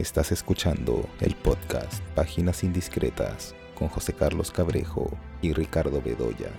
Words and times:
Estás 0.00 0.32
escuchando 0.32 1.06
el 1.20 1.36
podcast 1.36 2.02
Páginas 2.14 2.64
Indiscretas 2.64 3.54
con 3.74 3.88
José 3.88 4.14
Carlos 4.14 4.50
Cabrejo 4.50 5.10
y 5.42 5.52
Ricardo 5.52 6.00
Bedoya. 6.00 6.50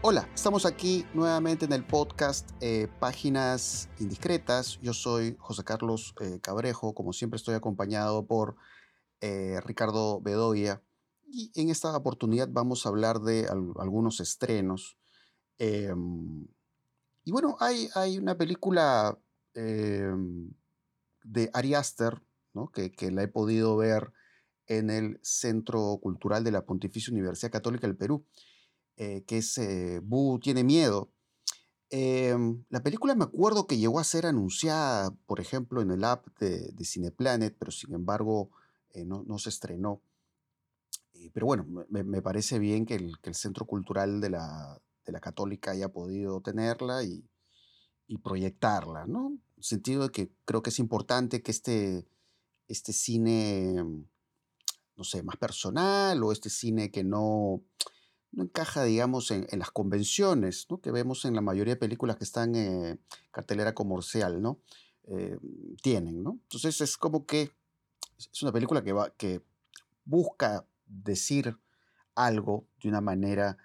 Hola, 0.00 0.28
estamos 0.32 0.64
aquí 0.64 1.04
nuevamente 1.12 1.64
en 1.64 1.72
el 1.72 1.84
podcast 1.84 2.48
eh, 2.60 2.86
Páginas 3.00 3.88
Indiscretas. 3.98 4.78
Yo 4.80 4.94
soy 4.94 5.34
José 5.40 5.64
Carlos 5.64 6.14
eh, 6.20 6.38
Cabrejo, 6.40 6.94
como 6.94 7.12
siempre 7.12 7.36
estoy 7.36 7.56
acompañado 7.56 8.24
por 8.26 8.54
eh, 9.20 9.60
Ricardo 9.64 10.20
Bedoya. 10.20 10.82
Y 11.26 11.50
en 11.60 11.70
esta 11.70 11.96
oportunidad 11.96 12.46
vamos 12.48 12.86
a 12.86 12.90
hablar 12.90 13.18
de 13.18 13.48
algunos 13.48 14.20
estrenos. 14.20 14.96
Em, 15.58 16.46
y 17.24 17.32
bueno, 17.32 17.56
hay, 17.58 18.18
una 18.18 18.36
película 18.36 19.18
em, 19.54 20.52
de 21.26 21.50
Ari 21.52 21.74
Aster, 21.74 22.22
¿no? 22.54 22.70
que, 22.70 22.92
que 22.92 23.10
la 23.10 23.22
he 23.22 23.28
podido 23.28 23.76
ver 23.76 24.12
en 24.66 24.90
el 24.90 25.20
Centro 25.22 25.98
Cultural 26.02 26.44
de 26.44 26.52
la 26.52 26.64
Pontificia 26.64 27.12
Universidad 27.12 27.52
Católica 27.52 27.86
del 27.86 27.96
Perú. 27.96 28.26
Eh, 28.98 29.24
que 29.26 29.38
es 29.38 29.58
eh, 29.58 30.00
Bu 30.02 30.38
tiene 30.40 30.64
miedo. 30.64 31.12
Em, 31.90 32.64
la 32.70 32.82
película 32.82 33.14
me 33.14 33.24
acuerdo 33.24 33.66
que 33.66 33.76
llegó 33.76 34.00
a 34.00 34.04
ser 34.04 34.26
anunciada, 34.26 35.10
por 35.26 35.38
ejemplo, 35.38 35.82
en 35.82 35.90
el 35.90 36.02
app 36.04 36.26
de, 36.40 36.72
Cineplanet, 36.82 37.56
pero 37.58 37.70
sin 37.70 37.94
embargo 37.94 38.50
eh, 38.94 39.04
no, 39.04 39.38
se 39.38 39.50
estrenó. 39.50 40.02
pero 41.32 41.46
bueno, 41.46 41.66
me, 41.90 42.22
parece 42.22 42.58
bien 42.58 42.86
que 42.86 42.94
el, 42.94 43.34
Centro 43.34 43.66
Cultural 43.66 44.20
de 44.20 44.30
la, 44.30 44.80
Católica 45.20 45.72
haya 45.72 45.88
podido 45.88 46.40
tenerla 46.40 47.04
y, 47.04 47.24
proyectarla, 48.22 49.06
¿no? 49.06 49.38
Sentido 49.60 50.04
de 50.04 50.10
que 50.10 50.30
creo 50.44 50.62
que 50.62 50.70
es 50.70 50.78
importante 50.78 51.42
que 51.42 51.50
este, 51.50 52.06
este 52.68 52.92
cine, 52.92 53.82
no 54.96 55.04
sé, 55.04 55.22
más 55.22 55.36
personal 55.36 56.22
o 56.22 56.32
este 56.32 56.50
cine 56.50 56.90
que 56.90 57.04
no 57.04 57.62
no 58.36 58.44
encaja, 58.44 58.84
digamos, 58.84 59.30
en, 59.30 59.46
las 59.52 59.70
convenciones 59.70 60.66
que 60.82 60.90
vemos 60.90 61.24
en 61.24 61.34
la 61.34 61.40
mayoría 61.40 61.74
de 61.74 61.80
películas 61.80 62.16
que 62.16 62.24
están 62.24 62.54
en 62.54 63.00
cartelera 63.30 63.74
comercial, 63.74 64.42
¿no? 64.42 64.60
Eh, 65.04 65.38
tienen, 65.82 66.22
¿no? 66.22 66.38
Entonces 66.42 66.80
es 66.82 66.98
como 66.98 67.24
que 67.24 67.50
es 68.18 68.42
una 68.42 68.52
película 68.52 68.84
que, 68.84 68.92
va, 68.92 69.10
que 69.16 69.42
busca 70.04 70.66
decir 70.84 71.56
algo 72.14 72.66
de 72.82 72.90
una 72.90 73.00
manera 73.00 73.56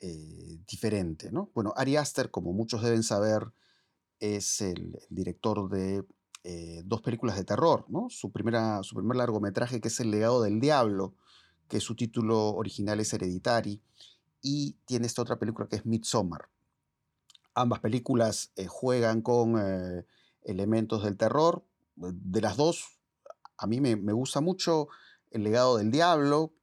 eh, 0.00 0.58
diferente, 0.68 1.32
¿no? 1.32 1.50
Bueno, 1.54 1.72
Ari 1.74 1.96
Aster, 1.96 2.30
como 2.30 2.52
muchos 2.52 2.82
deben 2.82 3.02
saber, 3.02 3.52
es 4.20 4.60
el, 4.60 4.98
director 5.10 5.68
de 5.68 6.04
eh, 6.44 6.82
dos 6.84 7.02
películas 7.02 7.36
de 7.36 7.44
terror, 7.44 7.84
¿no? 7.88 8.08
Su, 8.10 8.30
primera, 8.30 8.82
su 8.82 8.94
primer 8.94 9.16
largometraje, 9.16 9.80
que 9.80 9.88
es 9.88 10.00
El 10.00 10.10
legado 10.10 10.42
del 10.42 10.60
diablo, 10.60 11.14
que 11.68 11.80
su 11.80 11.94
título 11.94 12.54
original 12.54 13.00
es 13.00 13.12
Hereditary, 13.12 13.82
y 14.40 14.76
tiene 14.86 15.06
esta 15.06 15.22
otra 15.22 15.38
película 15.38 15.68
que 15.68 15.76
es 15.76 15.86
Midsommar. 15.86 16.48
Ambas 17.54 17.80
películas 17.80 18.52
eh, 18.56 18.66
juegan 18.66 19.20
con 19.20 19.58
eh, 19.58 20.04
elementos 20.42 21.02
del 21.02 21.16
terror. 21.16 21.64
De 21.96 22.40
las 22.40 22.56
dos, 22.56 22.98
a 23.56 23.66
mí 23.66 23.80
me, 23.80 23.94
gusta 24.12 24.40
mucho 24.40 24.88
El 25.30 25.42
legado 25.42 25.76
del 25.78 25.90
diablo, 25.90 26.54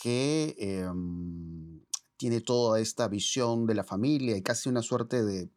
que 0.00 0.54
em, 0.58 1.80
tiene 2.16 2.40
toda 2.40 2.80
esta 2.80 3.08
visión 3.08 3.66
de 3.66 3.74
la 3.74 3.84
familia 3.84 4.36
y 4.36 4.42
casi 4.42 4.68
una 4.68 4.82
suerte 4.82 5.24
de, 5.24 5.50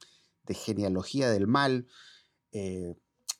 genealogía 0.53 1.29
del 1.29 1.47
mal. 1.47 1.87
Eh, 2.51 2.95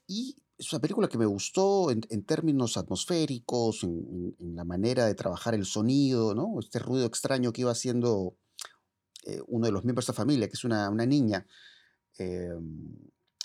y 0.08 0.36
es 0.58 0.74
una 0.74 0.82
película 0.82 1.08
que 1.08 1.18
me 1.18 1.26
gustó 1.26 1.92
en, 1.92 2.02
términos 2.26 2.78
atmosféricos, 2.78 3.84
en, 3.84 4.36
la 4.56 4.64
manera 4.64 5.06
de 5.06 5.16
trabajar 5.16 5.54
el 5.54 5.66
sonido, 5.66 6.34
¿no? 6.34 6.60
Este 6.60 6.80
ruido 6.80 7.06
extraño 7.06 7.54
que 7.54 7.62
iba 7.62 7.72
haciendo 7.72 8.36
eh, 9.26 9.42
uno 9.48 9.68
de 9.68 9.72
los 9.72 9.84
miembros 9.84 10.06
de 10.06 10.12
esta 10.12 10.22
familia, 10.22 10.48
que 10.48 10.56
es 10.56 10.64
una, 10.64 10.90
niña. 10.90 11.46
Em, 12.18 12.96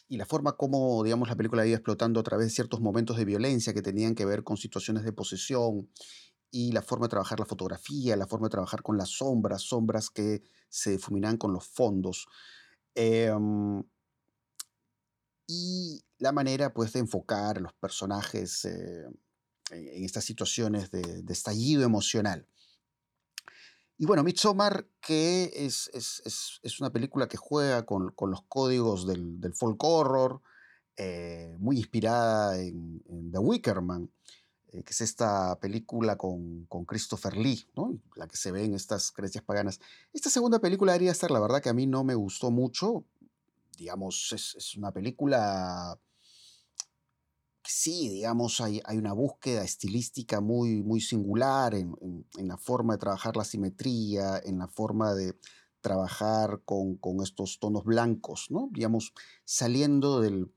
y 0.08 0.16
la 0.16 0.26
forma 0.26 0.52
como, 0.56 1.02
digamos, 1.02 1.28
la 1.28 1.36
película 1.36 1.66
iba 1.66 1.76
explotando 1.76 2.20
a 2.20 2.22
través 2.22 2.46
de 2.46 2.50
ciertos 2.50 2.80
momentos 2.80 3.16
de 3.16 3.24
violencia 3.24 3.74
que 3.74 3.82
tenían 3.82 4.14
que 4.14 4.24
ver 4.24 4.42
con 4.42 4.56
situaciones 4.56 5.04
de 5.04 5.12
posesión 5.12 5.88
y 6.50 6.72
la 6.72 6.82
forma 6.82 7.06
de 7.06 7.10
trabajar 7.10 7.40
la 7.40 7.46
fotografía, 7.46 8.16
la 8.16 8.26
forma 8.26 8.46
de 8.46 8.52
trabajar 8.52 8.82
con 8.82 8.96
las 8.96 9.08
sombras, 9.08 9.62
sombras 9.62 10.10
que 10.10 10.42
se 10.68 10.92
difuminan 10.92 11.36
con 11.36 11.52
los 11.52 11.66
fondos. 11.66 12.26
Em, 12.94 13.82
y 15.46 16.02
la 16.18 16.32
manera 16.32 16.72
pues, 16.72 16.92
de 16.92 17.00
enfocar 17.00 17.58
a 17.58 17.60
los 17.60 17.72
personajes 17.74 18.64
eh, 18.64 19.06
en 19.70 20.04
estas 20.04 20.24
situaciones 20.24 20.90
de, 20.90 21.24
estallido 21.28 21.82
emocional. 21.82 22.46
Y 23.98 24.06
bueno, 24.06 24.22
Midsommar, 24.22 24.86
que 25.00 25.52
es, 25.54 25.90
es, 25.94 26.80
una 26.80 26.90
película 26.90 27.28
que 27.28 27.36
juega 27.36 27.84
con, 27.84 28.14
los 28.18 28.42
códigos 28.48 29.06
del, 29.06 29.54
folk 29.54 29.82
horror, 29.84 30.42
eh, 30.96 31.56
muy 31.58 31.78
inspirada 31.78 32.58
en, 32.58 33.02
The 33.32 33.38
Wicker 33.38 33.80
Man, 33.80 34.10
eh, 34.72 34.82
que 34.82 34.90
es 34.90 35.02
esta 35.02 35.58
película 35.60 36.16
con, 36.16 36.66
Christopher 36.86 37.36
Lee, 37.36 37.66
la 38.16 38.26
que 38.26 38.36
se 38.36 38.50
ve 38.52 38.64
en 38.64 38.74
estas 38.74 39.12
creencias 39.12 39.44
paganas. 39.44 39.80
Esta 40.12 40.30
segunda 40.30 40.60
película 40.60 40.92
debería 40.92 41.12
estar, 41.12 41.30
la 41.30 41.40
verdad 41.40 41.60
que 41.60 41.68
a 41.68 41.74
mí 41.74 41.86
no 41.86 42.04
me 42.04 42.14
gustó 42.14 42.50
mucho, 42.50 43.04
digamos, 43.76 44.32
es, 44.32 44.76
una 44.76 44.90
película 44.90 45.98
sí, 47.64 48.08
digamos, 48.08 48.60
hay, 48.60 48.80
hay, 48.84 48.98
una 48.98 49.12
búsqueda 49.12 49.62
estilística 49.62 50.40
muy, 50.40 50.82
muy 50.82 51.00
singular 51.00 51.74
en, 51.74 51.94
la 52.36 52.56
forma 52.56 52.94
de 52.94 52.98
trabajar 52.98 53.36
la 53.36 53.44
simetría, 53.44 54.38
en 54.44 54.58
la 54.58 54.68
forma 54.68 55.14
de 55.14 55.38
trabajar 55.80 56.62
con, 56.64 56.98
estos 57.22 57.58
tonos 57.60 57.84
blancos, 57.84 58.46
¿no? 58.50 58.68
Digamos, 58.72 59.12
saliendo 59.44 60.20
del, 60.20 60.52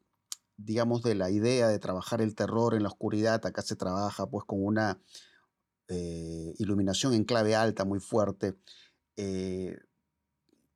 digamos, 0.58 1.04
de 1.04 1.16
la 1.16 1.30
idea 1.30 1.68
de 1.68 1.80
trabajar 1.80 2.22
el 2.22 2.36
terror 2.36 2.74
en 2.74 2.84
la 2.84 2.90
oscuridad, 2.90 3.46
acá 3.46 3.62
se 3.62 3.76
trabaja 3.76 4.28
pues 4.28 4.46
con 4.46 4.64
una 4.64 5.00
eh, 5.88 6.54
iluminación 6.58 7.14
en 7.14 7.26
clave 7.26 7.56
alta 7.56 7.86
muy 7.86 8.00
fuerte. 8.00 8.56
Eh, 9.18 9.78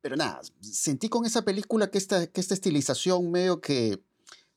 pero 0.00 0.16
nada, 0.16 0.40
sentí 0.60 1.08
con 1.08 1.26
esa 1.26 1.42
película 1.42 1.90
que 1.90 1.98
esta, 1.98 2.26
que 2.26 2.40
esta 2.40 2.54
estilización 2.54 3.30
medio 3.30 3.60
que 3.60 4.02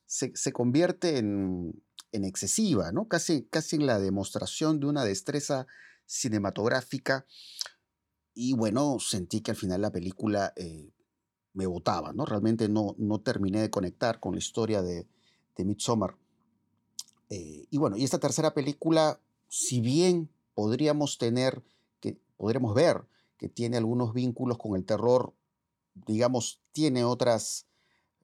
se, 0.06 0.54
convierte 0.54 1.18
en, 1.18 1.84
excesiva, 2.12 2.92
¿no? 2.92 3.08
Casi, 3.08 3.44
casi 3.50 3.78
en 3.78 3.88
la 3.88 4.00
demostración 4.00 4.80
de 4.80 4.86
una 4.86 5.04
destreza 5.04 5.66
cinematográfica. 6.06 7.26
Y 8.36 8.54
bueno, 8.54 8.98
sentí 9.00 9.42
que 9.42 9.52
al 9.52 9.58
final 9.58 9.82
la 9.82 9.92
película 9.92 10.54
eh, 10.56 10.92
me 11.54 11.66
botaba, 11.66 12.14
¿no? 12.14 12.26
Realmente 12.26 12.68
no, 12.68 12.96
no 12.98 13.20
terminé 13.22 13.62
de 13.62 13.70
conectar 13.70 14.20
con 14.20 14.34
la 14.34 14.40
historia 14.40 14.82
de, 14.82 15.08
de 15.56 15.66
Midsommar. 15.66 16.16
Eh, 17.30 17.66
y 17.70 17.78
bueno, 17.78 17.98
y 17.98 18.04
esta 18.04 18.20
tercera 18.20 18.54
película, 18.54 19.20
si 19.48 19.82
bien 19.82 20.30
podríamos 20.54 21.18
tener, 21.18 21.64
que 22.00 22.18
podríamos 22.38 22.74
ver 22.74 23.06
que 23.38 23.50
tiene 23.50 23.78
algunos 23.78 24.14
vínculos 24.14 24.58
con 24.58 24.76
el 24.76 24.86
terror, 24.86 25.34
digamos, 26.08 26.62
tiene 26.72 27.04
otras 27.04 27.68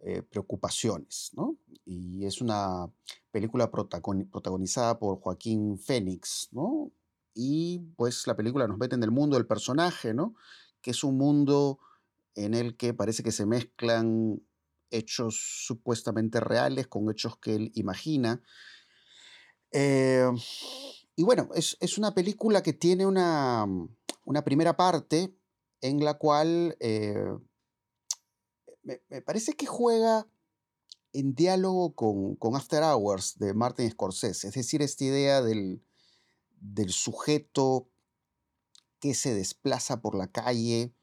eh, 0.02 0.22
preocupaciones, 0.22 1.32
¿no? 1.34 1.58
Y 1.86 2.26
es 2.26 2.42
una 2.42 2.90
película 3.32 3.70
protagonizada 3.70 4.98
por 4.98 5.20
Joaquín 5.20 5.78
Fénix, 5.78 6.50
¿no? 6.52 6.92
Y 7.34 7.80
pues 7.96 8.26
la 8.28 8.36
película 8.36 8.68
nos 8.68 8.78
mete 8.78 8.96
en 8.96 9.04
el 9.04 9.12
mundo 9.12 9.36
del 9.36 9.46
personaje, 9.46 10.14
¿no? 10.14 10.36
Que 10.82 10.92
es 10.92 11.04
un 11.04 11.18
mundo 11.18 11.80
en 12.36 12.54
el 12.54 12.78
que 12.78 12.94
parece 12.94 13.24
que 13.24 13.32
se 13.32 13.46
mezclan 13.46 14.42
hechos 14.92 15.66
supuestamente 15.66 16.40
reales 16.40 16.88
con 16.88 17.10
hechos 17.12 17.38
que 17.38 17.56
él 17.56 17.72
imagina. 17.76 18.42
Eh, 19.72 20.28
y 21.16 21.24
bueno, 21.24 21.50
es, 21.54 21.98
una 21.98 22.14
película 22.14 22.64
que 22.64 22.74
tiene 22.74 23.06
una, 23.06 23.66
una 24.26 24.44
primera 24.44 24.78
parte 24.78 25.36
en 25.82 26.04
la 26.04 26.16
cual 26.16 26.76
eh, 26.80 27.38
me, 28.84 29.22
parece 29.22 29.54
que 29.54 29.66
juega 29.66 30.28
en 31.14 31.36
diálogo 31.36 31.94
con, 31.94 32.56
After 32.56 32.84
Hours 32.84 33.38
de 33.38 33.54
Martin 33.54 33.90
Scorsese, 33.92 34.48
es 34.48 34.54
decir, 34.54 34.82
esta 34.82 35.04
idea 35.04 35.42
del, 35.42 35.84
del 36.62 36.92
sujeto 36.92 37.90
que 39.00 39.14
se 39.14 39.34
desplaza 39.34 40.02
por 40.02 40.16
la 40.16 40.32
calle 40.32 40.94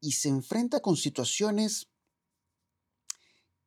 y 0.00 0.12
se 0.12 0.28
enfrenta 0.28 0.80
con 0.80 0.96
situaciones 0.96 1.88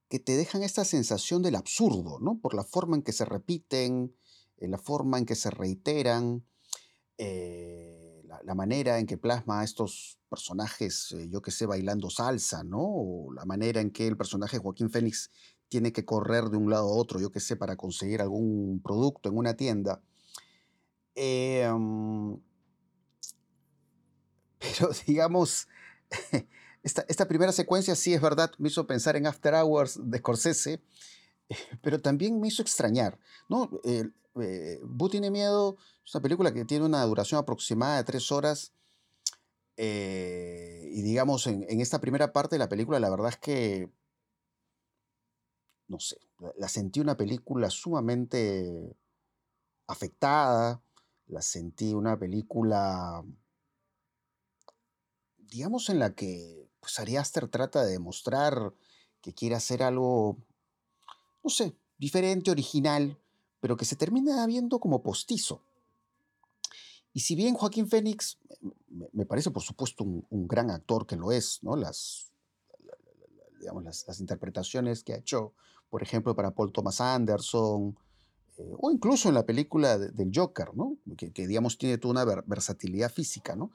que 0.09 0.19
te 0.19 0.35
dejan 0.35 0.63
esta 0.63 0.85
sensación 0.85 1.41
del 1.41 1.55
absurdo, 1.55 2.19
¿no? 2.19 2.39
Por 2.39 2.55
la 2.55 2.63
forma 2.63 2.95
en 2.95 3.03
que 3.03 3.13
se 3.13 3.25
repiten, 3.25 4.15
en 4.57 4.71
la 4.71 4.77
forma 4.77 5.17
en 5.17 5.25
que 5.25 5.35
se 5.35 5.51
reiteran. 5.51 6.45
Eh, 7.17 8.09
la, 8.43 8.55
manera 8.55 8.99
en 8.99 9.05
que 9.05 9.17
plasma 9.17 9.61
a 9.61 9.63
estos 9.63 10.19
personajes, 10.29 11.11
eh, 11.11 11.29
yo 11.29 11.41
que 11.41 11.51
sé, 11.51 11.65
bailando 11.65 12.09
salsa, 12.09 12.63
¿no? 12.63 12.79
O 12.81 13.33
la 13.33 13.45
manera 13.45 13.81
en 13.81 13.91
que 13.91 14.07
el 14.07 14.17
personaje 14.17 14.59
Joaquín 14.59 14.89
Félix 14.89 15.31
tiene 15.67 15.91
que 15.91 16.05
correr 16.05 16.45
de 16.45 16.57
un 16.57 16.69
lado 16.69 16.89
a 16.89 16.95
otro, 16.95 17.19
yo 17.19 17.31
qué 17.31 17.39
sé, 17.39 17.55
para 17.55 17.75
conseguir 17.75 18.21
algún 18.21 18.81
producto 18.83 19.29
en 19.29 19.37
una 19.37 19.55
tienda. 19.55 20.01
Em, 21.15 22.35
pero 24.59 24.89
digamos, 25.05 25.67
esta, 26.83 27.05
esta, 27.07 27.27
primera 27.27 27.51
secuencia 27.51 27.95
sí 27.95 28.13
es 28.13 28.21
verdad, 28.21 28.51
me 28.57 28.69
hizo 28.69 28.87
pensar 28.87 29.15
en 29.15 29.27
After 29.27 29.53
Hours 29.53 29.99
de 30.01 30.17
Scorsese, 30.19 30.81
pero 31.81 32.01
también 32.01 32.39
me 32.39 32.47
hizo 32.47 32.61
extrañar. 32.61 33.19
¿no? 33.47 33.69
Eh, 33.83 34.09
tiene 35.09 35.31
miedo, 35.31 35.77
es 36.05 36.15
una 36.15 36.21
película 36.21 36.53
que 36.53 36.65
tiene 36.65 36.85
una 36.85 37.03
duración 37.03 37.39
aproximada 37.39 37.97
de 37.97 38.03
tres 38.03 38.31
horas. 38.31 38.73
Eh, 39.77 40.89
y 40.91 41.01
digamos, 41.01 41.47
en, 41.47 41.81
esta 41.81 41.99
primera 41.99 42.33
parte 42.33 42.55
de 42.55 42.59
la 42.59 42.69
película, 42.69 42.99
la 42.99 43.09
verdad 43.09 43.29
es 43.29 43.37
que, 43.37 43.89
no 45.87 45.99
sé, 45.99 46.17
la 46.57 46.67
sentí 46.67 46.99
una 46.99 47.17
película 47.17 47.69
sumamente 47.69 48.95
afectada, 49.87 50.81
la 51.27 51.41
sentí 51.41 51.93
una 51.93 52.17
película, 52.19 53.23
digamos, 55.49 55.89
en 55.89 55.99
la 55.99 56.13
que 56.13 56.67
pues, 56.79 56.99
Ari 56.99 57.17
Aster 57.17 57.47
trata 57.47 57.83
de 57.83 57.91
demostrar 57.91 58.73
que 59.21 59.33
quiere 59.33 59.55
hacer 59.55 59.83
algo, 59.83 60.37
no 61.43 61.49
sé, 61.49 61.75
diferente, 61.97 62.51
original, 62.51 63.17
pero 63.59 63.75
que 63.75 63.85
se 63.85 63.95
termina 63.95 64.45
viendo 64.47 64.79
como 64.79 65.03
postizo. 65.03 65.61
Y 67.13 67.21
si 67.21 67.35
bien 67.35 67.55
Joaquín 67.55 67.87
Fénix 67.87 68.37
me, 69.13 69.25
parece, 69.25 69.51
por 69.51 69.63
supuesto, 69.63 70.03
un, 70.03 70.47
gran 70.47 70.69
actor 70.69 71.07
que 71.07 71.15
lo 71.15 71.31
es, 71.31 71.59
¿no? 71.63 71.75
Las, 71.75 72.31
digamos, 73.59 73.83
las, 73.83 74.19
interpretaciones 74.19 75.03
que 75.03 75.13
ha 75.13 75.17
hecho, 75.17 75.53
por 75.89 76.03
ejemplo, 76.03 76.35
para 76.35 76.51
Paul 76.51 76.71
Thomas 76.71 77.01
Anderson, 77.01 77.97
eh, 78.57 78.73
o 78.77 78.91
incluso 78.91 79.29
en 79.29 79.35
la 79.35 79.45
película 79.45 79.97
del 79.97 80.31
Joker, 80.33 80.75
¿no? 80.75 80.97
Que, 81.17 81.47
digamos 81.47 81.77
tiene 81.77 81.97
toda 81.97 82.23
una 82.23 82.43
versatilidad 82.45 83.11
física, 83.11 83.55
¿no? 83.55 83.71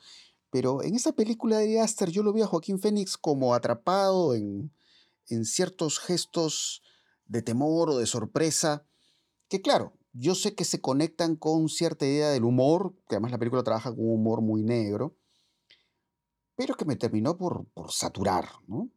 Pero 0.54 0.84
en 0.84 0.94
esa 0.94 1.10
película 1.10 1.58
de 1.58 1.80
Aster 1.80 2.10
yo 2.10 2.22
lo 2.22 2.32
vi 2.32 2.40
a 2.40 2.46
Joaquín 2.46 2.78
Fénix 2.78 3.18
como 3.18 3.56
atrapado 3.56 4.36
en, 4.36 4.72
en 5.28 5.44
ciertos 5.44 5.98
gestos 5.98 6.80
de 7.26 7.42
temor 7.42 7.90
o 7.90 7.98
de 7.98 8.06
sorpresa, 8.06 8.86
que 9.48 9.60
claro, 9.60 9.94
yo 10.12 10.36
sé 10.36 10.54
que 10.54 10.64
se 10.64 10.80
conectan 10.80 11.34
con 11.34 11.68
cierta 11.68 12.06
idea 12.06 12.30
del 12.30 12.44
humor, 12.44 12.94
que 13.08 13.16
además 13.16 13.32
la 13.32 13.38
película 13.38 13.64
trabaja 13.64 13.90
con 13.90 14.06
un 14.06 14.14
humor 14.14 14.42
muy 14.42 14.62
negro, 14.62 15.16
pero 16.54 16.76
que 16.76 16.84
me 16.84 16.94
terminó 16.94 17.36
por, 17.36 17.66
por 17.74 17.90
saturar, 17.90 18.46
¿no? 18.68 18.90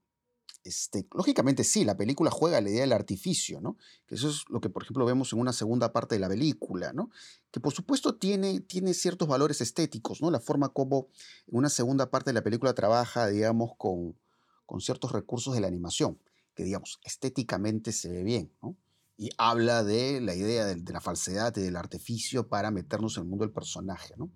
Este, 0.68 1.08
lógicamente 1.14 1.64
sí, 1.64 1.86
la 1.86 1.96
película 1.96 2.30
juega 2.30 2.60
la 2.60 2.70
idea 2.70 2.82
del 2.82 2.92
artificio, 2.92 3.62
¿no? 3.62 3.78
Eso 4.10 4.30
es 4.30 4.44
lo 4.50 4.60
que, 4.60 4.70
por 4.70 4.84
ejemplo, 4.84 5.06
vemos 5.06 5.32
en 5.32 5.40
una 5.40 5.54
segunda 5.54 5.94
parte 5.94 6.16
de 6.16 6.20
la 6.20 6.28
película, 6.28 6.92
¿no? 6.92 7.10
Que 7.52 7.62
por 7.62 7.72
supuesto 7.72 8.18
tiene, 8.18 8.60
tiene 8.60 8.94
ciertos 8.94 9.30
valores 9.30 9.62
estéticos, 9.62 10.22
¿no? 10.22 10.30
La 10.30 10.42
forma 10.42 10.68
como 10.68 11.08
en 11.48 11.58
una 11.58 11.70
segunda 11.70 12.12
parte 12.12 12.32
de 12.32 12.34
la 12.34 12.44
película 12.44 12.74
trabaja, 12.74 13.28
digamos, 13.28 13.72
con, 13.78 14.20
con 14.66 14.82
ciertos 14.82 15.14
recursos 15.14 15.56
de 15.56 15.62
la 15.62 15.68
animación, 15.68 16.20
que, 16.54 16.66
digamos, 16.66 17.00
estéticamente 17.06 17.94
se 17.94 18.10
ve 18.10 18.24
bien, 18.24 18.52
¿no? 18.62 18.76
Y 19.16 19.30
habla 19.38 19.86
de 19.86 20.20
la 20.20 20.36
idea 20.36 20.66
de, 20.66 20.76
de 20.76 20.94
la 20.94 21.00
falsedad 21.00 21.56
y 21.56 21.62
del 21.62 21.78
artificio 21.78 22.50
para 22.50 22.72
meternos 22.72 23.16
en 23.16 23.24
el 23.24 23.30
mundo 23.30 23.46
del 23.46 23.54
personaje, 23.54 24.16
¿no? 24.18 24.30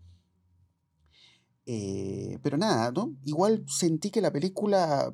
Eh, 1.66 2.39
pero 2.42 2.57
nada, 2.57 2.89
¿no? 2.92 3.13
Igual 3.25 3.66
sentí 3.68 4.12
que 4.12 4.22
la 4.22 4.31
película 4.31 5.13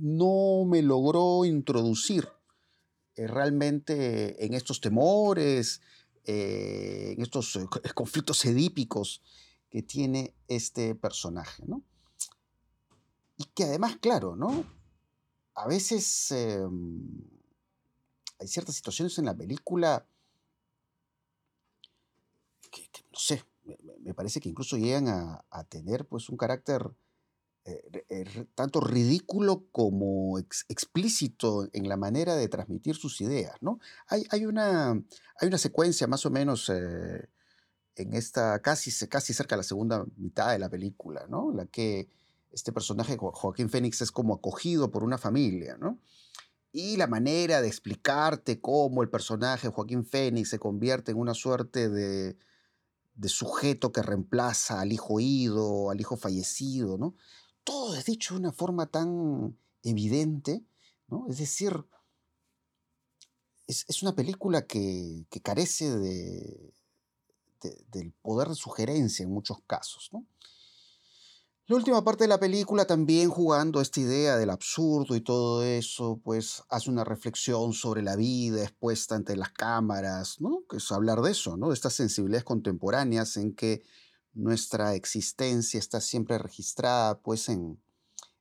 no 0.00 0.64
me 0.66 0.82
logró 0.82 1.44
introducir 1.44 2.28
eh, 3.14 3.26
realmente 3.26 4.44
en 4.44 4.54
estos 4.54 4.80
temores, 4.80 5.82
eh, 6.24 7.14
en 7.16 7.22
estos 7.22 7.56
eh, 7.56 7.66
conflictos 7.94 8.44
edípicos 8.44 9.22
que 9.68 9.82
tiene 9.82 10.34
este 10.48 10.94
personaje, 10.94 11.64
¿no? 11.66 11.82
Y 13.36 13.44
que 13.54 13.64
además, 13.64 13.96
claro, 14.00 14.36
¿no? 14.36 14.64
A 15.54 15.66
veces 15.66 16.30
em, 16.30 17.02
hay 18.38 18.48
ciertas 18.48 18.74
situaciones 18.74 19.18
en 19.18 19.26
la 19.26 19.36
película 19.36 20.06
que, 22.70 22.88
no 23.10 23.18
sé, 23.18 23.44
me, 24.00 24.14
parece 24.14 24.40
que 24.40 24.48
incluso 24.48 24.76
llegan 24.76 25.08
a, 25.08 25.44
a 25.50 25.64
tener 25.64 26.06
pues 26.06 26.28
un 26.28 26.36
carácter 26.36 26.90
eh, 27.64 28.04
eh, 28.08 28.46
tanto 28.56 28.80
ridículo 28.80 29.68
como 29.70 30.36
explícito 30.38 31.68
en 31.72 31.88
la 31.88 31.96
manera 31.96 32.34
de 32.34 32.48
transmitir 32.48 32.96
sus 32.96 33.20
ideas, 33.20 33.54
¿no? 33.60 33.78
Hay, 34.08 34.46
una, 34.46 34.90
hay 34.90 35.48
una 35.48 35.58
secuencia 35.58 36.08
más 36.08 36.26
o 36.26 36.30
menos 36.30 36.68
eh, 36.70 37.28
en 37.94 38.14
esta, 38.14 38.60
casi, 38.62 38.90
casi 39.06 39.32
cerca 39.32 39.54
de 39.54 39.58
la 39.58 39.62
segunda 39.62 40.04
mitad 40.16 40.50
de 40.50 40.58
la 40.58 40.68
película, 40.68 41.26
¿no? 41.28 41.52
En 41.52 41.58
la 41.58 41.66
que 41.66 42.08
este 42.50 42.72
personaje, 42.72 43.16
Joaquín 43.16 43.70
Fénix, 43.70 44.02
es 44.02 44.10
como 44.10 44.34
acogido 44.34 44.90
por 44.90 45.04
una 45.04 45.16
familia, 45.16 45.76
¿no? 45.78 46.00
Y 46.72 46.96
la 46.96 47.06
manera 47.06 47.62
de 47.62 47.68
explicarte 47.68 48.60
cómo 48.60 49.02
el 49.02 49.08
personaje 49.08 49.68
Joaquín 49.68 50.04
Fénix 50.04 50.48
se 50.48 50.58
convierte 50.58 51.12
en 51.12 51.18
una 51.18 51.34
suerte 51.34 51.88
de, 51.88 52.36
de 53.14 53.28
sujeto 53.28 53.92
que 53.92 54.02
reemplaza 54.02 54.80
al 54.80 54.92
hijo 54.92 55.20
ido, 55.20 55.90
al 55.90 56.00
hijo 56.00 56.16
fallecido, 56.16 56.98
¿no? 56.98 57.14
Todo 57.64 57.94
es 57.96 58.04
dicho 58.04 58.34
de 58.34 58.40
una 58.40 58.52
forma 58.52 58.86
tan 58.86 59.58
evidente, 59.82 60.64
¿no? 61.08 61.26
Es 61.28 61.38
decir, 61.38 61.84
es, 63.66 64.02
una 64.02 64.14
película 64.14 64.66
que, 64.66 65.26
carece 65.42 65.96
de, 65.98 66.74
del 67.88 68.12
poder 68.22 68.48
de 68.48 68.54
sugerencia 68.54 69.22
en 69.24 69.30
muchos 69.30 69.58
casos, 69.66 70.10
¿no? 70.12 70.26
La 71.66 71.76
última 71.76 72.02
parte 72.04 72.24
de 72.24 72.28
la 72.28 72.40
película 72.40 72.86
también 72.86 73.30
jugando 73.30 73.80
esta 73.80 74.00
idea 74.00 74.36
del 74.36 74.50
absurdo 74.50 75.14
y 75.14 75.20
todo 75.20 75.62
eso, 75.62 76.20
pues 76.22 76.64
hace 76.68 76.90
una 76.90 77.04
reflexión 77.04 77.72
sobre 77.72 78.02
la 78.02 78.16
vida 78.16 78.62
expuesta 78.62 79.14
ante 79.14 79.36
las 79.36 79.52
cámaras, 79.52 80.40
¿no? 80.40 80.64
Que 80.68 80.78
es 80.78 80.90
hablar 80.90 81.22
de 81.22 81.30
eso, 81.30 81.56
¿no? 81.56 81.68
De 81.68 81.74
estas 81.74 81.94
sensibilidades 81.94 82.44
contemporáneas 82.44 83.36
en 83.36 83.54
que 83.54 83.84
nuestra 84.34 84.94
existencia 84.94 85.78
está 85.78 86.00
siempre 86.00 86.38
registrada 86.38 87.18
pues 87.20 87.48
en, 87.48 87.78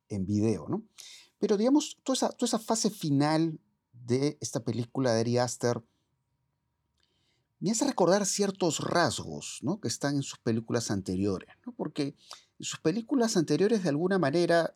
en 0.09 0.25
video, 0.25 0.67
¿no? 0.69 0.83
Pero 1.39 1.57
digamos, 1.57 1.97
toda 2.03 2.15
esa, 2.15 2.29
toda 2.29 2.47
esa 2.47 2.59
fase 2.59 2.89
final 2.89 3.59
de 4.05 4.37
esta 4.41 4.59
película 4.63 5.13
de 5.13 5.21
Ari 5.21 5.37
Aster 5.37 5.83
me 7.61 7.69
hace 7.69 7.85
recordar 7.85 8.25
ciertos 8.25 8.79
rasgos 8.79 9.59
¿no? 9.61 9.79
que 9.79 9.87
están 9.87 10.15
en 10.15 10.23
sus 10.23 10.39
películas 10.39 10.89
anteriores, 10.89 11.49
¿no? 11.65 11.73
porque 11.73 12.15
en 12.59 12.65
sus 12.65 12.79
películas 12.79 13.37
anteriores 13.37 13.83
de 13.83 13.89
alguna 13.89 14.17
manera 14.17 14.75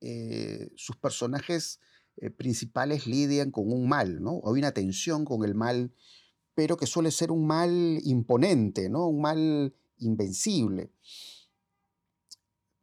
eh, 0.00 0.70
sus 0.74 0.96
personajes 0.96 1.80
eh, 2.16 2.30
principales 2.30 3.06
lidian 3.06 3.52
con 3.52 3.72
un 3.72 3.88
mal, 3.88 4.20
¿no? 4.20 4.42
hay 4.44 4.58
una 4.58 4.72
tensión 4.72 5.24
con 5.24 5.44
el 5.44 5.54
mal, 5.54 5.92
pero 6.54 6.76
que 6.76 6.86
suele 6.86 7.12
ser 7.12 7.30
un 7.30 7.46
mal 7.46 8.00
imponente, 8.02 8.88
¿no? 8.88 9.06
un 9.06 9.20
mal 9.20 9.74
invencible. 9.98 10.90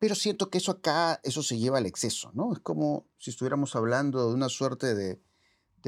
Pero 0.03 0.15
siento 0.15 0.50
que 0.50 0.58
eso 0.58 0.72
acá, 0.72 1.22
eso 1.24 1.41
se 1.43 1.58
lleva 1.58 1.77
al 1.77 1.86
exceso, 1.86 2.32
¿no? 2.34 2.51
Es 2.51 2.60
como 2.60 3.08
si 3.17 3.29
estuviéramos 3.29 3.75
hablando 3.75 4.27
de 4.27 4.34
una 4.34 4.50
suerte 4.50 4.96
de, 4.96 5.22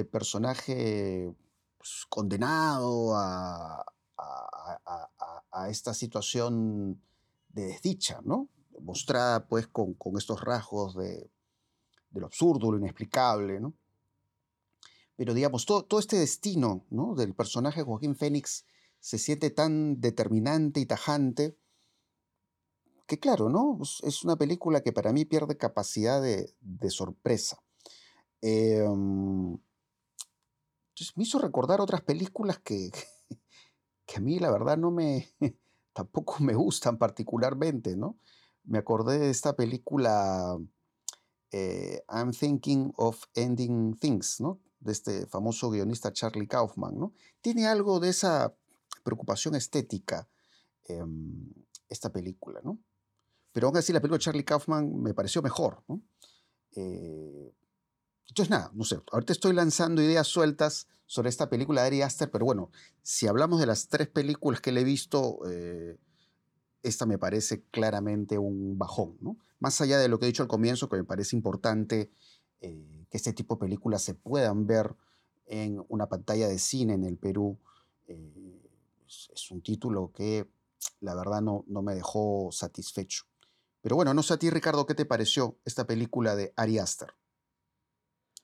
personaje 0.05 1.34
pues, 1.77 2.05
condenado 2.08 3.13
a, 3.15 3.86
esta 5.70 5.94
situación 5.94 7.01
de 7.50 7.65
desdicha, 7.67 8.22
¿no? 8.24 8.48
Mostrada 8.79 9.48
pues 9.48 9.67
con, 9.67 9.98
estos 10.17 10.41
rasgos 10.41 10.96
de, 10.96 11.29
lo 12.13 12.25
absurdo, 12.25 12.72
lo 12.72 12.77
inexplicable, 12.77 13.60
¿no? 13.60 13.74
Pero 15.17 15.34
digamos, 15.34 15.65
todo, 15.65 15.84
todo 15.84 16.00
este 16.00 16.17
destino 16.17 16.86
¿no? 16.89 17.15
del 17.15 17.34
personaje 17.34 17.84
Joaquín 17.84 18.15
Fénix 18.15 18.65
se 19.05 19.19
siente 19.19 19.51
tan 19.51 20.01
determinante 20.01 20.79
y 20.79 20.88
tajante 20.88 21.55
que 23.05 23.19
claro, 23.19 23.50
¿no? 23.50 23.77
Es 24.01 24.24
una 24.24 24.35
película 24.35 24.81
que 24.81 24.93
para 24.93 25.13
mí 25.13 25.25
pierde 25.25 25.57
capacidad 25.57 26.19
de, 26.24 26.89
sorpresa. 26.89 27.62
Em, 28.41 29.51
me 31.15 31.24
hizo 31.24 31.38
recordar 31.38 31.81
otras 31.81 32.01
películas 32.01 32.57
que, 32.57 32.89
que 34.07 34.17
a 34.17 34.21
mí 34.21 34.39
la 34.39 34.50
verdad 34.50 34.75
no 34.75 34.89
me, 34.89 35.29
tampoco 35.93 36.38
me 36.39 36.55
gustan 36.55 36.97
particularmente, 36.97 37.95
¿no? 37.95 38.17
Me 38.63 38.79
acordé 38.79 39.19
de 39.19 39.29
esta 39.29 39.55
película 39.55 40.57
eh, 41.51 42.03
I'm 42.09 42.31
Thinking 42.31 42.91
of 42.97 43.21
Ending 43.35 44.00
Things, 44.00 44.41
¿no? 44.41 44.59
De 44.79 44.93
este 44.93 45.27
famoso 45.27 45.69
guionista 45.69 46.12
Charlie 46.12 46.47
Kaufman, 46.47 46.97
¿no? 46.97 47.13
Tiene 47.41 47.67
algo 47.67 48.00
de 48.00 48.09
esa 48.09 48.55
preocupación 49.05 49.55
estética 49.55 50.27
em, 50.83 51.53
esta 51.88 52.12
película, 52.12 52.59
¿no? 52.63 52.79
Pero 53.53 53.67
aún 53.67 53.77
así 53.77 53.93
la 53.93 54.01
película 54.01 54.17
de 54.17 54.24
Charlie 54.24 54.43
Kaufman 54.43 55.01
me 55.01 55.13
pareció 55.13 55.41
mejor, 55.41 55.83
¿no? 55.88 56.01
Eh, 56.75 57.53
entonces, 58.27 58.50
nada, 58.50 58.71
no 58.74 58.83
sé, 58.83 59.00
ahorita 59.12 59.31
estoy 59.31 59.53
lanzando 59.53 60.01
ideas 60.01 60.27
sueltas 60.27 60.88
sobre 61.05 61.29
esta 61.29 61.47
película 61.50 61.81
de 61.81 61.88
Ari 61.88 62.01
Aster, 62.01 62.31
pero 62.31 62.43
bueno, 62.43 62.71
si 63.03 63.27
hablamos 63.27 63.59
de 63.59 63.67
las 63.67 63.88
tres 63.88 64.07
películas 64.09 64.59
que 64.59 64.71
le 64.71 64.81
he 64.81 64.83
visto, 64.83 65.39
eh, 65.47 65.97
esta 66.81 67.05
me 67.05 67.19
parece 67.19 67.63
claramente 67.71 68.38
un 68.39 68.77
bajón, 68.77 69.17
¿no? 69.21 69.38
Más 69.59 69.79
allá 69.79 70.00
de 70.00 70.09
lo 70.09 70.19
que 70.19 70.25
he 70.25 70.27
dicho 70.27 70.43
al 70.43 70.50
comienzo, 70.50 70.89
que 70.89 70.97
me 70.97 71.03
parece 71.03 71.35
importante 71.35 72.12
eh, 72.59 73.05
que 73.09 73.17
este 73.17 73.33
tipo 73.33 73.55
de 73.55 73.59
películas 73.59 74.01
se 74.01 74.15
puedan 74.15 74.65
ver 74.65 74.95
en 75.45 75.83
una 75.88 76.07
pantalla 76.09 76.47
de 76.47 76.57
cine 76.57 76.93
en 76.95 77.03
el 77.03 77.17
Perú, 77.17 77.59
es, 79.07 79.51
un 79.51 79.62
título 79.62 80.12
que 80.13 80.47
la 81.01 81.15
verdad 81.15 81.41
no, 81.41 81.63
no 81.67 81.81
me 81.81 81.95
dejó 81.95 82.50
satisfecho. 82.51 83.24
Pero 83.81 83.95
bueno, 83.95 84.13
no 84.13 84.24
sé 84.24 84.33
a 84.33 84.38
ti, 84.38 84.50
Ricardo, 84.50 84.85
¿qué 84.85 84.95
te 84.95 85.05
pareció 85.05 85.57
esta 85.65 85.85
película 85.85 86.35
de 86.35 86.53
Ari 86.55 86.79
Aster? 86.79 87.09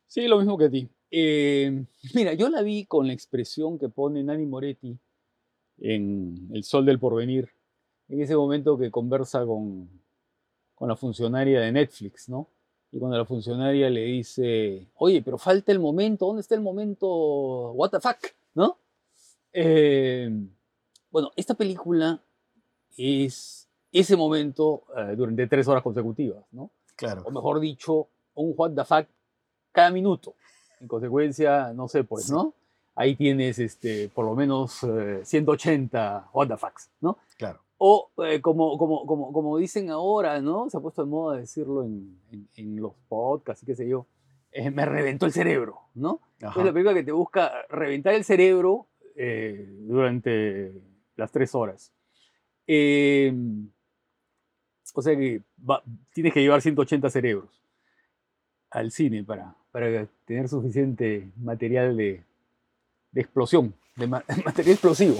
Sí, 0.07 0.27
lo 0.27 0.37
mismo 0.37 0.57
que 0.57 0.65
a 0.65 0.69
ti. 0.69 0.89
Eh, 1.09 1.85
mira, 2.13 2.33
yo 2.33 2.49
la 2.49 2.61
vi 2.61 2.85
con 2.85 3.07
la 3.07 3.13
expresión 3.13 3.79
que 3.79 3.89
pone 3.89 4.23
Nani 4.23 4.45
Moretti 4.45 4.97
en 5.79 6.49
El 6.53 6.63
Sol 6.63 6.85
del 6.85 6.99
Porvenir, 6.99 7.49
en 8.07 8.21
ese 8.21 8.35
momento 8.35 8.77
que 8.77 8.91
conversa 8.91 9.45
con, 9.45 9.89
con 10.75 10.87
la 10.87 10.95
funcionaria 10.95 11.61
de 11.61 11.71
Netflix, 11.71 12.29
¿no? 12.29 12.47
Y 12.91 12.99
cuando 12.99 13.17
la 13.17 13.25
funcionaria 13.25 13.89
le 13.89 14.01
dice, 14.01 14.87
oye, 14.95 15.21
pero 15.21 15.37
falta 15.37 15.71
el 15.71 15.79
momento, 15.79 16.25
¿dónde 16.25 16.41
está 16.41 16.55
el 16.55 16.61
momento? 16.61 17.71
¿What 17.71 17.91
the 17.91 17.99
fuck? 18.01 18.17
¿No? 18.53 18.77
Eh, 19.53 20.29
bueno, 21.10 21.31
esta 21.36 21.53
película 21.55 22.22
es 22.98 23.67
ese 23.91 24.15
momento 24.15 24.84
eh, 24.96 25.15
durante 25.15 25.48
tres 25.48 25.67
horas 25.67 25.84
consecutivas, 25.84 26.43
¿no? 26.51 26.72
Claro. 26.96 27.24
O 27.25 27.31
mejor 27.31 27.60
dicho, 27.60 28.08
un 28.36 28.53
what 28.55 28.72
the 28.72 28.86
fuck 28.86 29.08
cada 29.72 29.91
minuto. 29.91 30.36
En 30.79 30.88
consecuencia, 30.88 31.74
no 31.74 31.88
sé, 31.88 32.03
pues, 32.03 32.29
¿no? 32.29 32.53
Ahí 32.96 33.15
tienes 33.15 33.60
este, 33.60 34.10
por 34.10 34.25
lo 34.25 34.36
menos 34.36 34.86
180 35.24 36.17
eh, 36.17 36.29
what 36.34 36.48
the 36.48 36.58
fucks, 36.58 36.89
¿no? 37.00 37.17
Claro. 37.38 37.60
O 37.77 38.12
eh, 38.25 38.41
como, 38.41 38.77
como, 38.77 39.05
como, 39.05 39.34
como 39.34 39.58
dicen 39.58 39.89
ahora, 39.89 40.39
¿no? 40.41 40.70
Se 40.70 40.77
ha 40.77 40.81
puesto 40.81 41.03
de 41.03 41.10
moda 41.10 41.38
decirlo 41.38 41.84
en, 41.84 42.20
en, 42.55 42.81
los 42.81 42.93
podcasts 43.10 43.63
y 43.63 43.65
qué 43.65 43.75
sé 43.75 43.88
yo. 43.88 44.05
Eh, 44.51 44.70
me 44.70 44.86
reventó 44.86 45.25
el 45.25 45.31
cerebro, 45.31 45.79
¿no? 45.96 46.20
Es 46.39 46.55
la 46.58 46.74
película 46.74 46.93
que 46.93 47.03
te 47.03 47.12
busca 47.12 47.51
reventar 47.70 48.13
el 48.13 48.24
cerebro 48.24 48.88
durante 49.15 50.71
las 51.15 51.31
tres 51.31 51.53
horas. 51.55 51.91
Em, 52.67 53.69
o 54.93 55.01
sea 55.01 55.15
que 55.15 55.41
tienes 56.13 56.33
que 56.33 56.41
llevar 56.41 56.61
180 56.61 57.09
cerebros 57.09 57.49
al 58.69 58.91
cine 58.91 59.23
para, 59.23 59.55
para 59.71 60.07
tener 60.25 60.47
suficiente 60.47 61.31
material 61.37 61.97
de, 61.97 62.23
de 63.11 63.21
explosión, 63.21 63.73
de 63.95 64.07
material 64.45 64.73
explosivo. 64.73 65.19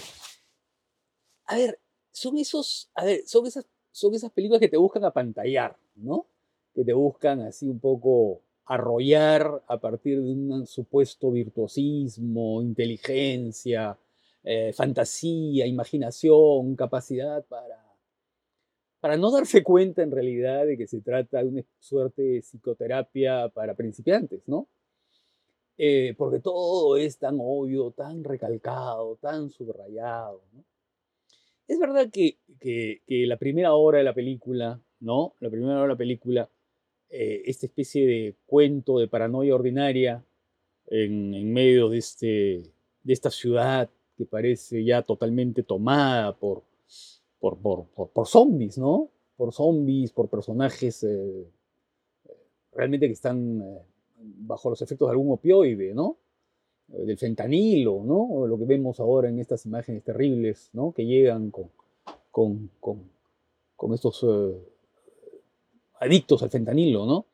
A 1.46 1.56
ver, 1.56 1.80
son 2.12 2.38
esos, 2.38 2.90
a 2.96 3.06
ver, 3.06 3.24
son 3.26 3.46
esas, 3.46 3.66
son 3.92 4.14
esas 4.14 4.32
películas 4.32 4.62
que 4.62 4.70
te 4.70 4.78
buscan 4.78 5.04
apantallar, 5.04 5.78
¿no? 5.96 6.26
Que 6.74 6.86
te 6.86 6.94
buscan 6.94 7.42
así 7.42 7.68
un 7.68 7.80
poco 7.80 8.42
arrollar 8.66 9.64
a 9.68 9.80
partir 9.80 10.22
de 10.22 10.32
un 10.32 10.66
supuesto 10.68 11.32
virtuosismo, 11.32 12.62
inteligencia, 12.62 13.98
eh, 14.44 14.72
fantasía, 14.74 15.68
imaginación, 15.68 16.76
capacidad 16.76 17.44
para 17.46 17.92
para 19.02 19.18
no 19.18 19.32
darse 19.32 19.64
cuenta 19.64 20.04
en 20.04 20.12
realidad 20.12 20.66
de 20.66 20.78
que 20.78 20.88
se 20.88 21.02
trata 21.02 21.44
de 21.44 21.50
una 21.50 21.64
suerte 21.80 22.22
de 22.22 22.42
psicoterapia 22.42 23.50
para 23.50 23.74
principiantes, 23.74 24.48
¿no? 24.48 24.70
Eh, 25.76 26.14
porque 26.16 26.40
todo 26.40 26.96
es 26.96 27.18
tan 27.18 27.38
obvio, 27.42 27.92
tan 27.92 28.24
recalcado, 28.24 29.18
tan 29.20 29.50
subrayado. 29.50 30.44
Es 31.68 31.80
verdad 31.80 32.10
que, 32.12 32.38
que, 32.60 33.02
la 33.26 33.38
primera 33.38 33.74
hora 33.74 33.98
de 33.98 34.04
la 34.04 34.14
película, 34.14 34.80
¿no? 35.00 35.34
La 35.40 35.50
primera 35.50 35.74
hora 35.74 35.84
de 35.84 35.88
la 35.88 35.98
película, 35.98 36.50
eh, 37.12 37.44
esta 37.46 37.66
especie 37.66 38.08
de 38.08 38.36
cuento 38.46 38.98
de 38.98 39.08
paranoia 39.08 39.54
ordinaria 39.54 40.24
en, 40.88 41.34
en 41.34 41.52
medio 41.52 41.90
de, 41.90 41.98
este, 41.98 42.64
de 43.04 43.14
esta 43.14 43.30
ciudad 43.30 43.90
que 44.18 44.26
parece 44.26 44.84
ya 44.84 45.02
totalmente 45.02 45.64
tomada 45.64 46.38
por, 46.38 46.64
por, 47.40 47.58
por, 47.58 48.10
por, 48.10 48.28
zombies, 48.28 48.78
¿no? 48.78 49.10
Por 49.36 49.54
zombies, 49.54 50.12
por 50.12 50.30
personajes 50.30 51.04
eh, 51.04 51.48
realmente 52.74 53.08
que 53.08 53.14
están 53.14 53.62
eh, 53.62 53.82
bajo 54.20 54.70
los 54.70 54.82
efectos 54.82 55.08
de 55.08 55.12
algún 55.12 55.32
opioide, 55.32 55.94
¿no? 55.94 56.18
Eh, 56.94 57.06
del 57.06 57.18
fentanilo, 57.18 58.04
¿no? 58.04 58.46
Lo 58.48 58.58
que 58.58 58.66
vemos 58.66 59.00
ahora 59.00 59.30
en 59.30 59.40
estas 59.40 59.66
imágenes 59.66 60.04
terribles, 60.04 60.70
¿no? 60.74 60.94
Que 60.94 61.06
llegan 61.06 61.52
con, 61.52 61.72
con, 62.30 62.70
con, 62.80 63.10
con 63.76 63.94
estos 63.94 64.24
adictos 66.02 66.44
al 66.44 66.50
fentanilo, 66.50 67.06
¿no? 67.06 67.26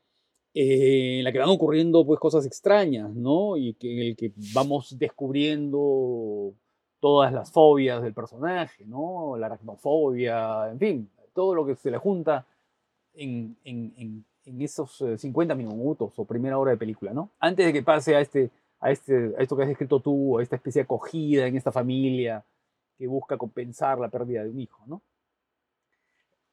en 0.60 1.24
la 1.24 1.32
que 1.32 1.38
van 1.38 1.50
ocurriendo 1.50 2.04
pues 2.06 2.20
cosas 2.20 2.46
extrañas, 2.46 3.14
¿no? 3.14 3.58
Y 3.58 3.76
que, 3.76 3.94
en 3.94 4.00
el 4.00 4.16
que 4.16 4.32
vamos 4.56 4.98
descubriendo 4.98 6.54
todas 7.00 7.32
las 7.32 7.52
fobias 7.52 8.02
del 8.02 8.14
personaje, 8.14 8.84
¿no? 8.86 9.38
La 9.38 9.46
aracnofobia, 9.48 10.72
en 10.72 10.80
fin, 10.80 11.10
todo 11.34 11.54
lo 11.54 11.64
que 11.64 11.76
se 11.76 11.92
le 11.92 12.00
junta 12.00 12.48
en, 13.14 13.56
en, 13.64 14.26
en, 14.46 14.62
esos 14.62 15.04
50 15.18 15.54
eh, 15.54 15.58
minutos 15.58 16.14
o 16.18 16.26
primera 16.26 16.58
hora 16.58 16.72
de 16.72 16.78
película, 16.78 17.14
¿no? 17.14 17.30
Antes 17.40 17.68
de 17.68 17.74
que 17.74 17.84
pase 17.84 18.16
a, 18.16 18.22
este, 18.22 18.50
a, 18.80 18.90
este, 18.90 19.36
a 19.38 19.42
esto 19.44 19.56
que 19.56 19.64
has 19.64 19.70
escrito 19.70 20.00
tú, 20.00 20.40
a 20.40 20.44
esta 20.44 20.56
especie 20.56 20.80
de 20.80 20.86
acogida 20.86 21.46
en 21.46 21.56
esta 21.56 21.72
familia 21.72 22.44
que 22.98 23.06
busca 23.06 23.38
compensar 23.38 24.00
la 24.00 24.10
pérdida 24.10 24.44
de 24.44 24.50
un 24.50 24.60
hijo, 24.60 24.84
¿no? 24.88 25.04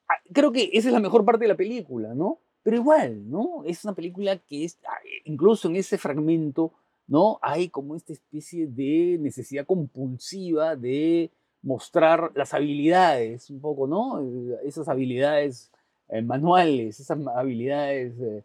Ah, 0.09 0.15
creo 0.33 0.53
que 0.53 0.71
esa 0.73 0.89
es 0.89 0.95
la 0.95 1.01
mejor 1.01 1.25
parte 1.25 1.45
de 1.45 1.49
la 1.49 1.57
película, 1.57 2.15
¿no? 2.15 2.39
Pero 2.63 2.77
igual, 2.77 3.31
¿no? 3.31 3.63
Es 3.65 3.85
una 3.85 3.95
película 3.95 4.39
que 4.39 4.65
es, 4.65 4.79
ah, 4.87 4.99
incluso 5.25 5.69
en 5.69 5.77
ese 5.77 5.99
fragmento, 5.99 6.73
¿no? 7.07 7.39
Hay 7.43 7.69
como 7.69 7.97
esta 7.97 8.13
especie 8.13 8.67
de 8.67 9.19
necesidad 9.21 9.67
compulsiva 9.67 10.77
de 10.77 11.31
mostrar 11.63 12.31
las 12.35 12.55
habilidades, 12.55 13.51
un 13.51 13.61
poco, 13.61 13.87
¿no? 13.87 14.21
Eh, 14.21 14.59
esas 14.65 14.89
habilidades 14.89 15.71
eh, 16.09 16.23
manuales, 16.23 17.01
esas 17.01 17.19
habilidades 17.35 18.15
eh, 18.21 18.45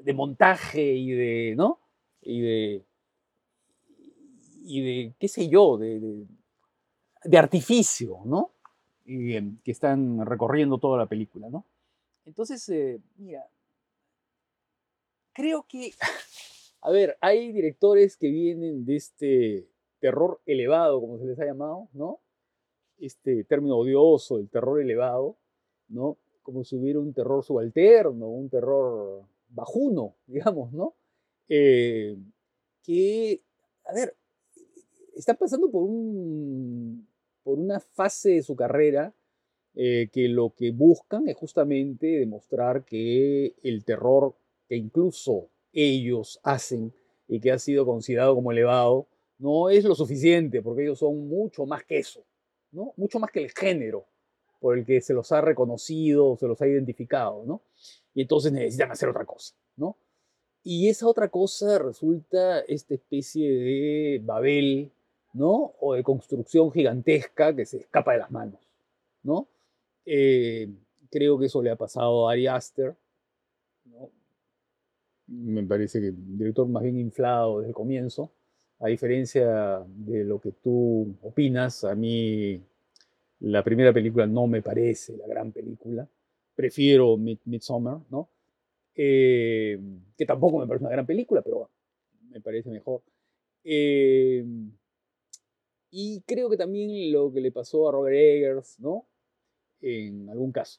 de 0.00 0.14
montaje 0.14 0.82
y 0.94 1.10
de, 1.12 1.54
¿no? 1.56 1.78
Y 2.22 2.40
de, 2.40 2.82
y 4.64 4.80
de 4.80 5.14
qué 5.18 5.28
sé 5.28 5.48
yo, 5.48 5.76
de, 5.76 6.26
de, 7.24 7.38
artificio, 7.38 8.20
¿no? 8.24 8.50
Y, 9.06 9.58
que 9.58 9.70
están 9.70 10.26
recorriendo 10.26 10.78
toda 10.78 10.98
la 10.98 11.06
película, 11.06 11.48
¿no? 11.48 11.64
Entonces, 12.24 13.00
mira, 13.16 13.46
creo 15.32 15.64
que 15.68 15.92
a 16.86 16.90
ver, 16.92 17.18
hay 17.20 17.50
directores 17.50 18.16
que 18.16 18.30
vienen 18.30 18.84
de 18.84 18.94
este 18.94 19.68
terror 19.98 20.40
elevado, 20.46 21.00
como 21.00 21.18
se 21.18 21.24
les 21.24 21.36
ha 21.40 21.44
llamado, 21.44 21.88
¿no? 21.92 22.20
Este 22.98 23.42
término 23.42 23.76
odioso, 23.76 24.38
el 24.38 24.48
terror 24.48 24.80
elevado, 24.80 25.36
¿no? 25.88 26.16
Como 26.44 26.62
si 26.62 26.76
hubiera 26.76 27.00
un 27.00 27.12
terror 27.12 27.42
subalterno, 27.42 28.28
un 28.28 28.48
terror 28.48 29.24
bajuno, 29.48 30.14
digamos, 30.28 30.72
¿no? 30.72 30.94
Eh, 31.48 32.16
que, 32.84 33.42
a 33.84 33.92
ver, 33.92 34.14
están 35.16 35.34
pasando 35.34 35.68
por, 35.68 35.82
un, 35.82 37.04
por 37.46 37.60
una 37.60 37.78
fase 37.78 38.30
de 38.30 38.42
su 38.42 38.56
carrera 38.56 39.14
eh, 39.76 40.08
que 40.12 40.26
lo 40.26 40.52
que 40.56 40.72
buscan 40.72 41.28
es 41.28 41.36
justamente 41.36 42.08
demostrar 42.18 42.84
que 42.84 43.54
el 43.62 43.84
terror, 43.84 44.34
que 44.68 44.74
incluso 44.74 45.48
ellos 45.72 46.40
hacen 46.42 46.92
y 47.28 47.38
que 47.38 47.52
ha 47.52 47.60
sido 47.60 47.86
considerado 47.86 48.34
como 48.34 48.50
elevado, 48.50 49.06
no 49.38 49.70
es 49.70 49.84
lo 49.84 49.94
suficiente, 49.94 50.60
porque 50.60 50.82
ellos 50.82 50.98
son 50.98 51.28
mucho 51.28 51.66
más 51.66 51.84
que 51.84 51.98
eso, 51.98 52.24
¿no? 52.72 52.94
mucho 52.96 53.20
más 53.20 53.30
que 53.30 53.44
el 53.44 53.52
género 53.52 54.06
por 54.58 54.76
el 54.76 54.84
que 54.84 55.00
se 55.00 55.14
los 55.14 55.30
ha 55.30 55.40
reconocido, 55.40 56.36
se 56.36 56.48
los 56.48 56.60
ha 56.60 56.66
identificado, 56.66 57.44
¿no? 57.44 57.62
Y 58.12 58.22
entonces 58.22 58.50
necesitan 58.50 58.90
hacer 58.90 59.08
otra 59.08 59.24
cosa, 59.24 59.54
¿no? 59.76 59.96
Y 60.64 60.88
esa 60.88 61.06
otra 61.06 61.28
cosa 61.28 61.78
resulta 61.78 62.58
esta 62.62 62.94
especie 62.94 63.48
de 63.52 64.20
Babel, 64.24 64.90
¿no? 65.36 65.74
O 65.80 65.94
de 65.94 66.02
construcción 66.02 66.72
gigantesca 66.72 67.54
que 67.54 67.66
se 67.66 67.78
escapa 67.78 68.12
de 68.12 68.18
las 68.18 68.30
manos, 68.30 68.60
¿no? 69.22 69.48
Eh, 70.04 70.68
creo 71.10 71.38
que 71.38 71.46
eso 71.46 71.62
le 71.62 71.70
ha 71.70 71.76
pasado 71.76 72.28
a 72.28 72.32
Ari 72.32 72.46
Aster, 72.46 72.96
¿no? 73.84 74.10
me 75.28 75.64
parece 75.64 76.00
que 76.00 76.10
un 76.10 76.38
director 76.38 76.68
más 76.68 76.84
bien 76.84 76.98
inflado 76.98 77.58
desde 77.58 77.70
el 77.70 77.74
comienzo. 77.74 78.32
A 78.78 78.88
diferencia 78.88 79.84
de 79.86 80.22
lo 80.22 80.40
que 80.40 80.52
tú 80.52 81.16
opinas, 81.22 81.82
a 81.82 81.94
mí 81.94 82.62
la 83.40 83.64
primera 83.64 83.92
película 83.92 84.26
no 84.26 84.46
me 84.46 84.62
parece 84.62 85.16
la 85.16 85.26
gran 85.26 85.50
película. 85.50 86.08
Prefiero 86.54 87.16
Midsommar, 87.16 88.00
¿no? 88.10 88.28
eh, 88.96 89.78
que 90.16 90.26
tampoco 90.26 90.58
me 90.58 90.66
parece 90.66 90.84
una 90.84 90.92
gran 90.92 91.06
película, 91.06 91.42
pero 91.42 91.70
me 92.30 92.40
parece 92.40 92.70
mejor. 92.70 93.02
Eh, 93.62 94.44
y 95.98 96.20
creo 96.26 96.50
que 96.50 96.58
también 96.58 97.10
lo 97.10 97.32
que 97.32 97.40
le 97.40 97.50
pasó 97.50 97.88
a 97.88 97.92
Robert 97.92 98.14
Eggers, 98.14 98.78
¿no? 98.80 99.06
En 99.80 100.28
algún 100.28 100.52
caso. 100.52 100.78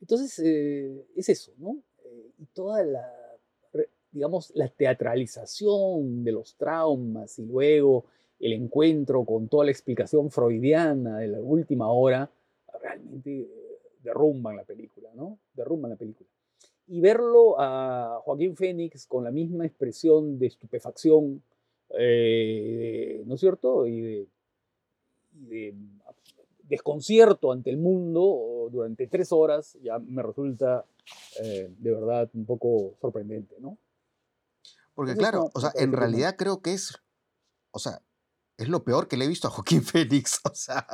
Entonces, 0.00 0.36
eh, 0.44 1.06
es 1.14 1.28
eso, 1.28 1.52
¿no? 1.56 1.80
y 2.36 2.46
toda 2.46 2.82
la, 2.82 3.06
digamos, 4.10 4.50
la 4.56 4.66
teatralización 4.68 6.24
de 6.24 6.32
los 6.32 6.56
traumas 6.56 7.38
y 7.38 7.44
luego 7.44 8.06
el 8.40 8.54
encuentro 8.54 9.24
con 9.24 9.46
toda 9.46 9.66
la 9.66 9.70
explicación 9.70 10.32
freudiana 10.32 11.18
de 11.18 11.28
la 11.28 11.40
última 11.40 11.92
hora, 11.92 12.28
realmente 12.82 13.48
derrumban 14.02 14.56
la 14.56 14.64
película, 14.64 15.10
¿no? 15.14 15.38
Derrumban 15.54 15.90
la 15.90 15.96
película. 15.96 16.28
Y 16.88 17.00
verlo 17.00 17.54
a 17.60 18.20
Joaquín 18.24 18.56
Fénix 18.56 19.06
con 19.06 19.22
la 19.22 19.30
misma 19.30 19.64
expresión 19.64 20.40
de 20.40 20.46
estupefacción, 20.46 21.40
eh, 21.90 23.22
¿no 23.26 23.34
es 23.34 23.40
cierto? 23.40 23.86
Y 23.86 24.00
de, 24.00 24.26
desconcierto 26.70 27.52
ante 27.52 27.70
el 27.70 27.78
mundo 27.78 28.68
durante 28.70 29.06
tres 29.06 29.32
horas, 29.32 29.76
ya 29.82 29.98
me 29.98 30.22
resulta 30.22 30.86
eh, 31.42 31.68
de 31.76 31.92
verdad 31.92 32.30
un 32.34 32.46
poco 32.46 32.94
sorprendente, 33.00 33.56
¿no? 33.60 33.76
Porque 34.94 35.16
claro, 35.16 35.50
o 35.54 35.60
sea, 35.60 35.72
en 35.74 35.92
realidad 35.92 36.36
creo 36.36 36.60
que 36.60 36.74
es, 36.74 36.94
o 37.70 37.78
sea, 37.78 38.02
es 38.60 38.68
lo 38.68 38.84
peor 38.84 39.08
que 39.08 39.16
le 39.16 39.24
he 39.24 39.28
visto 39.28 39.48
a 39.48 39.50
Joaquín 39.50 39.82
Félix. 39.82 40.40
O 40.44 40.54
sea, 40.54 40.86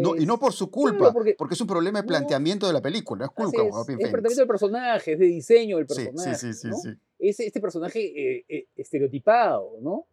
no, 0.00 0.16
y 0.16 0.26
no 0.26 0.38
por 0.38 0.52
su 0.52 0.70
culpa, 0.70 1.12
porque, 1.12 1.54
es 1.54 1.60
un 1.60 1.66
problema 1.66 2.02
de 2.02 2.08
planteamiento 2.08 2.66
de 2.66 2.72
la 2.72 2.82
película, 2.82 3.20
no 3.20 3.24
es 3.26 3.30
culpa 3.30 3.62
de 3.62 3.70
Joaquín 3.70 3.96
Félix. 3.96 4.06
Es 4.06 4.10
planteamiento 4.10 4.40
del 4.40 4.48
personaje, 4.48 5.12
es 5.12 5.18
de 5.18 5.26
diseño 5.26 5.76
del 5.76 5.86
personaje. 5.86 6.34
Sí, 6.34 6.52
sí, 6.52 6.68
sí, 6.82 6.90
Es 7.18 7.40
este 7.40 7.60
personaje 7.60 8.00
eh, 8.00 8.44
eh, 8.48 8.66
estereotipado, 8.76 9.78
¿no? 9.80 10.06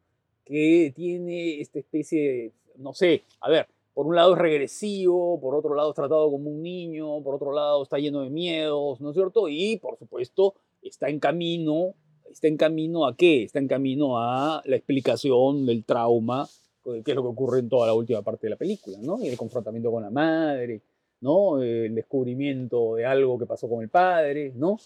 Que 0.45 0.93
tiene 0.95 1.59
esta 1.61 1.79
especie 1.79 2.21
de, 2.21 2.53
no 2.81 2.93
sé, 2.93 3.23
a 3.39 3.49
ver, 3.49 3.67
por 3.93 4.07
un 4.07 4.15
lado 4.15 4.33
es 4.33 4.39
regresivo, 4.39 5.39
por 5.39 5.55
otro 5.55 5.75
lado 5.75 5.89
es 5.89 5.95
tratado 5.95 6.29
como 6.31 6.49
un 6.49 6.63
niño, 6.63 7.21
por 7.23 7.35
otro 7.35 7.51
lado 7.51 7.83
está 7.83 7.97
lleno 7.97 8.21
de 8.21 8.29
miedos, 8.29 9.01
¿no 9.01 9.09
es 9.09 9.15
cierto? 9.15 9.47
Y, 9.49 9.77
por 9.77 9.97
supuesto, 9.97 10.55
está 10.81 11.09
en 11.09 11.19
camino, 11.19 11.93
está 12.29 12.47
en 12.47 12.57
camino 12.57 13.05
a 13.05 13.15
qué? 13.15 13.43
Está 13.43 13.59
en 13.59 13.67
camino 13.67 14.17
a 14.17 14.61
la 14.65 14.75
explicación 14.75 15.65
del 15.65 15.83
trauma 15.83 16.47
que 16.83 17.11
es 17.11 17.15
lo 17.15 17.21
que 17.21 17.27
ocurre 17.27 17.59
en 17.59 17.69
toda 17.69 17.87
la 17.87 17.93
última 17.93 18.21
parte 18.21 18.47
de 18.47 18.51
la 18.51 18.55
película, 18.55 18.97
¿no? 19.01 19.21
Y 19.21 19.27
el 19.27 19.37
confrontamiento 19.37 19.91
con 19.91 20.03
la 20.03 20.09
madre, 20.09 20.81
¿no? 21.21 21.61
El 21.61 21.93
descubrimiento 21.95 22.95
de 22.95 23.05
algo 23.05 23.37
que 23.37 23.45
pasó 23.45 23.69
con 23.69 23.83
el 23.83 23.89
padre, 23.89 24.53
¿no? 24.55 24.77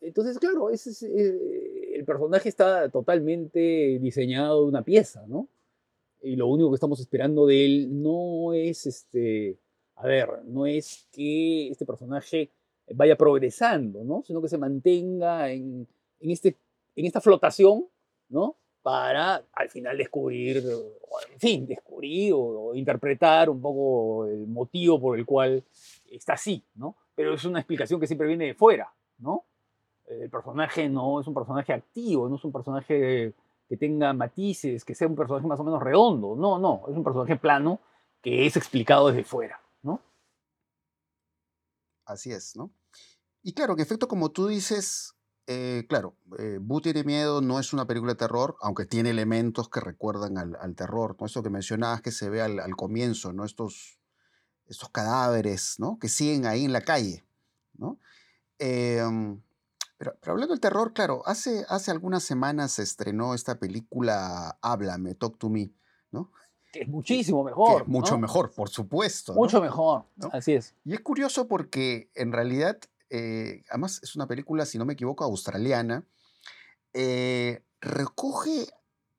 Entonces, 0.00 0.38
claro, 0.38 0.70
ese 0.70 0.90
eh, 1.06 1.94
el 1.94 2.04
personaje 2.04 2.48
está 2.48 2.88
totalmente 2.90 3.98
diseñado 4.00 4.62
de 4.62 4.68
una 4.68 4.82
pieza, 4.82 5.24
¿no? 5.26 5.48
Y 6.24 6.36
lo 6.36 6.46
único 6.46 6.70
que 6.70 6.76
estamos 6.76 7.00
esperando 7.00 7.46
de 7.46 7.64
él 7.64 8.02
no 8.02 8.52
es, 8.52 8.86
este, 8.86 9.58
a 9.96 10.06
ver, 10.06 10.28
no 10.44 10.66
es 10.66 11.06
que 11.12 11.68
este 11.68 11.84
personaje 11.84 12.50
vaya 12.94 13.16
progresando, 13.16 14.04
¿no? 14.04 14.22
Sino 14.26 14.42
que 14.42 14.48
se 14.48 14.58
mantenga 14.58 15.50
en, 15.50 15.86
en, 16.20 16.30
este, 16.30 16.56
en 16.96 17.06
esta 17.06 17.20
flotación, 17.20 17.86
¿no? 18.28 18.56
para 18.84 19.42
al 19.54 19.70
final 19.70 19.96
descubrir, 19.96 20.58
en 20.58 21.40
fin, 21.40 21.66
descubrir 21.66 22.34
o, 22.34 22.74
interpretar 22.74 23.48
un 23.48 23.58
poco 23.58 24.26
el 24.26 24.46
motivo 24.46 25.00
por 25.00 25.18
el 25.18 25.24
cual 25.24 25.64
está 26.10 26.34
así, 26.34 26.62
¿no? 26.74 26.94
Pero 27.14 27.32
es 27.32 27.46
una 27.46 27.60
explicación 27.60 27.98
que 27.98 28.06
siempre 28.06 28.28
viene 28.28 28.44
de 28.44 28.54
fuera, 28.54 28.92
¿no? 29.16 29.46
El 30.06 30.28
personaje 30.28 30.86
no 30.90 31.18
es 31.18 31.26
un 31.26 31.32
personaje 31.32 31.72
activo, 31.72 32.28
no 32.28 32.36
es 32.36 32.44
un 32.44 32.52
personaje 32.52 33.32
que 33.68 33.76
tenga 33.76 34.12
matices, 34.12 34.84
que 34.84 34.94
sea 34.94 35.08
un 35.08 35.16
personaje 35.16 35.46
más 35.46 35.60
o 35.60 35.64
menos 35.64 35.82
redondo, 35.82 36.36
no, 36.36 36.58
no, 36.58 36.82
es 36.88 36.96
un 36.96 37.04
personaje 37.04 37.36
plano 37.36 37.80
que 38.22 38.46
es 38.46 38.56
explicado 38.56 39.08
desde 39.08 39.24
fuera, 39.24 39.60
¿no? 39.82 40.00
Así 42.04 42.32
es, 42.32 42.56
¿no? 42.56 42.70
Y 43.42 43.52
claro, 43.52 43.76
que 43.76 43.82
efecto, 43.82 44.08
como 44.08 44.30
tú 44.30 44.46
dices, 44.46 45.14
eh, 45.46 45.84
claro, 45.88 46.16
eh, 46.38 46.58
tiene 46.82 47.04
miedo 47.04 47.42
no 47.42 47.60
es 47.60 47.74
una 47.74 47.86
película 47.86 48.12
de 48.12 48.18
terror, 48.18 48.56
aunque 48.62 48.86
tiene 48.86 49.10
elementos 49.10 49.68
que 49.68 49.80
recuerdan 49.80 50.38
al, 50.38 50.74
terror, 50.74 51.16
¿no? 51.20 51.26
Eso 51.26 51.42
que 51.42 51.50
mencionabas 51.50 52.00
que 52.00 52.12
se 52.12 52.30
ve 52.30 52.40
al, 52.40 52.76
comienzo, 52.76 53.32
¿no? 53.32 53.44
Estos, 53.44 53.98
estos 54.66 54.88
cadáveres, 54.88 55.76
¿no? 55.78 55.98
Que 55.98 56.08
siguen 56.08 56.46
ahí 56.46 56.64
en 56.64 56.72
la 56.72 56.80
calle, 56.80 57.24
¿no? 57.74 57.98
Em, 58.58 59.42
pero, 59.96 60.16
hablando 60.26 60.52
del 60.52 60.60
terror, 60.60 60.92
claro, 60.92 61.22
hace, 61.26 61.64
hace 61.68 61.90
algunas 61.90 62.24
semanas 62.24 62.72
se 62.72 62.82
estrenó 62.82 63.34
esta 63.34 63.58
película 63.58 64.58
Háblame, 64.62 65.14
Talk 65.14 65.38
to 65.38 65.48
Me, 65.48 65.72
¿no? 66.10 66.30
Que 66.72 66.82
es 66.82 66.88
muchísimo 66.88 67.44
mejor. 67.44 67.86
mucho 67.86 68.18
mejor, 68.18 68.52
por 68.52 68.68
supuesto. 68.68 69.34
Mucho 69.34 69.60
mejor, 69.60 70.06
así 70.32 70.54
es. 70.54 70.74
Y 70.84 70.94
es 70.94 71.00
curioso 71.00 71.46
porque 71.46 72.10
en 72.14 72.32
realidad 72.32 72.78
eh, 73.10 73.62
además 73.68 74.00
es 74.02 74.16
una 74.16 74.26
película, 74.26 74.66
si 74.66 74.78
no 74.78 74.84
me 74.84 74.94
equivoco, 74.94 75.22
australiana, 75.22 76.04
eh, 76.94 77.62
recoge, 77.80 78.66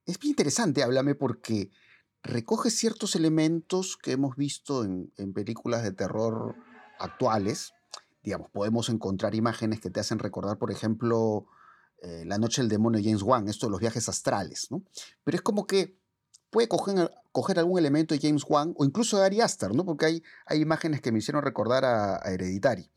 es 0.06 0.20
bien 0.20 0.32
interesante, 0.32 0.84
háblame, 0.84 1.16
porque 1.16 1.70
recoge 2.24 2.72
ciertos 2.72 3.16
elementos 3.16 3.96
que 3.96 4.14
hemos 4.14 4.36
visto 4.36 4.84
en, 4.84 5.34
películas 5.34 5.84
de 5.84 5.92
terror 5.92 6.56
actuales. 7.00 7.74
Digamos, 8.26 8.50
podemos 8.50 8.90
encontrar 8.90 9.36
imágenes 9.36 9.80
que 9.80 9.92
te 9.92 10.00
hacen 10.00 10.18
recordar, 10.20 10.58
por 10.58 10.72
ejemplo, 10.72 11.46
eh, 12.02 12.24
La 12.26 12.40
Noche 12.40 12.62
del 12.62 12.70
Demonio 12.70 13.00
de 13.00 13.06
James 13.06 13.22
Wan, 13.22 13.48
esto 13.48 13.68
de 13.68 13.72
los 13.72 13.80
viajes 13.80 14.10
astrales, 14.10 14.68
¿no? 14.72 14.84
Pero 15.24 15.36
es 15.36 15.42
como 15.42 15.68
que 15.68 16.00
puede 16.50 16.68
coger, 16.68 17.12
coger, 17.32 17.60
algún 17.60 17.78
elemento 17.78 18.16
de 18.16 18.20
James 18.20 18.44
Wan 18.50 18.74
o 18.78 18.84
incluso 18.84 19.20
de 19.20 19.26
Ari 19.26 19.42
Aster, 19.42 19.76
¿no? 19.76 19.86
Porque 19.86 20.06
hay, 20.08 20.24
hay 20.48 20.60
imágenes 20.60 21.02
que 21.02 21.12
me 21.12 21.20
hicieron 21.20 21.44
recordar 21.44 21.86
a, 21.86 22.16
a 22.16 22.32
Hereditary. 22.32 22.90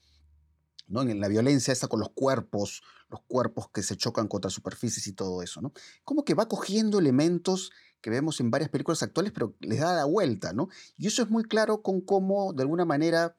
En 0.89 1.21
la 1.21 1.29
violencia 1.29 1.71
esta 1.71 1.87
con 1.87 2.01
los 2.01 2.09
cuerpos, 2.15 2.83
los 3.11 3.21
cuerpos 3.29 3.69
que 3.71 3.83
se 3.83 3.97
chocan 3.99 4.27
contra 4.27 4.51
superficies 4.51 5.07
y 5.07 5.13
todo 5.13 5.43
eso, 5.43 5.61
¿no? 5.61 5.73
Como 6.03 6.25
que 6.25 6.33
va 6.33 6.49
cogiendo 6.49 6.99
elementos 6.99 7.73
que 8.01 8.09
vemos 8.09 8.41
en 8.41 8.51
varias 8.51 8.71
películas 8.71 9.03
actuales, 9.03 9.33
pero 9.33 9.55
les 9.61 9.81
da 9.81 9.95
la 9.95 10.07
vuelta, 10.07 10.55
¿no? 10.55 10.69
Y 10.97 11.07
eso 11.07 11.23
es 11.23 11.29
muy 11.29 11.45
claro 11.45 11.83
con 11.83 12.01
cómo, 12.01 12.55
de 12.55 12.63
alguna 12.63 12.87
manera, 12.87 13.37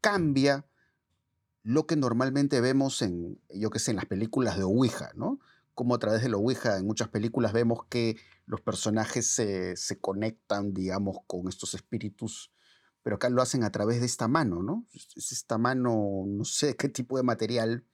cambia 0.00 0.66
lo 1.64 1.86
que 1.86 1.96
normalmente 1.96 2.60
vemos 2.60 3.02
en, 3.02 3.40
yo 3.52 3.70
qué 3.70 3.80
sé, 3.80 3.90
en 3.90 3.96
las 3.96 4.06
películas 4.06 4.56
de 4.56 4.62
Ouija, 4.62 5.10
¿no? 5.16 5.40
Como 5.74 5.96
a 5.96 5.98
través 5.98 6.22
de 6.22 6.28
la 6.28 6.36
Ouija 6.36 6.76
en 6.76 6.86
muchas 6.86 7.08
películas 7.08 7.52
vemos 7.52 7.80
que 7.88 8.16
los 8.46 8.60
personajes 8.60 9.26
se, 9.26 9.76
se 9.76 9.98
conectan, 9.98 10.72
digamos, 10.72 11.16
con 11.26 11.48
estos 11.48 11.74
espíritus 11.74 12.52
pero 13.04 13.16
acá 13.16 13.28
lo 13.28 13.42
hacen 13.42 13.64
a 13.64 13.70
través 13.70 14.00
de 14.00 14.06
esta 14.06 14.28
mano, 14.28 14.62
¿no? 14.62 14.86
Es 14.94 15.30
esta 15.30 15.58
mano, 15.58 16.24
no 16.26 16.44
sé 16.46 16.74
qué 16.74 16.88
tipo 16.88 17.18
de 17.18 17.22
material, 17.22 17.84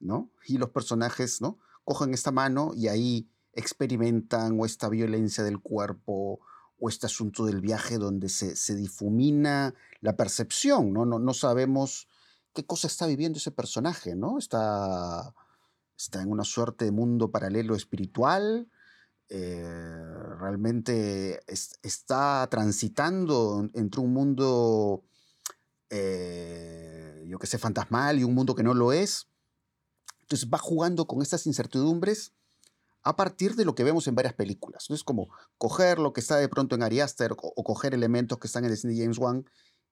¿no? 0.00 0.32
Y 0.46 0.56
los 0.56 0.70
personajes, 0.70 1.42
¿no? 1.42 1.58
Cogen 1.84 2.14
esta 2.14 2.32
mano 2.32 2.72
y 2.74 2.88
ahí 2.88 3.28
experimentan 3.52 4.58
o 4.58 4.64
esta 4.64 4.88
violencia 4.88 5.44
del 5.44 5.60
cuerpo 5.60 6.40
o 6.80 6.88
este 6.88 7.04
asunto 7.04 7.44
del 7.44 7.60
viaje 7.60 7.98
donde 7.98 8.30
se, 8.30 8.56
se 8.56 8.74
difumina 8.74 9.74
la 10.00 10.16
percepción, 10.16 10.94
¿no? 10.94 11.04
¿no? 11.04 11.18
No 11.18 11.34
sabemos 11.34 12.08
qué 12.58 12.66
cosa 12.66 12.88
está 12.88 13.06
viviendo 13.06 13.38
ese 13.38 13.52
personaje, 13.52 14.16
¿no? 14.16 14.36
Está, 14.36 15.32
está 15.96 16.22
en 16.22 16.32
una 16.32 16.42
suerte 16.42 16.86
de 16.86 16.90
mundo 16.90 17.30
paralelo 17.30 17.76
espiritual, 17.76 18.68
eh, 19.28 20.04
realmente 20.40 21.40
está 21.46 22.48
transitando 22.50 23.70
entre 23.74 24.00
un 24.00 24.12
mundo, 24.12 25.04
eh, 25.88 27.24
yo 27.28 27.38
que 27.38 27.46
sé, 27.46 27.58
fantasmal 27.58 28.18
y 28.18 28.24
un 28.24 28.34
mundo 28.34 28.56
que 28.56 28.64
no 28.64 28.74
lo 28.74 28.92
es. 28.92 29.28
Entonces 30.22 30.48
va 30.52 30.58
jugando 30.58 31.06
con 31.06 31.22
estas 31.22 31.46
incertidumbres 31.46 32.32
a 33.04 33.14
partir 33.14 33.54
de 33.54 33.64
lo 33.64 33.76
que 33.76 33.84
vemos 33.84 34.08
en 34.08 34.16
varias 34.16 34.34
películas. 34.34 34.90
Es 34.90 35.04
como 35.04 35.28
coger 35.58 36.00
lo 36.00 36.12
que 36.12 36.20
está 36.20 36.38
de 36.38 36.48
pronto 36.48 36.74
en 36.74 36.82
Ari 36.82 36.98
Aster 36.98 37.36
o, 37.40 37.62
coger 37.62 37.94
elementos 37.94 38.36
que 38.40 38.48
están 38.48 38.64
en 38.64 38.72
el 38.72 38.76
cine 38.76 38.94
de 38.94 39.02
James 39.02 39.18
Wan 39.18 39.44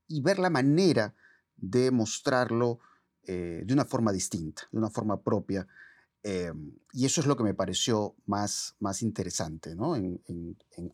y 0.09 0.21
ver 0.21 0.41
la 0.41 0.51
manera 0.51 1.15
de 1.57 1.91
mostrarlo 1.91 2.81
eh, 3.25 3.63
de 3.65 3.73
una 3.73 3.85
forma 3.85 4.13
distinta, 4.13 4.63
de 4.71 4.79
una 4.79 4.91
forma 4.91 5.21
propia, 5.21 5.67
Em, 6.29 6.73
y 6.93 7.07
eso 7.07 7.21
es 7.21 7.29
lo 7.29 7.37
que 7.37 7.45
me 7.45 7.55
pareció 7.55 8.17
más, 8.27 8.75
más 8.81 9.01
interesante, 9.01 9.77
¿no? 9.77 9.95
En, 9.95 10.19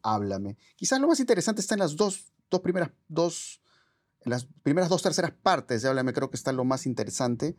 Háblame. 0.02 0.58
Quizás 0.76 1.00
lo 1.00 1.08
más 1.08 1.20
interesante 1.20 1.62
está 1.62 1.74
en 1.74 1.78
las 1.78 1.96
dos, 1.96 2.34
dos 2.50 2.60
primeras, 2.60 2.90
dos, 3.08 3.62
en 4.20 4.30
las 4.30 4.46
primeras 4.62 4.90
dos 4.90 5.00
terceras 5.00 5.32
partes 5.32 5.80
de 5.80 5.88
Háblame, 5.88 6.12
creo 6.12 6.28
que 6.28 6.36
está 6.36 6.52
lo 6.52 6.64
más 6.64 6.84
interesante. 6.84 7.56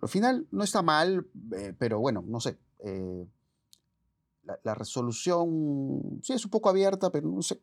Al 0.00 0.08
final 0.08 0.46
no 0.50 0.64
está 0.64 0.80
mal, 0.80 1.26
eh, 1.54 1.74
pero 1.78 2.00
bueno, 2.00 2.24
no 2.26 2.40
sé. 2.40 2.56
Eh, 2.78 3.26
la, 4.64 4.74
resolución 4.74 6.18
sí 6.22 6.32
es 6.32 6.46
un 6.46 6.50
poco 6.50 6.70
abierta, 6.70 7.12
pero 7.12 7.28
no 7.28 7.42
sé. 7.42 7.60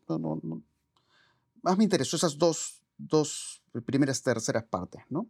Más 1.64 1.76
me 1.76 1.84
interesó 1.84 2.18
esas 2.18 2.38
dos, 2.38 2.84
dos 3.00 3.59
primeras 3.86 4.22
terceras 4.24 4.64
partes, 4.64 5.02
¿no? 5.10 5.30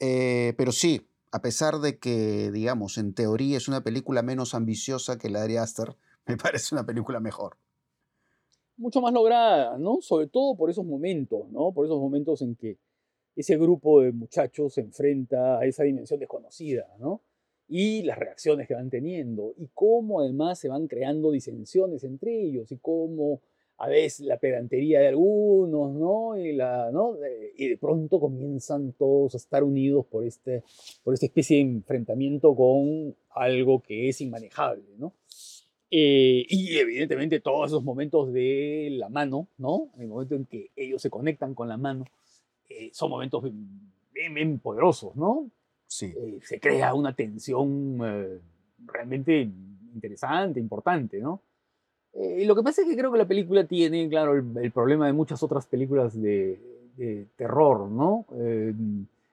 Eh, 0.00 0.54
pero 0.56 0.72
sí, 0.72 1.08
a 1.30 1.42
pesar 1.42 1.78
de 1.78 1.98
que, 1.98 2.50
digamos, 2.50 2.98
en 2.98 3.14
teoría 3.14 3.56
es 3.56 3.68
una 3.68 3.82
película 3.82 4.22
menos 4.22 4.54
ambiciosa 4.54 5.18
que 5.18 5.30
la 5.30 5.46
de 5.46 5.58
Aster, 5.58 5.96
me 6.26 6.36
parece 6.36 6.74
una 6.74 6.86
película 6.86 7.20
mejor. 7.20 7.56
Mucho 8.76 9.00
más 9.00 9.12
lograda, 9.12 9.76
¿no? 9.78 9.98
Sobre 10.00 10.28
todo 10.28 10.56
por 10.56 10.70
esos 10.70 10.84
momentos, 10.84 11.50
¿no? 11.50 11.72
Por 11.72 11.86
esos 11.86 11.98
momentos 11.98 12.42
en 12.42 12.54
que 12.54 12.78
ese 13.34 13.56
grupo 13.56 14.00
de 14.00 14.12
muchachos 14.12 14.74
se 14.74 14.80
enfrenta 14.80 15.58
a 15.58 15.64
esa 15.64 15.84
dimensión 15.84 16.20
desconocida, 16.20 16.86
¿no? 16.98 17.22
Y 17.68 18.02
las 18.02 18.18
reacciones 18.18 18.66
que 18.66 18.74
van 18.74 18.88
teniendo, 18.88 19.52
y 19.56 19.68
cómo 19.74 20.20
además 20.20 20.58
se 20.58 20.68
van 20.68 20.86
creando 20.86 21.32
disensiones 21.32 22.02
entre 22.04 22.40
ellos, 22.40 22.72
y 22.72 22.78
cómo 22.78 23.40
a 23.78 23.88
veces 23.88 24.26
la 24.26 24.38
pedantería 24.38 25.00
de 25.00 25.08
algunos, 25.08 25.94
¿no? 25.94 26.36
Y, 26.36 26.52
la, 26.52 26.90
¿no? 26.90 27.16
y 27.56 27.68
de 27.68 27.78
pronto 27.78 28.18
comienzan 28.18 28.92
todos 28.92 29.34
a 29.34 29.36
estar 29.36 29.62
unidos 29.62 30.04
por, 30.06 30.24
este, 30.24 30.64
por 31.04 31.14
esta 31.14 31.26
especie 31.26 31.58
de 31.58 31.62
enfrentamiento 31.62 32.54
con 32.56 33.14
algo 33.30 33.80
que 33.80 34.08
es 34.08 34.20
inmanejable, 34.20 34.84
¿no? 34.98 35.14
Eh, 35.90 36.44
y 36.48 36.76
evidentemente 36.76 37.40
todos 37.40 37.68
esos 37.68 37.84
momentos 37.84 38.32
de 38.32 38.88
la 38.92 39.08
mano, 39.08 39.48
¿no? 39.58 39.92
El 39.98 40.08
momento 40.08 40.34
en 40.34 40.44
que 40.44 40.70
ellos 40.74 41.00
se 41.00 41.08
conectan 41.08 41.54
con 41.54 41.68
la 41.68 41.76
mano, 41.76 42.04
eh, 42.68 42.90
son 42.92 43.10
momentos 43.10 43.44
bien, 44.12 44.34
bien, 44.34 44.58
poderosos, 44.58 45.14
¿no? 45.14 45.50
Sí. 45.86 46.12
Eh, 46.16 46.40
se 46.42 46.58
crea 46.58 46.94
una 46.94 47.14
tensión 47.14 47.96
realmente 48.84 49.48
interesante, 49.94 50.58
importante, 50.58 51.20
¿no? 51.20 51.42
Eh, 52.20 52.44
lo 52.44 52.56
que 52.56 52.64
pasa 52.64 52.82
es 52.82 52.88
que 52.88 52.96
creo 52.96 53.12
que 53.12 53.18
la 53.18 53.28
película 53.28 53.64
tiene, 53.64 54.08
claro, 54.08 54.34
el, 54.34 54.72
problema 54.72 55.06
de 55.06 55.12
muchas 55.12 55.40
otras 55.42 55.66
películas 55.66 56.20
de, 56.20 56.58
terror, 57.36 57.88
¿no? 57.88 58.26
Eh, 58.34 58.74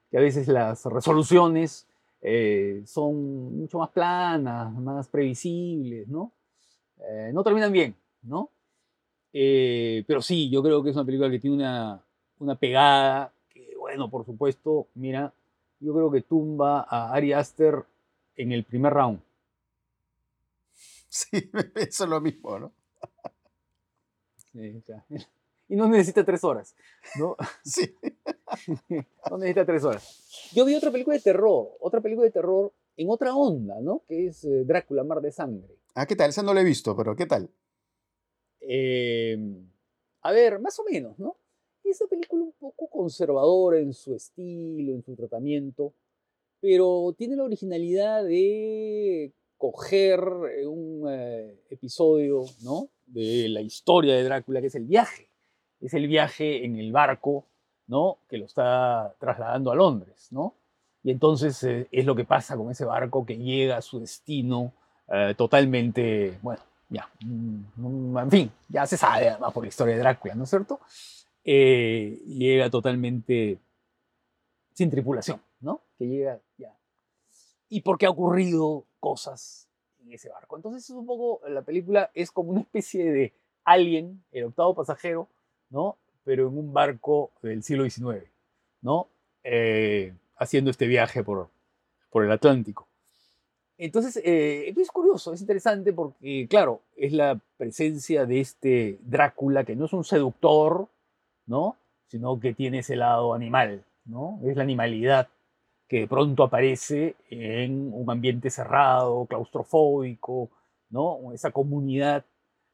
que 0.08 0.18
a 0.18 0.20
veces 0.20 0.46
las 0.46 0.84
resoluciones 0.84 1.84
eh, 2.22 2.82
son 2.86 3.58
mucho 3.58 3.80
más 3.80 3.90
planas, 3.90 4.72
más 4.72 5.08
previsibles, 5.08 6.06
¿no? 6.06 6.30
no 7.32 7.44
terminan 7.44 7.72
bien, 7.72 7.94
¿no? 8.22 8.50
pero 9.32 10.22
sí, 10.22 10.48
yo 10.48 10.62
creo 10.62 10.82
que 10.82 10.90
es 10.90 10.96
una 10.96 11.04
película 11.04 11.30
que 11.30 11.38
tiene 11.38 11.56
una, 11.56 12.00
una 12.38 12.54
pegada 12.54 13.32
que, 13.50 13.74
bueno, 13.78 14.08
por 14.08 14.24
supuesto, 14.24 14.86
mira, 14.94 15.32
yo 15.78 15.92
creo 15.92 16.10
que 16.10 16.22
tumba 16.22 16.86
a 16.88 17.12
Ari 17.12 17.32
Aster 17.32 17.84
en 18.36 18.52
el 18.52 18.64
primer 18.64 18.94
round. 18.94 19.20
Sí, 21.08 21.50
eso 21.76 22.04
es 22.04 22.10
lo 22.10 22.20
mismo, 22.20 22.58
¿no? 22.58 22.72
Sí, 24.52 24.82
Y 25.68 25.74
no 25.74 25.88
necesita 25.88 26.24
tres 26.24 26.44
horas, 26.44 26.76
¿no? 27.18 27.36
Sí. 27.64 27.92
no 29.28 29.38
necesita 29.38 29.66
tres 29.66 29.82
horas. 29.82 30.52
Yo 30.54 30.64
vi 30.64 30.76
otra 30.76 30.92
película 30.92 31.16
de 31.16 31.22
terror, 31.22 31.76
otra 31.80 32.00
película 32.00 32.24
de 32.24 32.30
terror 32.30 32.72
en 32.96 33.10
otra 33.10 33.34
onda, 33.34 33.80
¿no? 33.80 34.02
Que 34.06 34.28
es 34.28 34.44
eh, 34.44 34.64
Drácula, 34.64 35.02
Mar 35.02 35.20
de 35.20 35.32
Sangre. 35.32 35.76
Ah, 35.94 36.06
¿qué 36.06 36.14
tal? 36.14 36.30
Esa 36.30 36.42
no 36.42 36.54
la 36.54 36.60
he 36.60 36.64
visto, 36.64 36.96
pero 36.96 37.16
¿qué 37.16 37.26
tal? 37.26 37.50
Em, 38.60 39.68
a 40.22 40.32
ver, 40.32 40.60
más 40.60 40.78
o 40.78 40.84
menos, 40.84 41.18
¿no? 41.18 41.36
Es 41.82 42.00
una 42.00 42.10
película 42.10 42.44
un 42.44 42.52
poco 42.52 42.88
conservadora 42.88 43.78
en 43.78 43.92
su 43.92 44.14
estilo, 44.14 44.92
en 44.92 45.02
su 45.02 45.14
tratamiento, 45.16 45.94
pero 46.60 47.14
tiene 47.16 47.36
la 47.36 47.44
originalidad 47.44 48.24
de 48.24 49.32
coger 49.58 50.20
eh, 50.56 50.66
un 50.66 51.06
eh, 51.08 51.60
episodio 51.70 52.44
¿no? 52.62 52.88
de 53.06 53.48
la 53.48 53.60
historia 53.60 54.14
de 54.14 54.24
Drácula, 54.24 54.60
que 54.60 54.66
es 54.68 54.74
el 54.74 54.84
viaje. 54.84 55.28
Es 55.80 55.94
el 55.94 56.06
viaje 56.06 56.64
en 56.64 56.78
el 56.78 56.92
barco 56.92 57.44
¿no? 57.86 58.18
que 58.28 58.38
lo 58.38 58.46
está 58.46 59.14
trasladando 59.18 59.70
a 59.70 59.74
Londres. 59.74 60.28
¿no? 60.30 60.54
Y 61.02 61.10
entonces 61.10 61.62
eh, 61.64 61.88
es 61.90 62.04
lo 62.04 62.14
que 62.14 62.24
pasa 62.24 62.56
con 62.56 62.70
ese 62.70 62.84
barco 62.84 63.24
que 63.24 63.36
llega 63.36 63.76
a 63.78 63.82
su 63.82 64.00
destino 64.00 64.72
totalmente, 65.36 66.36
bueno, 66.42 66.60
ya, 66.88 67.08
mm, 67.20 68.18
en 68.18 68.30
fin, 68.32 68.50
ya 68.68 68.84
se 68.86 68.96
sabe 68.96 69.28
además 69.28 69.52
por 69.52 69.62
la 69.62 69.68
historia 69.68 69.94
de 69.94 70.00
Drácula, 70.00 70.34
¿no 70.34 70.42
es 70.42 70.50
cierto? 70.50 70.80
llega 71.44 72.68
totalmente 72.68 73.60
sin 74.72 74.90
tripulación, 74.90 75.40
¿no? 75.60 75.80
Que 75.96 76.08
llega 76.08 76.40
ya. 76.58 76.76
Y 77.68 77.82
porque 77.82 78.06
ha 78.06 78.10
ocurrido 78.10 78.84
cosas 79.06 79.68
en 80.02 80.12
ese 80.12 80.28
barco. 80.30 80.56
Entonces 80.56 80.82
es 80.82 80.90
un 80.90 81.06
poco, 81.06 81.40
la 81.48 81.62
película 81.62 82.10
es 82.12 82.32
como 82.32 82.50
una 82.50 82.62
especie 82.62 83.12
de 83.12 83.32
alien, 83.64 84.24
el 84.32 84.46
octavo 84.46 84.74
pasajero, 84.74 85.28
¿no? 85.70 85.96
Pero 86.24 86.48
en 86.48 86.58
un 86.58 86.72
barco 86.72 87.30
del 87.40 87.62
siglo 87.62 87.88
XIX, 87.88 88.24
¿no? 88.82 89.06
Eh, 89.44 90.12
haciendo 90.38 90.72
este 90.72 90.88
viaje 90.88 91.22
por, 91.22 91.48
por 92.10 92.24
el 92.24 92.32
Atlántico. 92.32 92.88
Entonces, 93.78 94.16
eh, 94.24 94.74
es 94.76 94.90
curioso, 94.90 95.32
es 95.32 95.40
interesante 95.40 95.92
porque, 95.92 96.48
claro, 96.50 96.82
es 96.96 97.12
la 97.12 97.38
presencia 97.56 98.26
de 98.26 98.40
este 98.40 98.98
Drácula 99.02 99.62
que 99.62 99.76
no 99.76 99.84
es 99.84 99.92
un 99.92 100.02
seductor, 100.02 100.88
¿no? 101.46 101.76
Sino 102.08 102.40
que 102.40 102.54
tiene 102.54 102.80
ese 102.80 102.96
lado 102.96 103.34
animal, 103.34 103.84
¿no? 104.04 104.40
Es 104.42 104.56
la 104.56 104.64
animalidad 104.64 105.28
que 105.88 106.00
de 106.00 106.06
pronto 106.08 106.42
aparece 106.42 107.16
en 107.30 107.90
un 107.92 108.10
ambiente 108.10 108.50
cerrado, 108.50 109.26
claustrofóbico, 109.26 110.50
¿no? 110.90 111.32
Esa 111.32 111.50
comunidad 111.50 112.24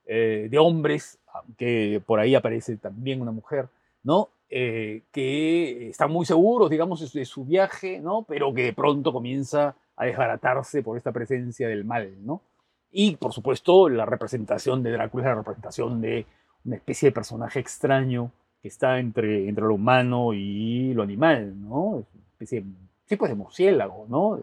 eh, 0.07 0.49
de 0.51 0.59
hombres, 0.59 1.19
que 1.57 2.03
por 2.05 2.21
ahí 2.21 2.35
aparece 2.35 2.77
también 2.77 3.21
una 3.21 3.33
mujer, 3.33 3.69
¿no? 4.03 4.31
Eh, 4.49 5.03
que 5.13 5.89
están 5.89 6.11
muy 6.11 6.27
seguros, 6.27 6.71
digamos, 6.71 7.13
de 7.13 7.25
su 7.25 7.45
viaje, 7.45 8.01
¿no? 8.01 8.25
Pero 8.29 8.53
que 8.53 8.65
de 8.65 8.73
pronto 8.73 9.13
comienza 9.13 9.77
a 9.97 10.05
desbaratarse 10.05 10.83
por 10.83 10.97
esta 10.97 11.13
presencia 11.13 11.69
del 11.69 11.85
mal, 11.85 12.15
¿no? 12.25 12.43
Y, 12.91 13.17
por 13.17 13.33
supuesto, 13.33 13.89
la 13.89 14.05
representación 14.05 14.83
de 14.83 14.93
Drácula 14.93 15.25
es 15.25 15.29
la 15.31 15.35
representación 15.37 16.01
de 16.01 16.27
una 16.65 16.77
especie 16.77 17.09
de 17.09 17.13
personaje 17.13 17.61
extraño 17.61 18.31
que 18.61 18.69
está 18.69 18.99
entre, 18.99 19.49
entre 19.49 19.65
lo 19.65 19.75
humano 19.75 20.35
y 20.35 20.93
lo 20.95 21.03
animal, 21.03 21.59
¿no? 21.61 21.85
Una 21.85 22.05
especie 22.33 22.61
de 22.61 22.67
tipo 23.13 23.29
de 23.29 23.35
murciélago, 23.35 24.07
¿no? 24.09 24.41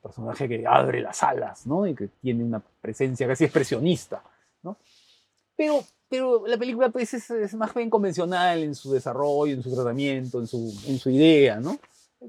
Personaje 0.00 0.48
que 0.48 0.64
abre 0.66 1.00
las 1.00 1.22
alas, 1.22 1.66
¿no? 1.66 1.86
Y 1.86 1.94
que 1.94 2.08
tiene 2.20 2.44
una 2.44 2.62
presencia 2.80 3.26
casi 3.26 3.44
expresionista, 3.44 4.22
¿no? 4.62 4.76
Pero, 5.56 5.82
pero 6.08 6.46
la 6.46 6.56
película 6.56 6.90
pues, 6.90 7.12
es, 7.14 7.54
más 7.54 7.74
bien 7.74 7.90
convencional 7.90 8.62
en 8.62 8.74
su 8.76 8.92
desarrollo, 8.92 9.52
en 9.54 9.62
su 9.62 9.74
tratamiento, 9.74 10.38
en 10.38 10.46
su, 10.46 10.72
en 10.86 10.98
su 10.98 11.10
idea, 11.10 11.58
¿no? 11.58 11.76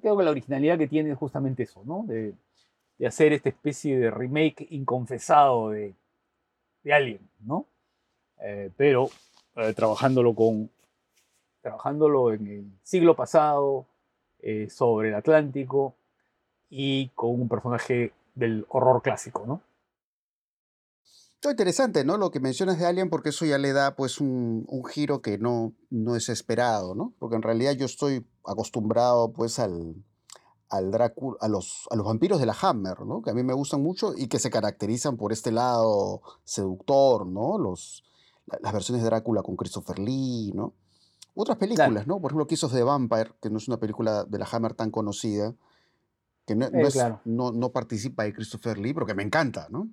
Creo 0.02 0.18
que 0.18 0.24
la 0.24 0.32
originalidad 0.32 0.78
que 0.78 0.88
tiene 0.88 1.12
es 1.12 1.18
justamente 1.18 1.64
eso, 1.64 1.84
¿no? 1.86 2.04
De, 2.08 2.34
de 2.98 3.08
hacer 3.08 3.32
esta 3.32 3.50
especie 3.50 4.00
de 4.00 4.10
remake 4.10 4.66
inconfesado 4.72 5.70
de, 5.70 5.94
de 6.84 6.94
Alien, 6.94 7.30
¿no? 7.42 7.68
Eh, 8.42 8.72
pero 8.76 9.10
eh, 9.56 9.74
trabajándolo 9.74 10.34
con 10.34 10.70
trabajándolo 11.62 12.32
en 12.32 12.48
el 12.48 12.72
siglo 12.84 13.16
pasado, 13.16 13.88
eh, 14.48 14.70
sobre 14.70 15.10
el 15.10 15.16
Atlántico 15.16 15.96
y 16.70 17.10
con 17.16 17.32
un 17.32 17.50
personaje 17.50 18.14
del 18.36 18.68
horror 18.70 19.02
clásico, 19.02 19.44
¿no? 19.48 19.64
Todo 21.40 21.50
interesante, 21.50 22.06
¿no? 22.06 22.18
Lo 22.18 22.30
que 22.30 22.40
mencionas 22.40 22.78
de 22.78 22.86
Alien, 22.86 23.10
porque 23.10 23.30
eso 23.30 23.44
ya 23.46 23.58
le 23.58 23.74
da 23.74 23.96
pues 23.96 24.22
un, 24.22 24.68
giro 24.88 25.24
que 25.24 25.40
no, 25.40 25.74
no 25.90 26.16
es 26.16 26.30
esperado, 26.30 26.94
¿no? 26.94 27.16
Porque 27.18 27.38
en 27.38 27.42
realidad 27.42 27.72
yo 27.74 27.88
estoy 27.88 28.24
acostumbrado 28.46 29.34
pues 29.34 29.58
al, 29.58 29.96
Drácula, 30.70 31.38
a 31.42 31.48
los, 31.48 31.88
a 31.90 31.96
los 31.96 32.06
vampiros 32.06 32.40
de 32.40 32.46
la 32.46 32.56
Hammer, 32.62 33.00
¿no? 33.00 33.24
Que 33.24 33.32
a 33.32 33.34
mí 33.34 33.42
me 33.42 33.54
gustan 33.54 33.82
mucho 33.82 34.14
y 34.16 34.28
que 34.28 34.38
se 34.38 34.52
caracterizan 34.52 35.18
por 35.18 35.34
este 35.34 35.52
lado 35.52 36.22
seductor, 36.44 37.26
¿no? 37.26 37.58
Las 38.62 38.74
versiones 38.74 39.02
de 39.02 39.10
Drácula 39.10 39.42
con 39.42 39.56
Christopher 39.56 39.98
Lee, 39.98 40.52
¿no? 40.54 40.76
Otras 41.36 41.58
películas, 41.58 42.08
¿no? 42.08 42.20
Por 42.22 42.32
ejemplo, 42.32 42.48
Kiss 42.48 42.64
of 42.64 42.74
the 42.74 42.82
Vampire, 42.82 43.32
que 43.42 43.50
no 43.50 43.58
es 43.58 43.68
una 43.68 43.78
película 43.78 44.24
de 44.24 44.40
la 44.40 44.48
Hammer 44.50 44.74
tan 44.74 44.90
conocida, 44.90 45.54
que 46.46 46.56
no, 46.56 47.52
no, 47.52 47.70
participa 47.72 48.24
de 48.24 48.34
Christopher 48.34 48.78
Lee, 48.78 48.94
pero 48.94 49.06
que 49.06 49.16
me 49.16 49.24
encanta, 49.24 49.68
¿no? 49.70 49.90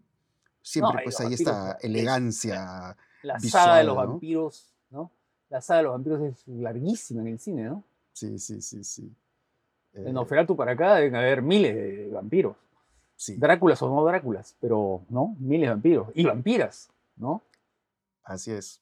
Siempre 0.61 1.01
pues 1.03 1.19
ahí 1.21 1.35
esta 1.35 1.79
elegancia. 1.81 2.97
La, 3.23 3.41
saga 3.41 3.79
de 3.79 3.85
los 3.85 3.97
vampiros, 3.97 4.73
¿no? 4.91 5.11
La 5.49 5.61
saga 5.61 5.79
de 5.79 5.85
los 5.85 5.93
vampiros 5.93 6.21
es 6.23 6.47
larguísima 6.47 7.23
en 7.23 7.29
el 7.29 7.39
cine, 7.41 7.65
¿no? 7.65 7.83
Sí, 8.13 8.39
sí, 8.39 8.61
sí, 8.61 8.85
sí. 8.85 9.13
En 9.95 10.17
Oferatu 10.17 10.55
para 10.55 10.73
acá 10.73 10.97
deben 10.97 11.17
haber 11.17 11.43
miles 11.43 11.75
de 11.75 12.11
vampiros. 12.13 12.57
Sí. 13.17 13.37
Dráculas 13.37 13.81
o 13.83 13.89
no 13.89 14.05
Dráculas, 14.05 14.55
pero, 14.61 15.03
¿no? 15.09 15.35
Miles 15.39 15.69
de 15.69 15.71
vampiros. 15.71 16.09
Y 16.15 16.25
vampiras, 16.25 16.91
¿no? 17.17 17.43
Así 18.23 18.53
es. 18.53 18.82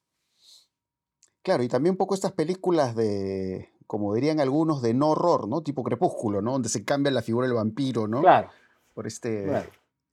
Claro, 1.42 1.62
y 1.62 1.68
también 1.68 1.92
un 1.92 1.96
poco 1.96 2.14
estas 2.14 2.33
películas 2.33 2.94
de, 2.94 3.72
como 3.87 4.14
dirían 4.14 4.40
algunos, 4.40 4.83
de 4.83 4.94
no 4.94 5.11
horror, 5.11 5.48
¿no? 5.48 5.62
Tipo 5.62 5.83
Crepúsculo, 5.83 6.42
¿no? 6.42 6.53
Donde 6.53 6.68
se 6.68 6.85
cambia 6.85 7.11
la 7.11 7.22
figura 7.22 7.46
del 7.46 7.57
vampiro, 7.57 8.07
¿no? 8.07 8.20
Claro. 8.20 8.50
Por 8.94 9.07
este, 9.07 9.50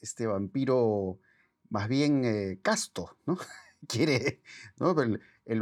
este 0.01 0.25
vampiro 0.25 1.19
más 1.69 1.87
bien 1.87 2.23
eh, 2.25 2.59
casto, 2.61 3.17
¿no? 3.25 3.37
quiere, 3.87 4.41
¿no? 4.79 4.95
El, 5.45 5.61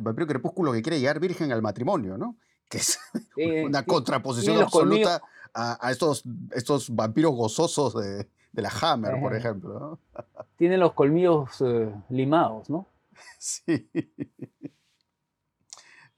vampiro 0.00 0.26
Crepúsculo 0.26 0.72
que 0.72 0.82
quiere 0.82 0.98
llegar 0.98 1.20
virgen 1.20 1.52
al 1.52 1.62
matrimonio, 1.62 2.18
¿no? 2.18 2.36
Que 2.68 2.78
es 2.78 2.98
una 3.66 3.84
contraposición 3.84 4.60
absoluta 4.60 5.22
a, 5.52 5.90
estos, 5.92 6.24
estos 6.50 6.92
vampiros 6.92 7.34
gozosos 7.34 7.94
de, 7.94 8.26
la 8.52 8.70
Hammer, 8.80 9.20
por 9.20 9.36
ejemplo. 9.36 9.98
Tienen 10.56 10.80
los 10.80 10.92
colmillos 10.94 11.60
eh, 11.60 11.94
limados, 12.08 12.68
¿no? 12.68 12.86
Sí. 13.38 13.88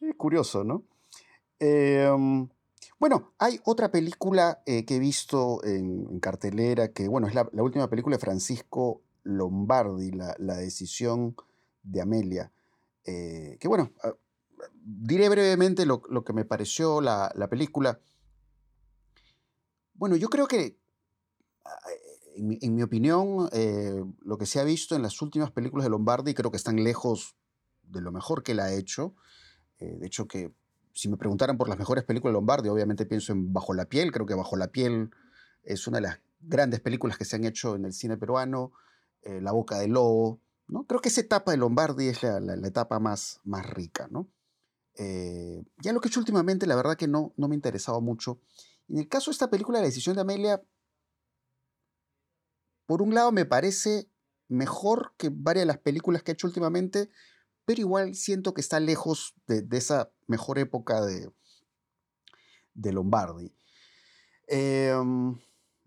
Es 0.01 0.15
curioso, 0.17 0.65
¿no? 0.65 0.85
Em, 1.59 2.49
bueno, 2.99 3.35
hay 3.39 3.61
otra 3.65 3.91
película 3.91 4.63
eh, 4.67 4.85
que 4.85 4.97
he 4.97 4.99
visto 4.99 5.63
en, 5.65 6.21
cartelera, 6.21 6.93
que 6.93 7.09
bueno, 7.09 7.27
es 7.27 7.35
la, 7.35 7.49
última 7.55 7.89
película 7.89 8.17
de 8.17 8.21
Francisco 8.21 9.03
Lombardi, 9.23 10.11
La, 10.13 10.57
decisión 10.57 11.35
de 11.83 12.01
Amelia. 12.01 12.53
Eh, 13.05 13.57
que 13.61 13.69
bueno, 13.69 13.93
ah, 14.03 14.13
diré 14.83 15.29
brevemente 15.29 15.87
lo, 15.87 16.01
que 16.01 16.33
me 16.33 16.45
pareció 16.45 17.01
la, 17.01 17.49
película. 17.51 18.01
Bueno, 19.95 20.17
yo 20.17 20.29
creo 20.29 20.47
que, 20.47 20.79
ah, 21.65 21.79
en, 22.37 22.75
mi 22.75 22.83
opinión, 22.83 23.49
eh, 23.53 24.05
lo 24.21 24.37
que 24.39 24.47
se 24.47 24.61
ha 24.61 24.65
visto 24.65 24.95
en 24.95 25.03
las 25.03 25.23
últimas 25.23 25.51
películas 25.51 25.85
de 25.85 25.91
Lombardi 25.91 26.35
creo 26.35 26.51
que 26.51 26.59
están 26.59 26.83
lejos 26.85 27.37
de 27.83 28.01
lo 28.01 28.13
mejor 28.13 28.43
que 28.43 28.53
él 28.53 28.61
ha 28.61 28.73
hecho. 28.73 29.15
De 29.79 30.07
hecho, 30.07 30.27
que 30.27 30.53
si 30.93 31.09
me 31.09 31.17
preguntaran 31.17 31.59
por 31.59 31.69
las 31.69 31.79
mejores 31.79 32.05
películas 32.05 32.33
de 32.33 32.37
Lombardi, 32.37 32.69
obviamente 32.69 33.05
pienso 33.05 33.33
en 33.33 33.53
Bajo 33.53 33.75
la 33.75 33.87
piel. 33.87 34.13
Creo 34.13 34.27
que 34.27 34.35
Bajo 34.35 34.57
la 34.57 34.69
piel 34.69 35.11
es 35.63 35.87
una 35.87 35.99
de 35.99 36.03
las 36.03 36.21
grandes 36.41 36.81
películas 36.81 37.19
que 37.19 37.25
se 37.25 37.37
han 37.37 37.45
hecho 37.45 37.77
en 37.77 37.85
el 37.85 37.93
cine 37.93 38.17
peruano. 38.17 38.73
Eh, 39.27 39.41
la 39.41 39.51
boca 39.51 39.79
del 39.79 39.91
lobo. 39.91 40.41
¿no? 40.69 40.85
Creo 40.85 41.01
que 41.01 41.09
esa 41.09 41.21
etapa 41.21 41.51
de 41.51 41.57
Lombardi 41.57 42.07
es 42.07 42.23
la, 42.23 42.55
etapa 42.67 43.01
más, 43.01 43.41
más 43.43 43.69
rica. 43.69 44.07
¿no? 44.09 44.31
Eh, 44.95 45.65
ya 45.83 45.93
lo 45.93 46.01
que 46.01 46.07
he 46.07 46.11
hecho 46.11 46.21
últimamente, 46.21 46.67
la 46.67 46.77
verdad 46.77 46.97
que 46.97 47.09
no, 47.09 47.33
no 47.37 47.49
me 47.49 47.55
ha 47.55 47.57
interesado 47.57 48.01
mucho. 48.01 48.41
En 48.89 48.99
el 48.99 49.09
caso 49.09 49.31
de 49.31 49.33
esta 49.33 49.51
película, 49.51 49.81
La 49.81 49.87
decisión 49.87 50.15
de 50.15 50.23
Amelia, 50.23 50.63
por 52.87 53.03
un 53.03 53.15
lado 53.15 53.33
me 53.33 53.45
parece 53.45 54.09
mejor 54.47 55.13
que 55.17 55.29
varias 55.33 55.63
de 55.63 55.67
las 55.67 55.79
películas 55.79 56.23
que 56.23 56.31
he 56.31 56.35
hecho 56.35 56.47
últimamente, 56.47 57.11
pero 57.67 57.81
igual 57.81 58.15
siento 58.15 58.55
que 58.55 58.63
está 58.63 58.81
lejos 58.81 59.35
de, 59.47 59.67
esa 59.77 60.11
mejor 60.29 60.59
época 60.59 61.05
de, 61.05 61.31
de 62.75 62.93
Lombardi. 62.93 63.53
Em, 64.47 65.37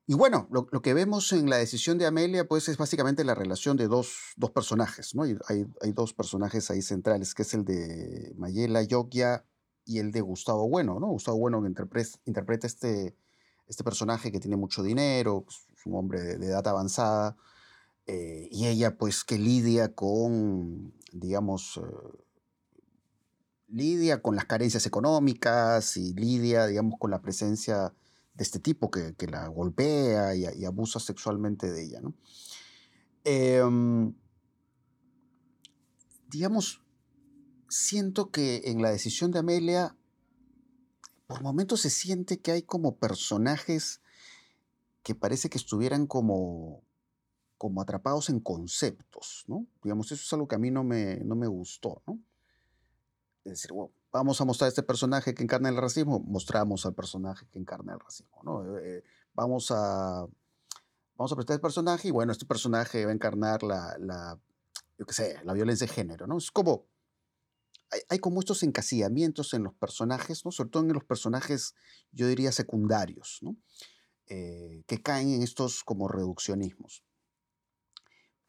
y 0.05 0.13
bueno, 0.13 0.47
lo, 0.51 0.65
que 0.81 0.93
vemos 0.93 1.31
en 1.31 1.49
la 1.49 1.57
decisión 1.57 1.97
de 1.97 2.05
Amelia, 2.05 2.47
pues 2.47 2.67
es 2.67 2.77
básicamente 2.77 3.23
la 3.23 3.33
relación 3.33 3.77
de 3.77 3.87
dos, 3.87 4.35
personajes, 4.53 5.15
¿no? 5.15 5.23
Hay, 5.23 5.65
hay, 5.81 5.91
dos 5.93 6.13
personajes 6.13 6.69
ahí 6.69 6.81
centrales, 6.81 7.33
que 7.33 7.43
es 7.43 7.53
el 7.53 7.63
de 7.63 8.33
Mayela 8.35 8.83
Yogia 8.83 9.45
y 9.85 9.99
el 9.99 10.11
de 10.11 10.21
Gustavo 10.21 10.67
Bueno, 10.67 10.99
¿no? 10.99 11.07
Gustavo 11.07 11.37
Bueno 11.37 11.65
interpreta, 11.65 12.19
interpreta 12.25 12.67
este, 12.67 13.15
este 13.67 13.83
personaje 13.83 14.31
que 14.31 14.39
tiene 14.39 14.57
mucho 14.57 14.83
dinero, 14.83 15.45
es 15.47 15.85
un 15.85 15.95
hombre 15.95 16.37
de, 16.37 16.45
edad 16.45 16.67
avanzada, 16.67 17.37
eh, 18.05 18.49
y 18.51 18.67
ella 18.67 18.97
pues 18.97 19.23
que 19.23 19.37
lidia 19.37 19.93
con 19.93 20.93
digamos, 21.11 21.77
eh, 21.77 22.23
lidia 23.67 24.21
con 24.21 24.35
las 24.35 24.45
carencias 24.45 24.85
económicas 24.85 25.97
y 25.97 26.13
lidia, 26.13 26.65
digamos, 26.67 26.99
con 26.99 27.11
la 27.11 27.21
presencia 27.21 27.93
de 28.33 28.43
este 28.43 28.59
tipo 28.59 28.89
que, 28.89 29.13
la 29.27 29.47
golpea 29.47 30.35
y, 30.35 30.65
abusa 30.65 30.99
sexualmente 30.99 31.69
de 31.71 31.83
ella. 31.83 32.01
¿no? 32.01 32.13
Em, 33.23 34.13
digamos, 36.29 36.81
siento 37.67 38.31
que 38.31 38.63
en 38.65 38.81
la 38.81 38.91
decisión 38.91 39.31
de 39.31 39.39
Amelia, 39.39 39.95
por 41.27 41.43
momentos 41.43 41.81
se 41.81 41.89
siente 41.89 42.39
que 42.39 42.51
hay 42.51 42.63
como 42.63 42.97
personajes 42.97 44.01
que 45.03 45.15
parece 45.15 45.49
que 45.49 45.57
estuvieran 45.57 46.07
como 46.07 46.83
como 47.59 47.81
atrapados 47.81 48.29
en 48.29 48.39
conceptos. 48.39 49.45
Digamos, 49.83 50.11
eso 50.11 50.23
es 50.23 50.33
algo 50.33 50.47
que 50.47 50.55
a 50.55 50.59
mí 50.59 50.71
no 50.71 50.83
me, 50.83 51.17
no 51.17 51.35
me 51.35 51.45
gustó. 51.45 52.01
Es 53.43 53.51
decir, 53.51 53.71
vamos 54.11 54.39
a 54.39 54.45
mostrar 54.45 54.69
este 54.69 54.81
personaje 54.81 55.35
que 55.35 55.43
encarna 55.43 55.67
el 55.67 55.75
racismo, 55.75 56.21
mostramos 56.21 56.85
al 56.85 56.95
personaje 56.95 57.45
que 57.51 57.59
encarna 57.59 57.93
el 57.93 57.99
racismo. 57.99 58.63
Eh, 58.63 58.81
eh, 58.81 59.03
vamos 59.33 59.71
a 59.71 60.25
vamos 61.17 61.31
a 61.33 61.35
prestar 61.35 61.55
el 61.55 61.61
personaje 61.61 62.07
y 62.07 62.11
bueno, 62.11 62.31
este 62.31 62.45
personaje 62.45 63.03
va 63.03 63.11
a 63.11 63.13
encarnar 63.13 63.61
la, 63.61 63.97
la 63.99 64.39
yo 64.97 65.05
qué 65.05 65.13
sé, 65.13 65.35
la 65.43 65.51
violencia 65.51 65.85
de 65.85 65.93
género. 65.93 66.37
Es 66.37 66.51
como, 66.51 66.85
hay, 68.07 68.19
como 68.19 68.39
estos 68.39 68.63
encasillamientos 68.63 69.53
en 69.53 69.63
los 69.63 69.73
personajes, 69.73 70.45
¿no? 70.45 70.51
Sobre 70.51 70.69
todo 70.69 70.83
en 70.83 70.93
los 70.93 71.03
personajes, 71.03 71.75
yo 72.13 72.25
diría, 72.25 72.53
secundarios. 72.53 73.41
Eh, 74.27 74.83
que 74.87 75.01
caen 75.01 75.33
en 75.33 75.41
estos 75.41 75.83
como 75.83 76.07
reduccionismos. 76.07 77.03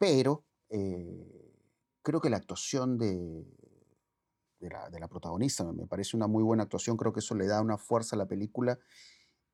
Pero 0.01 0.43
eh, 0.69 1.53
creo 2.01 2.19
que 2.21 2.31
la 2.31 2.37
actuación 2.37 2.97
de, 2.97 3.45
la, 4.59 5.07
protagonista 5.07 5.63
me 5.63 5.85
parece 5.85 6.17
una 6.17 6.25
muy 6.25 6.41
buena 6.41 6.63
actuación, 6.63 6.97
creo 6.97 7.13
que 7.13 7.19
eso 7.19 7.35
le 7.35 7.45
da 7.45 7.61
una 7.61 7.77
fuerza 7.77 8.15
a 8.15 8.17
la 8.17 8.25
película. 8.25 8.79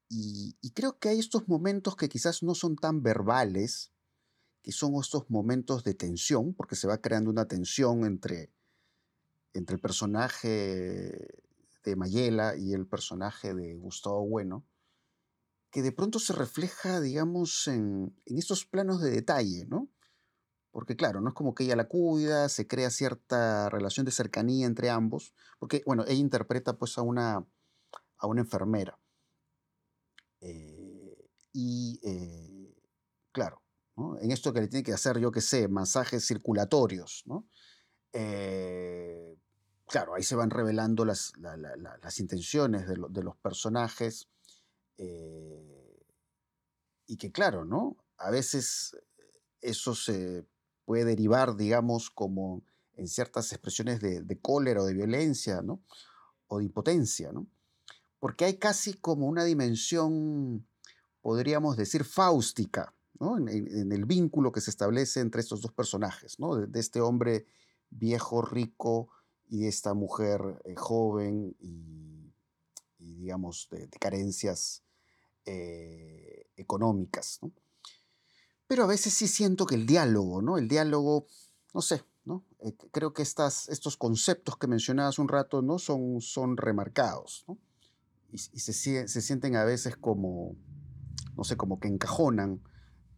Y, 0.08 0.56
creo 0.74 1.00
que 1.00 1.10
hay 1.10 1.20
estos 1.20 1.50
momentos 1.50 1.98
que 1.98 2.08
quizás 2.08 2.44
no 2.44 2.56
son 2.56 2.78
tan 2.78 3.04
verbales, 3.04 3.92
que 4.64 4.72
son 4.72 4.96
estos 4.96 5.30
momentos 5.30 5.84
de 5.84 5.96
tensión, 5.96 6.54
porque 6.54 6.78
se 6.78 6.88
va 6.88 7.02
creando 7.02 7.30
una 7.30 7.50
tensión 7.50 8.06
entre, 8.06 8.50
entre 9.52 9.74
el 9.74 9.82
personaje 9.82 11.28
de 11.84 11.96
Mayela 11.98 12.56
y 12.56 12.72
el 12.72 12.88
personaje 12.88 13.54
de 13.54 13.76
Gustavo 13.76 14.26
Bueno, 14.26 14.66
que 15.72 15.82
de 15.82 15.92
pronto 15.92 16.20
se 16.20 16.32
refleja, 16.32 17.02
digamos, 17.02 17.68
en, 17.68 18.16
en 18.26 18.38
estos 18.38 18.66
planos 18.66 19.02
de 19.02 19.12
detalle, 19.12 19.66
¿no? 19.66 19.90
Porque 20.78 20.96
claro, 20.96 21.22
no 21.22 21.30
es 21.30 21.34
como 21.34 21.56
que 21.56 21.64
ella 21.64 21.76
la 21.76 21.88
cuida, 21.88 22.50
se 22.50 22.68
crea 22.68 22.92
cierta 22.92 23.68
relación 23.68 24.06
de 24.06 24.12
cercanía 24.12 24.68
entre 24.68 24.92
ambos, 24.92 25.34
porque 25.58 25.82
bueno, 25.88 26.04
ella 26.04 26.20
interpreta 26.20 26.78
pues 26.78 27.00
a 27.00 27.02
una, 27.02 27.44
a 28.20 28.28
una 28.28 28.42
enfermera. 28.42 29.00
Eh, 30.40 31.32
y 31.52 32.00
eh, 32.04 32.76
claro, 33.32 33.64
en 34.22 34.30
esto 34.30 34.54
que 34.54 34.62
le 34.62 34.68
tiene 34.68 34.84
que 34.84 34.94
hacer, 34.94 35.18
yo 35.18 35.32
qué 35.32 35.42
sé, 35.42 35.68
masajes 35.68 36.28
circulatorios, 36.28 37.24
¿no? 37.26 37.48
Eh, 38.14 39.36
claro, 39.88 40.14
ahí 40.14 40.22
se 40.22 40.36
van 40.36 40.52
revelando 40.52 41.06
las, 41.06 41.34
las 41.40 42.20
intenciones 42.20 42.88
de, 42.88 43.04
de, 43.10 43.24
los 43.24 43.36
personajes 43.38 44.30
y 47.08 47.18
que 47.18 47.32
claro, 47.32 47.66
¿no? 47.66 47.98
A 48.18 48.30
veces 48.30 48.96
eso 49.60 49.96
se 49.96 50.46
puede 50.88 51.04
derivar, 51.04 51.58
digamos, 51.58 52.10
como 52.10 52.64
en 52.96 53.10
ciertas 53.10 53.52
expresiones 53.52 54.00
de, 54.00 54.40
cólera 54.40 54.82
o 54.82 54.86
de 54.86 54.94
violencia, 54.94 55.62
¿no? 55.62 55.82
O 56.48 56.60
de 56.60 56.64
impotencia, 56.64 57.34
¿no? 57.34 57.46
Porque 58.20 58.46
hay 58.46 58.58
casi 58.58 58.94
como 58.94 59.28
una 59.28 59.44
dimensión, 59.44 60.66
podríamos 61.22 61.76
decir, 61.76 62.06
fáustica, 62.06 62.96
¿no? 63.20 63.38
En, 63.38 63.50
el 63.92 64.06
vínculo 64.06 64.54
que 64.54 64.62
se 64.62 64.70
establece 64.70 65.20
entre 65.20 65.42
estos 65.42 65.62
dos 65.62 65.74
personajes, 65.74 66.40
¿no? 66.40 66.56
De, 66.56 66.80
este 66.80 67.02
hombre 67.02 67.46
viejo, 67.90 68.42
rico, 68.42 69.10
y 69.50 69.60
de 69.60 69.68
esta 69.68 69.94
mujer 69.94 70.62
eh, 70.64 70.76
joven 70.78 71.54
y, 71.60 72.32
digamos, 72.98 73.68
de, 73.72 73.90
carencias 74.00 74.86
eh, 75.44 76.50
económicas, 76.56 77.40
¿no? 77.42 77.52
Pero 78.68 78.84
a 78.84 78.88
veces 78.88 79.14
sí 79.14 79.28
siento 79.28 79.66
que 79.66 79.76
el 79.76 79.86
diálogo, 79.86 80.42
¿no? 80.42 80.58
El 80.58 80.68
diálogo, 80.68 81.26
no 81.74 81.82
sé, 81.82 82.04
¿no? 82.26 82.44
Eh, 82.60 82.76
creo 82.92 83.14
que 83.14 83.22
estas, 83.22 83.70
estos 83.70 83.96
conceptos 83.96 84.58
que 84.58 84.68
mencionaba 84.68 85.10
hace 85.10 85.22
un 85.22 85.30
rato, 85.30 85.62
¿no? 85.62 85.80
Son, 85.80 86.20
son 86.20 86.58
remarcados, 86.58 87.46
¿no? 87.48 87.58
Y, 88.30 88.38
se, 88.40 88.74
se, 89.08 89.22
sienten 89.22 89.56
a 89.56 89.64
veces 89.64 89.96
como, 89.96 90.58
no 91.38 91.46
sé, 91.46 91.56
como 91.56 91.80
que 91.80 91.88
encajonan 91.88 92.62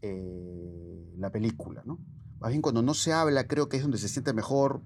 eh, 0.03 1.13
la 1.17 1.31
película, 1.31 1.81
¿no? 1.83 1.99
Más 2.39 2.51
bien 2.51 2.61
cuando 2.61 2.83
no 2.83 2.93
se 2.93 3.11
habla, 3.11 3.47
creo 3.47 3.67
que 3.67 3.77
es 3.77 3.83
donde 3.83 3.97
se 3.97 4.07
siente 4.07 4.33
mejor 4.33 4.83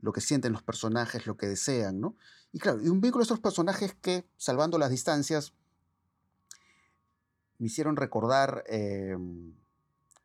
lo 0.00 0.12
que 0.12 0.20
sienten 0.20 0.52
los 0.52 0.62
personajes, 0.62 1.26
lo 1.26 1.38
que 1.38 1.46
desean, 1.46 2.00
¿no? 2.00 2.16
Y 2.52 2.58
claro, 2.58 2.82
y 2.82 2.88
un 2.88 3.00
vínculo 3.00 3.22
de 3.22 3.24
estos 3.24 3.40
personajes 3.40 3.94
que, 3.94 4.28
salvando 4.36 4.76
las 4.76 4.90
distancias, 4.90 5.54
me 7.58 7.68
hicieron 7.68 7.96
recordar... 7.96 8.62
Em, 8.68 9.54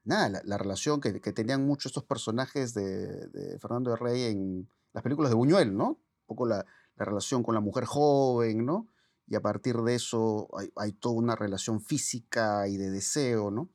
nada, 0.04 0.42
la, 0.44 0.58
relación 0.58 1.02
que, 1.02 1.20
tenían 1.20 1.66
muchos 1.66 1.92
estos 1.92 2.04
personajes 2.04 2.74
de, 2.74 3.58
Fernando 3.60 3.92
de 3.92 3.98
Rey 3.98 4.24
en 4.24 4.70
las 4.94 5.04
películas 5.04 5.32
de 5.32 5.36
Buñuel, 5.36 5.76
¿no? 5.76 5.90
Un 5.90 6.26
poco 6.26 6.46
la, 6.46 6.66
relación 6.98 7.42
con 7.42 7.56
la 7.56 7.62
mujer 7.62 7.86
joven, 7.86 8.66
¿no? 8.66 8.88
Y 9.28 9.36
a 9.36 9.42
partir 9.42 9.78
de 9.78 9.96
eso 9.96 10.50
hay, 10.76 10.92
toda 10.92 11.16
una 11.16 11.36
relación 11.36 11.82
física 11.82 12.68
y 12.68 12.78
de 12.78 12.92
deseo, 12.92 13.50
¿no? 13.50 13.70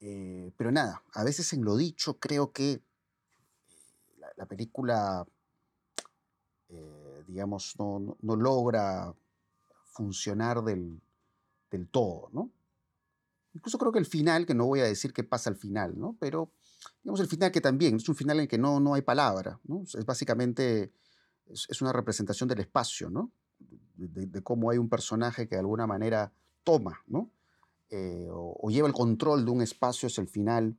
Eh, 0.00 0.52
pero 0.56 0.70
nada, 0.70 1.02
a 1.14 1.24
veces 1.24 1.52
en 1.52 1.64
lo 1.64 1.76
dicho 1.76 2.18
creo 2.20 2.52
que 2.52 2.80
la, 4.36 4.46
película, 4.46 5.26
eh, 6.68 7.24
digamos, 7.26 7.74
no, 7.78 8.16
logra 8.20 9.12
funcionar 9.86 10.62
del, 10.62 11.00
del 11.70 11.88
todo, 11.88 12.28
¿no? 12.32 12.52
Incluso 13.58 13.76
creo 13.76 13.90
que 13.90 13.98
el 13.98 14.06
final, 14.06 14.46
que 14.46 14.54
no 14.54 14.66
voy 14.66 14.78
a 14.78 14.84
decir 14.84 15.12
qué 15.12 15.24
pasa 15.24 15.50
al 15.50 15.56
final, 15.56 15.98
¿no? 15.98 16.16
Pero 16.20 16.52
digamos 17.02 17.18
el 17.18 17.26
final 17.26 17.50
que 17.50 17.60
también 17.60 17.96
es 17.96 18.08
un 18.08 18.14
final 18.14 18.36
en 18.36 18.42
el 18.42 18.48
que 18.48 18.56
no, 18.56 18.78
no 18.78 18.94
hay 18.94 19.02
palabra, 19.02 19.58
¿no? 19.64 19.82
Es 19.82 20.06
básicamente 20.06 20.92
es, 21.48 21.82
una 21.82 21.92
representación 21.92 22.48
del 22.48 22.60
espacio, 22.60 23.10
¿no? 23.10 23.32
De, 23.96 24.42
cómo 24.44 24.70
hay 24.70 24.78
un 24.78 24.88
personaje 24.88 25.48
que 25.48 25.56
de 25.56 25.60
alguna 25.60 25.88
manera 25.88 26.32
toma, 26.62 27.02
¿no? 27.08 27.32
Eh, 27.90 28.28
o, 28.30 28.70
lleva 28.70 28.86
el 28.86 28.94
control 28.94 29.44
de 29.44 29.50
un 29.50 29.60
espacio 29.60 30.06
es 30.06 30.18
el 30.18 30.28
final. 30.28 30.78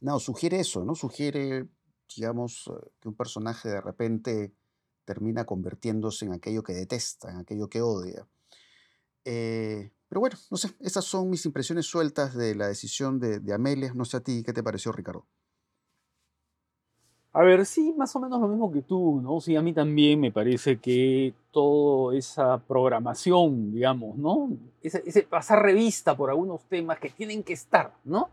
No, 0.00 0.18
sugiere 0.18 0.58
eso, 0.58 0.84
¿no? 0.84 0.96
Sugiere, 0.96 1.68
digamos, 2.16 2.66
eh, 2.66 2.90
que 2.98 3.08
un 3.08 3.14
personaje 3.14 3.68
de 3.68 3.80
repente 3.80 4.52
termina 5.04 5.44
convirtiéndose 5.44 6.24
en 6.24 6.32
aquello 6.32 6.64
que 6.64 6.72
detesta, 6.72 7.30
en 7.30 7.36
aquello 7.36 7.68
que 7.68 7.82
odia. 7.82 8.26
Eh, 9.24 9.92
pero 10.08 10.20
bueno, 10.20 10.36
no 10.50 10.56
sé, 10.56 10.70
esas 10.80 11.04
son 11.04 11.30
mis 11.30 11.44
impresiones 11.46 11.86
sueltas 11.86 12.34
de 12.34 12.54
la 12.54 12.68
decisión 12.68 13.18
de, 13.18 13.40
de 13.40 13.54
Amelia. 13.54 13.92
No 13.94 14.04
sé 14.04 14.18
a 14.18 14.20
ti, 14.20 14.42
¿qué 14.44 14.52
te 14.52 14.62
pareció, 14.62 14.92
Ricardo? 14.92 15.26
A 17.36 17.42
ver, 17.42 17.66
sí, 17.66 17.92
más 17.96 18.14
o 18.14 18.20
menos 18.20 18.40
lo 18.40 18.46
mismo 18.46 18.70
que 18.70 18.82
tú, 18.82 19.20
¿no? 19.20 19.40
Sí, 19.40 19.56
a 19.56 19.60
mí 19.60 19.72
también 19.72 20.20
me 20.20 20.30
parece 20.30 20.78
que 20.78 21.34
toda 21.50 22.16
esa 22.16 22.58
programación, 22.58 23.72
digamos, 23.72 24.16
¿no? 24.16 24.50
Ese, 24.80 25.22
pasar 25.22 25.60
revista 25.60 26.16
por 26.16 26.30
algunos 26.30 26.62
temas 26.68 27.00
que 27.00 27.10
tienen 27.10 27.42
que 27.42 27.54
estar, 27.54 27.92
¿no? 28.04 28.28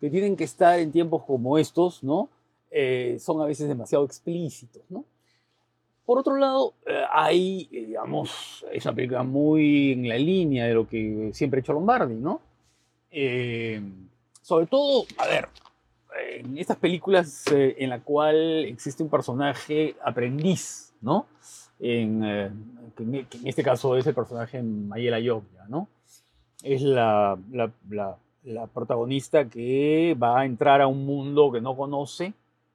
Que 0.00 0.08
tienen 0.08 0.36
que 0.36 0.44
estar 0.44 0.78
en 0.78 0.90
tiempos 0.90 1.22
como 1.24 1.58
estos, 1.58 2.02
¿no? 2.02 2.30
Eh, 2.70 3.18
son 3.20 3.42
a 3.42 3.44
veces 3.44 3.68
demasiado 3.68 4.06
explícitos, 4.06 4.82
¿no? 4.88 5.04
Por 6.06 6.18
otro 6.18 6.36
lado, 6.36 6.74
eh, 6.86 7.02
hay, 7.12 7.68
eh, 7.72 7.86
digamos, 7.86 8.64
es 8.72 8.84
una 8.84 8.94
película 8.94 9.22
muy 9.22 9.92
en 9.92 10.08
la 10.08 10.16
línea 10.16 10.64
de 10.66 10.74
lo 10.74 10.88
que 10.88 11.30
siempre 11.34 11.58
ha 11.58 11.60
hecho 11.60 11.72
Lombardi, 11.72 12.14
¿no? 12.14 12.40
sobre 14.42 14.66
todo, 14.66 15.06
a 15.16 15.26
ver, 15.26 15.48
en 16.24 16.58
estas 16.58 16.76
películas 16.76 17.44
eh, 17.52 17.76
en 17.78 17.90
la 17.90 18.00
cual 18.00 18.64
existe 18.64 19.02
un 19.02 19.08
personaje 19.08 19.96
aprendiz, 20.04 20.92
¿no? 21.00 21.26
En, 21.78 22.24
eh, 22.24 22.50
que 22.96 23.02
en, 23.02 23.26
este 23.44 23.62
caso 23.62 23.96
es 23.96 24.06
el 24.06 24.14
personaje 24.14 24.62
Mayela 24.62 25.20
Yogya, 25.20 25.66
¿no? 25.68 25.88
Es 26.62 26.82
la, 26.82 27.38
la, 27.50 27.70
la, 28.44 28.66
protagonista 28.66 29.48
que 29.48 30.16
va 30.20 30.40
a 30.40 30.44
entrar 30.44 30.80
a 30.80 30.86
un 30.86 31.04
mundo 31.04 31.52
que 31.52 31.60
no 31.60 31.76
conoce, 31.76 32.32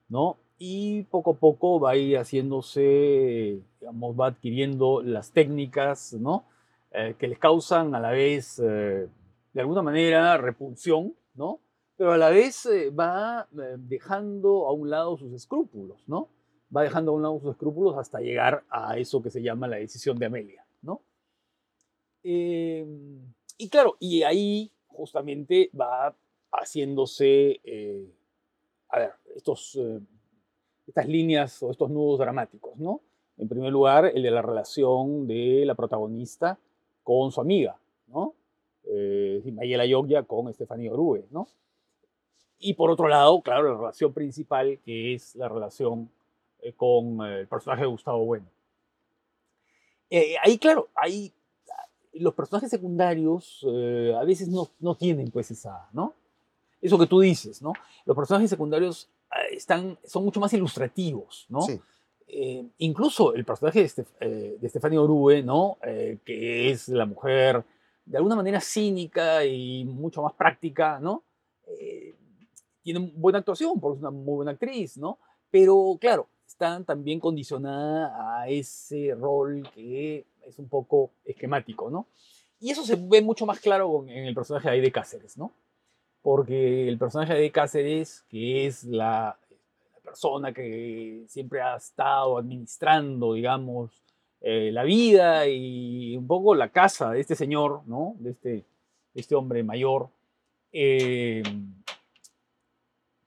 ¿no? 0.08 0.36
Y 0.58 1.02
poco 1.04 1.32
a 1.32 1.34
poco 1.34 1.80
va 1.80 1.92
a 1.92 1.96
ir 1.96 2.16
haciéndose, 2.18 3.60
digamos, 3.80 4.18
va 4.18 4.28
adquiriendo 4.28 5.02
las 5.02 5.32
técnicas, 5.32 6.12
¿no? 6.14 6.44
Eh, 6.92 7.14
que 7.18 7.26
les 7.28 7.38
causan 7.38 7.94
a 7.94 8.00
la 8.00 8.10
vez, 8.10 8.58
de 8.58 9.08
alguna 9.60 9.82
manera, 9.82 10.36
repulsión, 10.36 11.14
¿no? 11.34 11.60
pero 12.02 12.14
a 12.14 12.18
la 12.18 12.30
vez 12.30 12.66
eh, 12.66 12.90
va 12.90 13.46
eh, 13.52 13.76
dejando 13.78 14.66
a 14.66 14.72
un 14.72 14.90
lado 14.90 15.16
sus 15.16 15.32
escrúpulos, 15.34 16.02
¿no? 16.08 16.28
Va 16.74 16.82
dejando 16.82 17.12
a 17.12 17.14
un 17.14 17.22
lado 17.22 17.38
sus 17.38 17.52
escrúpulos 17.52 17.96
hasta 17.96 18.18
llegar 18.18 18.64
a 18.70 18.98
eso 18.98 19.22
que 19.22 19.30
se 19.30 19.40
llama 19.40 19.68
la 19.68 19.76
decisión 19.76 20.18
de 20.18 20.26
Amelia, 20.26 20.66
¿no? 20.82 21.02
Y 22.24 23.68
claro, 23.70 23.96
y 24.00 24.24
ahí 24.24 24.72
justamente 24.88 25.70
va 25.80 26.12
haciéndose, 26.50 27.60
eh, 27.62 28.12
a 28.88 28.98
ver, 28.98 29.12
estos, 29.36 29.78
estas 30.92 31.08
líneas 31.08 31.62
o 31.62 31.70
estos 31.70 31.88
nudos 31.88 32.18
dramáticos, 32.18 32.76
¿no? 32.76 33.00
En 33.38 33.48
primer 33.48 33.72
lugar, 33.72 34.04
el 34.14 34.22
de 34.22 34.30
la 34.30 34.42
relación 34.42 35.26
de 35.26 35.64
la 35.64 35.74
protagonista 35.74 36.58
con 37.02 37.32
su 37.32 37.40
amiga, 37.40 37.78
¿no? 38.08 38.34
Eh, 38.84 39.42
Mayela 39.54 39.86
Yogya 39.86 40.24
con 40.24 40.50
Estefanía 40.50 40.92
Orue, 40.92 41.24
¿no? 41.30 41.48
Y 42.58 42.74
por 42.74 42.90
otro 42.90 43.08
lado, 43.08 43.40
claro, 43.40 43.72
la 43.72 43.78
relación 43.78 44.12
principal, 44.12 44.78
que 44.84 45.14
es 45.14 45.34
la 45.34 45.48
relación 45.48 46.10
eh, 46.60 46.74
con 46.74 47.26
eh, 47.26 47.40
el 47.40 47.48
personaje 47.48 47.82
de 47.82 47.88
Gustavo 47.88 48.26
Bueno. 48.26 48.46
Ahí, 50.44 50.58
claro, 50.58 50.90
ahí 50.94 51.32
los 52.12 52.34
personajes 52.34 52.68
secundarios 52.68 53.64
a 54.14 54.22
veces 54.24 54.46
no, 54.46 54.68
no, 54.78 54.94
tienen 54.94 55.30
pues 55.30 55.50
esa, 55.50 55.88
¿no? 55.94 56.12
Eso 56.82 56.98
que 56.98 57.06
tú 57.06 57.20
dices, 57.20 57.62
¿no? 57.62 57.72
Los 58.04 58.14
personajes 58.14 58.50
secundarios 58.50 59.08
están, 59.50 59.98
son 60.04 60.24
mucho 60.24 60.40
más 60.40 60.52
ilustrativos, 60.52 61.46
¿no? 61.48 61.62
Sí. 61.62 61.80
incluso 62.78 63.34
el 63.34 63.44
personaje 63.44 63.80
de, 63.80 63.84
Estef 63.86 64.08
de 64.20 64.68
Stefania 64.68 65.00
Orue, 65.00 65.42
¿no? 65.42 65.78
que 66.24 66.70
es 66.70 66.88
la 66.88 67.06
mujer 67.06 67.64
de 68.04 68.16
alguna 68.16 68.36
manera 68.36 68.60
cínica 68.60 69.44
y 69.44 69.84
mucho 69.84 70.22
más 70.22 70.32
práctica, 70.34 70.98
¿no? 70.98 71.24
tiene 72.82 73.12
buena 73.14 73.38
actuación, 73.38 73.80
porque 73.80 73.96
es 73.96 74.00
una 74.00 74.10
muy 74.10 74.36
buena 74.36 74.52
actriz, 74.52 74.98
¿no? 74.98 75.18
Pero 75.50 75.96
claro, 76.00 76.28
está 76.46 76.82
también 76.84 77.20
condicionada 77.20 78.40
a 78.40 78.48
ese 78.48 79.14
rol 79.14 79.68
que 79.74 80.26
es 80.46 80.58
un 80.58 80.68
poco 80.68 81.10
esquemático, 81.24 81.90
¿no? 81.90 82.06
Y 82.60 82.70
eso 82.70 82.84
se 82.84 82.96
ve 82.96 83.22
mucho 83.22 83.46
más 83.46 83.60
claro 83.60 84.04
en 84.08 84.24
el 84.26 84.34
personaje 84.34 84.68
de 84.68 84.74
Aide 84.74 84.92
Cáceres, 84.92 85.36
¿no? 85.36 85.52
Porque 86.22 86.88
el 86.88 86.98
personaje 86.98 87.34
de 87.34 87.50
Cáceres, 87.50 88.24
que 88.28 88.66
es 88.66 88.84
la, 88.84 89.36
persona 90.02 90.52
que 90.52 91.24
siempre 91.28 91.60
ha 91.62 91.76
estado 91.76 92.38
administrando, 92.38 93.34
digamos, 93.34 94.02
eh, 94.40 94.70
la 94.72 94.82
vida 94.82 95.46
y 95.46 96.16
un 96.16 96.26
poco 96.26 96.54
la 96.54 96.68
casa 96.68 97.12
de 97.12 97.20
este 97.20 97.34
señor, 97.34 97.82
¿no? 97.86 98.16
De 98.18 98.30
este, 98.30 98.64
este 99.14 99.34
hombre 99.34 99.62
mayor, 99.62 100.08
eh, 100.72 101.42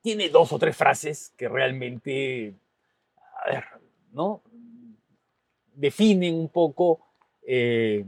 tiene 0.02 0.30
dos 0.30 0.52
o 0.52 0.60
tres 0.60 0.76
frases 0.76 1.34
que 1.38 1.48
realmente, 1.48 2.54
a 3.44 3.50
ver, 3.50 3.64
¿no? 4.12 4.42
Definen 5.74 6.36
un 6.36 6.50
poco 6.50 7.00
eh, 7.42 8.06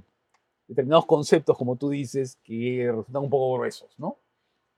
determinados 0.68 1.06
conceptos, 1.06 1.58
como 1.58 1.76
tú 1.76 1.90
dices, 1.90 2.38
que 2.44 2.92
resultan 2.92 3.24
un 3.24 3.30
poco 3.30 3.56
gruesos, 3.56 3.90
¿no? 3.98 4.18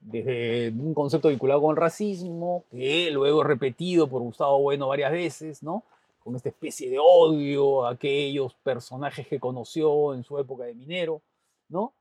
Desde 0.02 0.70
un 0.70 0.94
concepto 0.94 1.30
vinculado 1.30 1.62
con 1.62 1.72
el 1.72 1.78
racismo, 1.78 2.64
que 2.72 3.12
luego 3.12 3.44
repetido 3.44 4.08
por 4.08 4.22
Gustavo 4.22 4.60
Bueno 4.62 4.88
varias 4.88 5.12
veces, 5.12 5.62
¿no? 5.62 5.84
Con 6.24 6.36
esta 6.36 6.50
especie 6.50 6.90
de 6.90 6.98
odio 7.00 7.86
a 7.86 7.92
aquellos 7.92 8.54
personajes 8.56 9.28
que 9.28 9.40
conoció 9.40 10.14
en 10.14 10.24
su 10.24 10.38
época 10.40 10.64
de 10.64 10.76
minero, 10.76 11.22
¿no? 11.68 11.94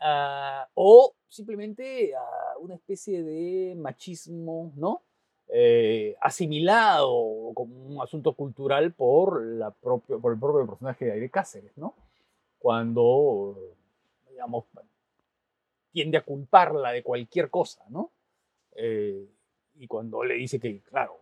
Ah, 0.00 0.66
o 0.74 1.14
simplemente 1.28 2.14
a 2.14 2.58
una 2.58 2.74
especie 2.74 3.22
de 3.22 3.74
machismo, 3.76 4.72
¿no? 4.76 5.02
Eh, 5.54 6.16
asimilado 6.20 7.52
como 7.54 7.74
un 7.86 8.00
asunto 8.00 8.32
cultural 8.32 8.92
por, 8.92 9.42
la 9.42 9.70
propio, 9.70 10.18
por 10.18 10.32
el 10.32 10.38
propio 10.38 10.66
personaje 10.66 11.04
de 11.04 11.12
Aire 11.12 11.30
Cáceres, 11.30 11.76
¿no? 11.76 11.94
Cuando, 12.58 13.56
digamos, 14.30 14.64
tiende 15.92 16.18
a 16.18 16.24
culparla 16.24 16.90
de 16.90 17.02
cualquier 17.02 17.50
cosa, 17.50 17.84
¿no? 17.88 18.10
Eh, 18.74 19.28
y 19.74 19.86
cuando 19.86 20.24
le 20.24 20.34
dice 20.34 20.58
que, 20.58 20.80
claro, 20.80 21.20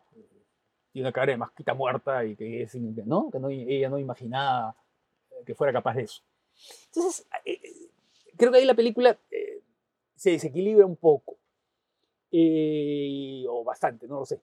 tiene 0.93 1.07
una 1.07 1.13
cara 1.13 1.33
de 1.33 1.39
masquita 1.39 1.75
muerta 1.75 2.25
y 2.25 2.37
que, 2.37 2.69
¿no? 3.07 3.31
que 3.31 3.39
ella 3.69 3.89
no 3.89 3.99
imaginaba 3.99 4.75
que 5.45 5.55
fuera 5.55 5.73
capaz 5.73 5.95
de 5.95 6.03
eso. 6.03 6.23
Entonces, 6.87 7.27
eh, 7.45 7.61
creo 8.37 8.53
que 8.53 8.59
ahí 8.59 8.65
la 8.65 8.75
película 8.75 9.19
eh, 9.31 9.63
se 10.17 10.31
desequilibra 10.31 10.87
un 10.87 10.97
poco, 10.97 11.37
eh, 12.31 13.45
o 13.49 13.65
bastante, 13.65 14.07
no 14.07 14.21
lo 14.21 14.27
sé. 14.27 14.41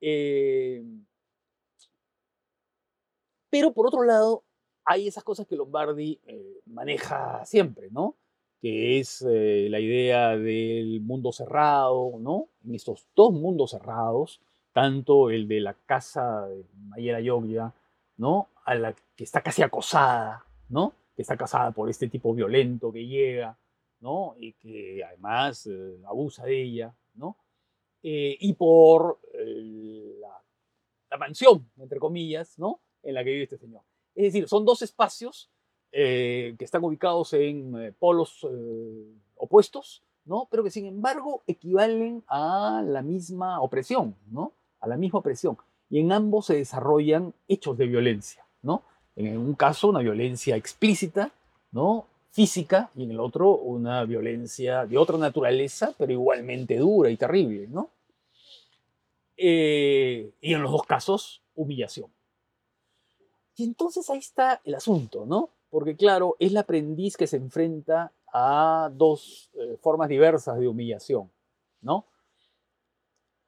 Eh, 0.00 0.82
pero 3.48 3.72
por 3.72 3.86
otro 3.86 4.02
lado, 4.02 4.44
hay 4.84 5.08
esas 5.08 5.24
cosas 5.24 5.46
que 5.46 5.56
Lombardi 5.56 6.20
maneja 6.66 7.44
siempre, 7.44 7.88
¿no? 7.90 8.16
Que 8.60 8.98
es 8.98 9.22
la 9.22 9.80
idea 9.80 10.36
del 10.36 11.00
mundo 11.00 11.32
cerrado, 11.32 12.12
¿no? 12.18 12.48
En 12.64 12.74
estos 12.74 13.06
dos 13.16 13.32
mundos 13.32 13.70
cerrados, 13.70 14.40
tanto 14.72 15.30
el 15.30 15.48
de 15.48 15.60
la 15.60 15.74
casa 15.74 16.46
de 16.46 16.66
Mayera 16.88 17.20
Yogya, 17.20 17.72
¿no? 18.18 18.48
A 18.66 18.74
la 18.74 18.94
que 19.16 19.24
está 19.24 19.40
casi 19.40 19.62
acosada, 19.62 20.44
¿no? 20.68 20.92
está 21.20 21.36
casada 21.36 21.70
por 21.70 21.88
este 21.88 22.08
tipo 22.08 22.34
violento 22.34 22.92
que 22.92 23.06
llega, 23.06 23.56
¿no? 24.00 24.34
Y 24.38 24.52
que 24.54 25.04
además 25.04 25.66
eh, 25.66 25.98
abusa 26.06 26.44
de 26.44 26.62
ella, 26.62 26.94
¿no? 27.14 27.36
Eh, 28.02 28.36
y 28.40 28.52
por 28.54 29.20
eh, 29.34 30.14
la, 31.10 31.18
mansión, 31.18 31.70
entre 31.78 31.98
comillas, 31.98 32.58
¿no? 32.58 32.80
En 33.02 33.14
la 33.14 33.24
que 33.24 33.30
vive 33.30 33.44
este 33.44 33.58
señor. 33.58 33.82
Es 34.14 34.32
decir, 34.32 34.48
son 34.48 34.64
dos 34.64 34.82
espacios 34.82 35.50
que 35.92 36.56
están 36.60 36.84
ubicados 36.84 37.32
en 37.32 37.94
polos 37.98 38.46
opuestos, 39.36 40.02
¿no? 40.24 40.48
Pero 40.50 40.62
que 40.62 40.70
sin 40.70 40.86
embargo 40.86 41.42
equivalen 41.46 42.22
a 42.28 42.82
la 42.86 43.02
misma 43.02 43.60
opresión, 43.60 44.14
¿no? 44.30 44.52
A 44.80 44.86
la 44.86 44.96
misma 44.96 45.18
opresión. 45.18 45.56
Y 45.88 45.98
en 45.98 46.12
ambos 46.12 46.46
se 46.46 46.54
desarrollan 46.54 47.34
hechos 47.48 47.76
de 47.76 47.86
violencia, 47.86 48.44
¿no? 48.62 48.82
en 49.16 49.38
un 49.38 49.54
caso 49.54 49.88
una 49.88 50.00
violencia 50.00 50.56
explícita, 50.56 51.30
¿no? 51.72 52.06
física 52.30 52.90
y 52.94 53.02
en 53.02 53.10
el 53.10 53.20
otro 53.20 53.56
una 53.56 54.04
violencia 54.04 54.86
de 54.86 54.96
otra 54.96 55.18
naturaleza, 55.18 55.94
pero 55.98 56.12
igualmente 56.12 56.76
dura 56.76 57.10
y 57.10 57.16
terrible, 57.16 57.66
¿no? 57.68 57.90
Eh, 59.36 60.30
y 60.40 60.54
en 60.54 60.62
los 60.62 60.70
dos 60.70 60.84
casos, 60.84 61.42
humillación. 61.56 62.10
Y 63.56 63.64
entonces 63.64 64.08
ahí 64.10 64.18
está 64.18 64.60
el 64.64 64.74
asunto, 64.76 65.26
¿no? 65.26 65.50
Porque 65.70 65.96
claro, 65.96 66.36
es 66.38 66.50
el 66.50 66.56
aprendiz 66.56 67.16
que 67.16 67.26
se 67.26 67.36
enfrenta 67.36 68.12
a 68.32 68.90
dos 68.92 69.50
eh, 69.54 69.76
formas 69.80 70.08
diversas 70.08 70.58
de 70.58 70.68
humillación, 70.68 71.30
¿no? 71.80 72.06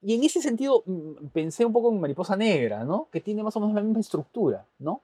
Y 0.01 0.15
en 0.15 0.25
ese 0.25 0.43
sentido 0.43 0.83
mm, 0.85 1.29
pensé 1.33 1.65
un 1.65 1.73
poco 1.73 1.91
en 1.91 2.01
Mariposa 2.01 2.37
Negra, 2.37 2.85
¿no? 2.85 3.09
Que 3.11 3.21
tiene 3.21 3.43
más 3.43 3.57
o 3.57 3.61
menos 3.61 3.75
la 3.75 3.83
misma 3.83 4.01
estructura, 4.01 4.67
¿no? 4.79 5.03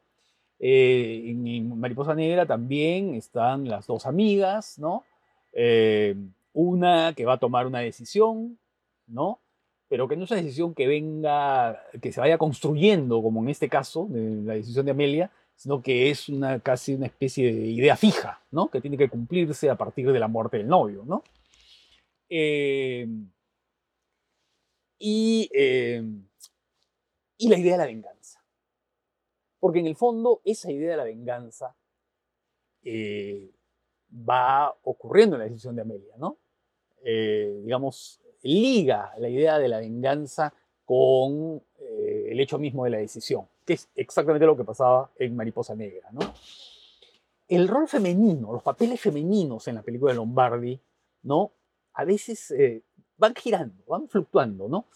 Eh, 0.58 1.22
en, 1.26 1.78
Mariposa 1.78 2.14
Negra 2.14 2.46
también 2.46 3.14
están 3.14 3.68
las 3.68 3.86
dos 3.86 4.06
amigas, 4.06 4.78
¿no? 4.78 5.04
Eh, 5.52 6.16
una 6.52 7.12
que 7.14 7.24
va 7.24 7.34
a 7.34 7.38
tomar 7.38 7.66
una 7.66 7.78
decisión, 7.78 8.58
¿no? 9.06 9.40
Pero 9.88 10.08
que 10.08 10.16
no 10.16 10.24
es 10.24 10.30
una 10.30 10.40
decisión 10.40 10.74
que 10.74 10.86
venga, 10.86 11.80
que 12.02 12.12
se 12.12 12.20
vaya 12.20 12.36
construyendo, 12.36 13.22
como 13.22 13.40
en 13.42 13.48
este 13.48 13.68
caso, 13.68 14.06
de 14.10 14.42
la 14.42 14.54
decisión 14.54 14.84
de 14.84 14.92
Amelia, 14.92 15.30
sino 15.58 15.82
que 15.82 16.08
es 16.08 16.30
una, 16.30 16.60
casi 16.60 16.94
una 16.94 17.04
especie 17.04 17.52
de 17.52 17.66
idea 17.66 17.96
fija, 17.96 18.40
¿no? 18.50 18.70
Que 18.70 18.80
tiene 18.80 18.96
que 18.96 19.10
cumplirse 19.10 19.68
a 19.68 19.76
partir 19.76 20.10
de 20.10 20.18
la 20.18 20.28
muerte 20.28 20.56
del 20.56 20.68
novio, 20.68 21.04
¿no? 21.04 21.22
Eh, 22.30 23.06
y, 24.98 25.50
y 27.36 27.48
la 27.48 27.58
idea 27.58 27.72
de 27.72 27.78
la 27.78 27.86
venganza. 27.86 28.42
Porque 29.60 29.80
en 29.80 29.86
el 29.86 29.96
fondo 29.96 30.40
esa 30.44 30.70
idea 30.70 30.92
de 30.92 30.96
la 30.96 31.04
venganza 31.04 31.74
eh, 32.82 33.50
va 34.10 34.74
ocurriendo 34.82 35.36
en 35.36 35.40
la 35.40 35.48
decisión 35.48 35.76
de 35.76 35.82
Amelia, 35.82 36.14
¿no? 36.16 36.38
Eh, 37.04 37.60
digamos, 37.64 38.20
liga 38.42 39.12
la 39.18 39.28
idea 39.28 39.58
de 39.58 39.68
la 39.68 39.80
venganza 39.80 40.54
con 40.84 41.62
eh, 41.78 42.28
el 42.30 42.40
hecho 42.40 42.58
mismo 42.58 42.84
de 42.84 42.90
la 42.90 42.98
decisión, 42.98 43.46
que 43.68 43.74
es 43.74 43.88
exactamente 43.94 44.46
lo 44.46 44.56
que 44.56 44.64
pasaba 44.64 45.10
en 45.18 45.36
Mariposa 45.36 45.76
Negra, 45.76 46.08
¿no? 46.10 46.20
El 47.46 47.68
rol 47.68 47.86
femenino, 47.86 48.52
los 48.52 48.62
papeles 48.62 49.00
femeninos 49.00 49.68
en 49.68 49.76
la 49.76 49.82
película 49.82 50.12
de 50.12 50.16
Lombardi, 50.16 50.80
¿no? 51.22 51.52
A 51.94 52.04
veces 52.04 52.54
van 53.16 53.34
girando, 53.34 53.84
van 53.86 54.08
fluctuando, 54.08 54.68
¿no? 54.68 54.86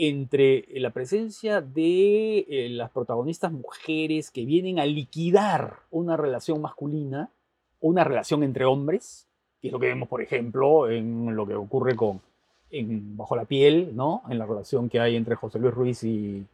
entre 0.00 0.64
la 0.74 0.90
presencia 0.90 1.60
de 1.60 2.46
eh, 2.48 2.68
las 2.70 2.90
protagonistas 2.90 3.50
mujeres 3.50 4.30
que 4.30 4.44
vienen 4.44 4.78
a 4.78 4.86
liquidar 4.86 5.80
una 5.90 6.16
relación 6.16 6.62
masculina, 6.62 7.32
una 7.80 8.04
relación 8.04 8.44
entre 8.44 8.64
hombres, 8.64 9.26
que 9.60 9.66
es 9.66 9.72
lo 9.72 9.80
que 9.80 9.88
vemos, 9.88 10.08
por 10.08 10.22
ejemplo, 10.22 10.88
en 10.88 11.34
lo 11.34 11.46
que 11.46 11.56
ocurre 11.56 11.96
con 11.96 12.22
Bajo 12.70 13.34
la 13.34 13.46
piel, 13.46 13.96
¿no? 13.96 14.22
En 14.28 14.38
la 14.38 14.44
relación 14.44 14.90
que 14.90 15.00
hay 15.00 15.16
entre 15.16 15.34
José 15.34 15.58
Luis 15.58 15.74
Ruiz 15.74 16.04
y, 16.04 16.46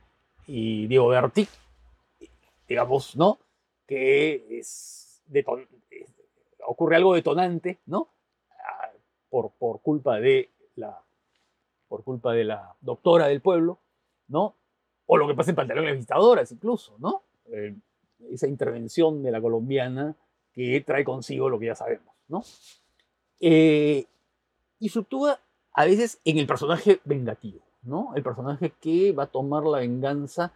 Diego 0.47 1.09
Berti, 1.09 1.47
digamos, 2.69 3.17
¿no? 3.17 3.39
Que 3.87 4.63
ocurre 6.67 6.97
algo 6.97 7.15
detonante, 7.15 7.81
¿no? 7.87 8.09
Ah, 8.51 8.91
por, 9.29 9.53
por 9.53 9.81
culpa 9.81 10.19
de 10.21 10.51
la 10.77 11.03
por 11.89 12.03
culpa 12.03 12.33
de 12.33 12.45
la 12.45 12.75
doctora 12.81 13.29
del 13.29 13.41
pueblo, 13.41 13.79
¿no? 14.29 14.57
O 15.07 15.17
lo 15.17 15.29
que 15.29 15.35
pasa 15.35 15.51
en 15.51 15.57
pantalones 15.57 15.95
visitadoras 15.95 16.51
incluso, 16.51 16.97
¿no? 16.99 17.23
Eh, 17.47 17.77
esa 18.31 18.49
intervención 18.49 19.23
de 19.23 19.31
la 19.31 19.41
colombiana 19.41 20.17
que 20.53 20.81
trae 20.81 21.05
consigo 21.05 21.49
lo 21.49 21.59
que 21.59 21.67
ya 21.67 21.75
sabemos, 21.75 22.15
¿no? 22.29 22.43
Eh, 23.39 24.07
y 24.79 24.89
fluctúa 24.89 25.39
a 25.73 25.85
veces 25.85 26.21
en 26.25 26.39
el 26.39 26.47
personaje 26.47 27.01
vengativo, 27.05 27.61
¿no? 27.83 28.13
El 28.17 28.23
personaje 28.23 28.73
que 28.81 29.13
va 29.13 29.25
a 29.25 29.31
tomar 29.31 29.65
la 29.65 29.79
venganza 29.79 30.53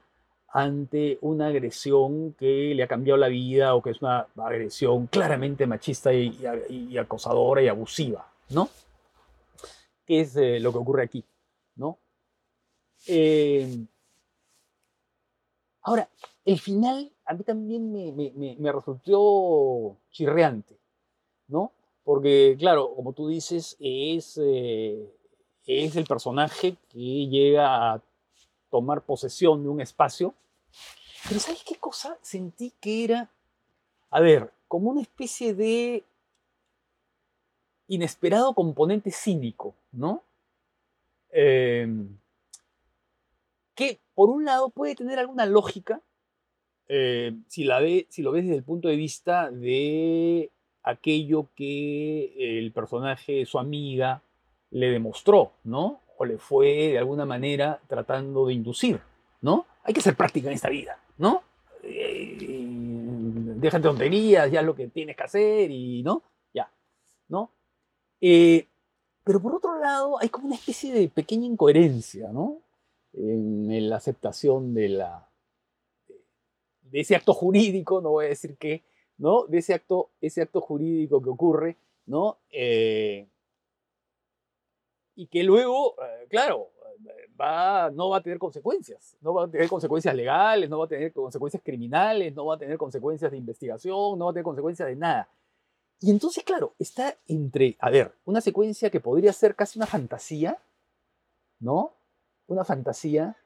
ante 0.50 1.18
una 1.20 1.48
agresión 1.48 2.32
que 2.34 2.72
le 2.74 2.82
ha 2.82 2.88
cambiado 2.88 3.18
la 3.18 3.28
vida 3.28 3.74
o 3.74 3.82
que 3.82 3.90
es 3.90 4.00
una 4.00 4.26
agresión 4.36 5.06
claramente 5.06 5.66
machista 5.66 6.12
y 6.12 6.96
acosadora 6.96 7.62
y 7.62 7.68
abusiva, 7.68 8.26
¿no? 8.50 8.68
qué 10.08 10.22
es 10.22 10.34
eh, 10.36 10.58
lo 10.58 10.72
que 10.72 10.78
ocurre 10.78 11.02
aquí, 11.02 11.22
¿no? 11.76 11.98
Eh, 13.06 13.84
ahora, 15.82 16.08
el 16.46 16.58
final 16.58 17.12
a 17.26 17.34
mí 17.34 17.44
también 17.44 17.92
me, 17.92 18.72
resultó 18.72 19.98
chirreante, 20.10 20.78
¿no? 21.48 21.72
Porque, 22.02 22.56
claro, 22.58 22.94
como 22.96 23.12
tú 23.12 23.28
dices, 23.28 23.76
es, 23.80 24.40
eh, 24.42 25.14
es 25.66 25.94
el 25.94 26.06
personaje 26.06 26.76
que 26.88 27.28
llega 27.28 27.92
a 27.92 28.02
tomar 28.70 29.02
posesión 29.02 29.62
de 29.62 29.68
un 29.68 29.80
espacio. 29.80 30.34
Pero 31.28 31.40
¿sabes 31.40 31.62
qué 31.64 31.76
cosa? 31.76 32.16
Sentí 32.22 32.72
que 32.80 33.04
era, 33.04 33.30
a 34.10 34.20
ver, 34.20 34.52
como 34.68 34.90
una 34.90 35.02
especie 35.02 35.54
de 35.54 36.04
inesperado 37.88 38.54
componente 38.54 39.10
cínico, 39.10 39.74
¿no? 39.92 40.22
Em, 41.30 42.16
que 43.74 43.98
por 44.14 44.30
un 44.30 44.44
lado 44.44 44.70
puede 44.70 44.94
tener 44.94 45.18
alguna 45.18 45.46
lógica 45.46 46.00
eh, 46.88 47.34
si, 47.48 47.64
lo 47.64 47.80
ves 47.82 48.44
desde 48.44 48.56
el 48.56 48.64
punto 48.64 48.88
de 48.88 48.96
vista 48.96 49.50
de 49.50 50.50
aquello 50.82 51.48
que 51.54 52.58
el 52.58 52.72
personaje, 52.72 53.44
su 53.44 53.58
amiga, 53.58 54.22
le 54.70 54.90
demostró, 54.90 55.52
¿no? 55.64 56.00
O 56.18 56.24
le 56.24 56.38
fue 56.38 56.90
de 56.90 56.98
alguna 56.98 57.24
manera 57.24 57.80
tratando 57.86 58.46
de 58.46 58.54
inducir, 58.54 59.00
¿no? 59.40 59.66
Hay 59.84 59.94
que 59.94 60.00
ser 60.00 60.14
práctica 60.14 60.48
en 60.48 60.54
esta 60.54 60.68
vida, 60.68 60.98
¿no? 61.16 61.42
Eh, 61.82 62.36
déjate 63.56 63.82
tonterías, 63.82 64.50
ya 64.50 64.60
es 64.60 64.66
lo 64.66 64.74
que 64.74 64.88
tienes 64.88 65.16
que 65.16 65.22
hacer 65.22 65.70
y, 65.70 66.02
¿no? 66.02 66.22
Ya, 66.52 66.70
¿no? 67.28 67.50
Eh, 68.20 68.66
pero 69.24 69.40
por 69.40 69.54
otro 69.54 69.78
lado, 69.78 70.20
hay 70.20 70.28
como 70.28 70.46
una 70.46 70.56
especie 70.56 70.92
de 70.92 71.08
pequeña 71.08 71.46
incoherencia, 71.46 72.32
¿no? 72.32 72.60
En 73.12 73.88
la 73.88 73.96
aceptación 73.96 74.74
de, 74.74 74.88
la, 74.88 75.28
de 76.82 77.00
ese 77.00 77.16
acto 77.16 77.32
jurídico, 77.32 78.00
no 78.00 78.10
voy 78.10 78.26
a 78.26 78.28
decir 78.28 78.56
qué, 78.58 78.82
¿no? 79.18 79.44
De 79.46 79.58
ese 79.58 79.74
acto, 79.74 80.10
ese 80.20 80.42
acto 80.42 80.60
jurídico 80.60 81.22
que 81.22 81.30
ocurre, 81.30 81.76
¿no? 82.06 82.38
Eh, 82.50 83.26
y 85.18 85.26
que 85.26 85.42
luego, 85.42 85.96
eh, 86.00 86.28
claro, 86.30 86.70
va, 87.38 87.90
no 87.90 88.10
va 88.10 88.18
a 88.18 88.22
tener 88.22 88.38
consecuencias, 88.38 89.16
no 89.20 89.34
va 89.34 89.46
a 89.46 89.48
tener 89.48 89.68
consecuencias 89.68 90.14
legales, 90.14 90.70
no 90.70 90.78
va 90.78 90.84
a 90.84 90.88
tener 90.88 91.12
consecuencias 91.12 91.60
criminales, 91.60 92.32
no 92.36 92.46
va 92.46 92.54
a 92.54 92.58
tener 92.58 92.78
consecuencias 92.78 93.32
de 93.32 93.36
investigación, 93.36 94.16
no 94.16 94.26
va 94.26 94.30
a 94.30 94.34
tener 94.34 94.44
consecuencias 94.44 94.88
de 94.88 94.94
nada. 94.94 95.28
Y 96.00 96.12
entonces, 96.12 96.44
claro, 96.44 96.72
está 96.78 97.16
entre, 97.26 97.76
a 97.80 97.90
ver, 97.90 98.12
una 98.26 98.40
secuencia 98.40 98.90
que 98.90 99.00
podría 99.00 99.32
ser 99.32 99.56
casi 99.56 99.76
una 99.80 99.86
fantasía, 99.86 100.56
¿no? 101.58 101.90
Una 102.46 102.64
fantasía 102.64 103.36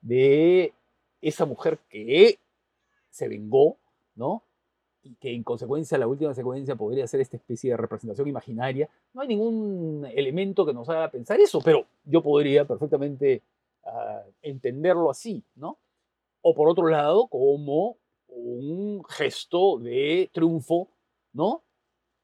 de 0.00 0.72
esa 1.20 1.44
mujer 1.44 1.80
que 1.90 2.38
se 3.10 3.28
vengó, 3.28 3.76
¿no? 4.14 4.42
Y 5.02 5.14
que 5.14 5.32
en 5.32 5.42
consecuencia 5.42 5.96
la 5.96 6.06
última 6.06 6.34
secuencia 6.34 6.76
podría 6.76 7.06
ser 7.06 7.20
esta 7.20 7.36
especie 7.36 7.70
de 7.70 7.76
representación 7.76 8.28
imaginaria. 8.28 8.88
No 9.14 9.22
hay 9.22 9.28
ningún 9.28 10.06
elemento 10.14 10.66
que 10.66 10.74
nos 10.74 10.88
haga 10.88 11.10
pensar 11.10 11.40
eso, 11.40 11.60
pero 11.64 11.86
yo 12.04 12.22
podría 12.22 12.66
perfectamente 12.66 13.42
ah, 13.84 14.22
entenderlo 14.42 15.10
así, 15.10 15.42
¿no? 15.54 15.78
O 16.42 16.54
por 16.54 16.68
otro 16.68 16.86
lado, 16.88 17.28
como 17.28 17.96
un 18.28 19.02
gesto 19.08 19.78
de 19.78 20.30
triunfo, 20.32 20.88
¿no? 21.32 21.62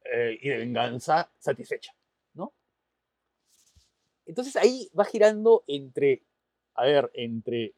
Eh, 0.05 0.39
y 0.41 0.49
de 0.49 0.59
venganza 0.59 1.31
satisfecha, 1.39 1.95
¿no? 2.35 2.53
Entonces 4.24 4.57
ahí 4.57 4.89
va 4.99 5.05
girando 5.05 5.64
entre, 5.66 6.22
a 6.74 6.85
ver, 6.85 7.11
entre 7.14 7.74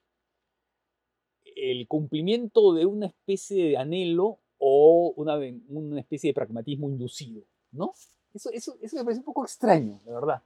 el 1.57 1.87
cumplimiento 1.89 2.75
de 2.75 2.87
una 2.87 3.07
especie 3.07 3.71
de 3.71 3.77
anhelo 3.77 4.39
o 4.69 5.13
una, 5.17 5.39
una 5.69 6.01
especie 6.01 6.31
de 6.31 6.35
pragmatismo 6.35 6.89
inducido, 6.89 7.43
¿no? 7.73 7.93
Eso, 8.35 8.51
eso, 8.53 8.77
eso, 8.81 8.97
me 8.97 9.05
parece 9.05 9.21
un 9.21 9.25
poco 9.25 9.45
extraño, 9.45 10.01
la 10.05 10.13
verdad, 10.13 10.43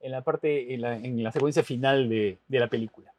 en 0.00 0.12
la 0.12 0.22
parte, 0.22 0.72
en 0.72 0.80
la, 0.80 0.96
en 0.96 1.22
la 1.22 1.32
secuencia 1.32 1.62
final 1.62 2.08
de, 2.08 2.38
de 2.46 2.60
la 2.60 2.68
película. 2.68 3.12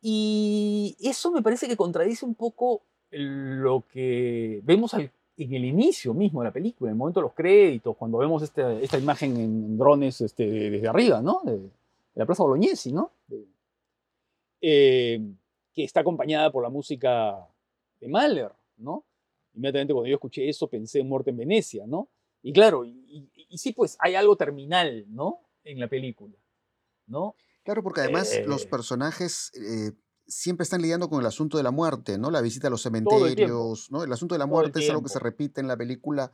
Y 0.00 0.96
eso 1.00 1.30
me 1.30 1.42
parece 1.42 1.68
que 1.68 1.76
contradice 1.76 2.24
un 2.24 2.34
poco 2.34 2.82
lo 3.10 3.84
que 3.92 4.60
vemos 4.64 4.94
al 4.94 5.10
en 5.36 5.54
el 5.54 5.64
inicio 5.64 6.14
mismo 6.14 6.40
de 6.40 6.48
la 6.48 6.52
película, 6.52 6.90
en 6.90 6.94
el 6.94 6.98
momento 6.98 7.20
de 7.20 7.24
los 7.24 7.32
créditos, 7.32 7.96
cuando 7.96 8.18
vemos 8.18 8.42
este, 8.42 8.84
esta 8.84 8.98
imagen 8.98 9.36
en 9.36 9.76
drones 9.76 10.20
este, 10.20 10.70
desde 10.70 10.88
arriba, 10.88 11.20
¿no? 11.20 11.40
De, 11.44 11.58
la 12.14 12.26
Plaza 12.26 12.44
Bolognesi, 12.44 12.92
¿no? 12.92 13.10
Eh, 14.60 15.20
que 15.72 15.82
está 15.82 16.00
acompañada 16.00 16.52
por 16.52 16.62
la 16.62 16.68
música 16.68 17.36
de 18.00 18.08
Mahler, 18.08 18.52
¿no? 18.76 19.06
inmediatamente 19.54 19.92
cuando 19.92 20.08
yo 20.08 20.16
escuché 20.16 20.48
eso 20.48 20.68
pensé 20.68 21.00
en 21.00 21.08
Muerte 21.08 21.30
en 21.30 21.38
Venecia, 21.38 21.86
¿no? 21.86 22.10
Y 22.42 22.52
claro, 22.52 22.84
y, 22.84 23.30
sí, 23.56 23.72
pues 23.72 23.96
hay 24.00 24.16
algo 24.16 24.36
terminal, 24.36 25.06
¿no? 25.08 25.40
En 25.62 25.80
la 25.80 25.88
película, 25.88 26.36
¿no? 27.06 27.36
Claro, 27.62 27.82
porque 27.82 28.02
además 28.02 28.30
los 28.46 28.64
eh. 28.64 28.68
personajes 28.68 29.50
eh, 29.54 29.92
siempre 30.26 30.64
están 30.64 30.82
lidiando 30.82 31.08
con 31.08 31.20
el 31.20 31.26
asunto 31.26 31.56
de 31.56 31.62
la 31.62 31.70
muerte, 31.70 32.18
¿no? 32.18 32.30
La 32.30 32.42
visita 32.42 32.66
a 32.66 32.70
los 32.70 32.82
cementerios, 32.82 33.90
¿no? 33.90 34.04
El 34.04 34.12
asunto 34.12 34.34
de 34.34 34.40
la 34.40 34.46
muerte 34.46 34.80
es 34.80 34.90
algo 34.90 35.02
que 35.02 35.08
se 35.08 35.20
repite 35.20 35.60
en 35.60 35.68
la 35.68 35.76
película. 35.76 36.32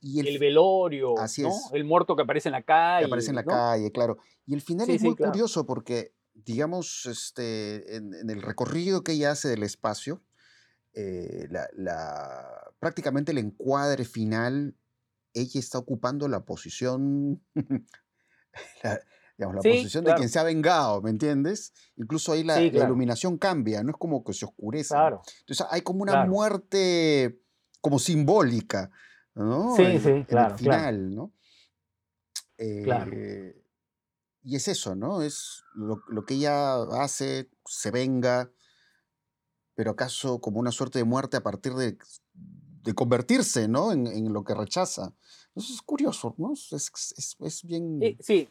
Y 0.00 0.20
el, 0.20 0.38
velorio, 0.38 1.18
así 1.18 1.42
¿no? 1.42 1.48
Es. 1.48 1.70
El 1.72 1.84
muerto 1.84 2.14
que 2.14 2.22
aparece 2.22 2.48
en 2.48 2.52
la 2.52 2.62
calle. 2.62 3.00
Que 3.00 3.06
aparece 3.06 3.30
en 3.30 3.36
la 3.36 3.44
calle, 3.44 3.90
claro. 3.90 4.18
Y 4.46 4.54
el 4.54 4.62
final 4.62 4.88
es 4.88 5.02
muy 5.02 5.16
curioso 5.16 5.66
porque, 5.66 6.14
digamos, 6.32 7.06
este, 7.06 7.96
en, 7.96 8.30
el 8.30 8.40
recorrido 8.40 9.02
que 9.02 9.12
ella 9.12 9.32
hace 9.32 9.48
del 9.48 9.64
espacio, 9.64 10.22
eh, 10.98 11.46
la, 11.50 12.72
prácticamente 12.78 13.30
el 13.30 13.36
encuadre 13.36 14.06
final, 14.06 14.74
ella 15.34 15.60
está 15.60 15.76
ocupando 15.78 16.26
la 16.26 16.46
posición, 16.46 17.42
la, 18.82 18.98
posición 19.62 20.04
de 20.04 20.14
quien 20.14 20.30
se 20.30 20.38
ha 20.38 20.42
vengado, 20.42 21.02
¿me 21.02 21.10
entiendes? 21.10 21.74
Incluso 21.96 22.32
ahí 22.32 22.44
la, 22.44 22.62
iluminación 22.62 23.36
cambia, 23.36 23.82
no 23.82 23.90
es 23.90 23.96
como 23.98 24.24
que 24.24 24.32
se 24.32 24.46
oscurece. 24.46 24.94
Entonces 24.96 25.66
hay 25.68 25.82
como 25.82 26.02
una 26.02 26.24
muerte 26.24 27.42
como 27.82 27.98
simbólica, 27.98 28.90
¿no? 29.34 29.76
Sí, 29.76 29.98
sí, 29.98 30.24
claro. 30.26 30.54
el 30.54 30.58
final, 30.58 31.14
¿no? 31.14 31.34
Eh, 32.56 33.54
y 34.42 34.56
es 34.56 34.66
eso, 34.66 34.96
¿no? 34.96 35.20
Es 35.20 35.62
lo, 35.74 36.00
lo, 36.08 36.24
que 36.24 36.36
ella 36.36 36.84
hace, 37.02 37.50
se 37.66 37.90
venga, 37.90 38.50
pero 39.76 39.92
acaso 39.92 40.40
como 40.40 40.58
una 40.58 40.72
suerte 40.72 40.98
de 40.98 41.04
muerte 41.04 41.36
a 41.36 41.42
partir 41.42 41.74
de, 41.74 41.96
convertirse 42.94 43.68
¿no? 43.68 43.92
En, 43.92 44.32
lo 44.32 44.42
que 44.42 44.54
rechaza. 44.54 45.14
Eso 45.54 45.72
es 45.72 45.82
curioso, 45.82 46.34
¿no? 46.38 46.54
Es, 46.54 47.60
bien... 47.64 48.02
Eh, 48.02 48.16
sí, 48.20 48.48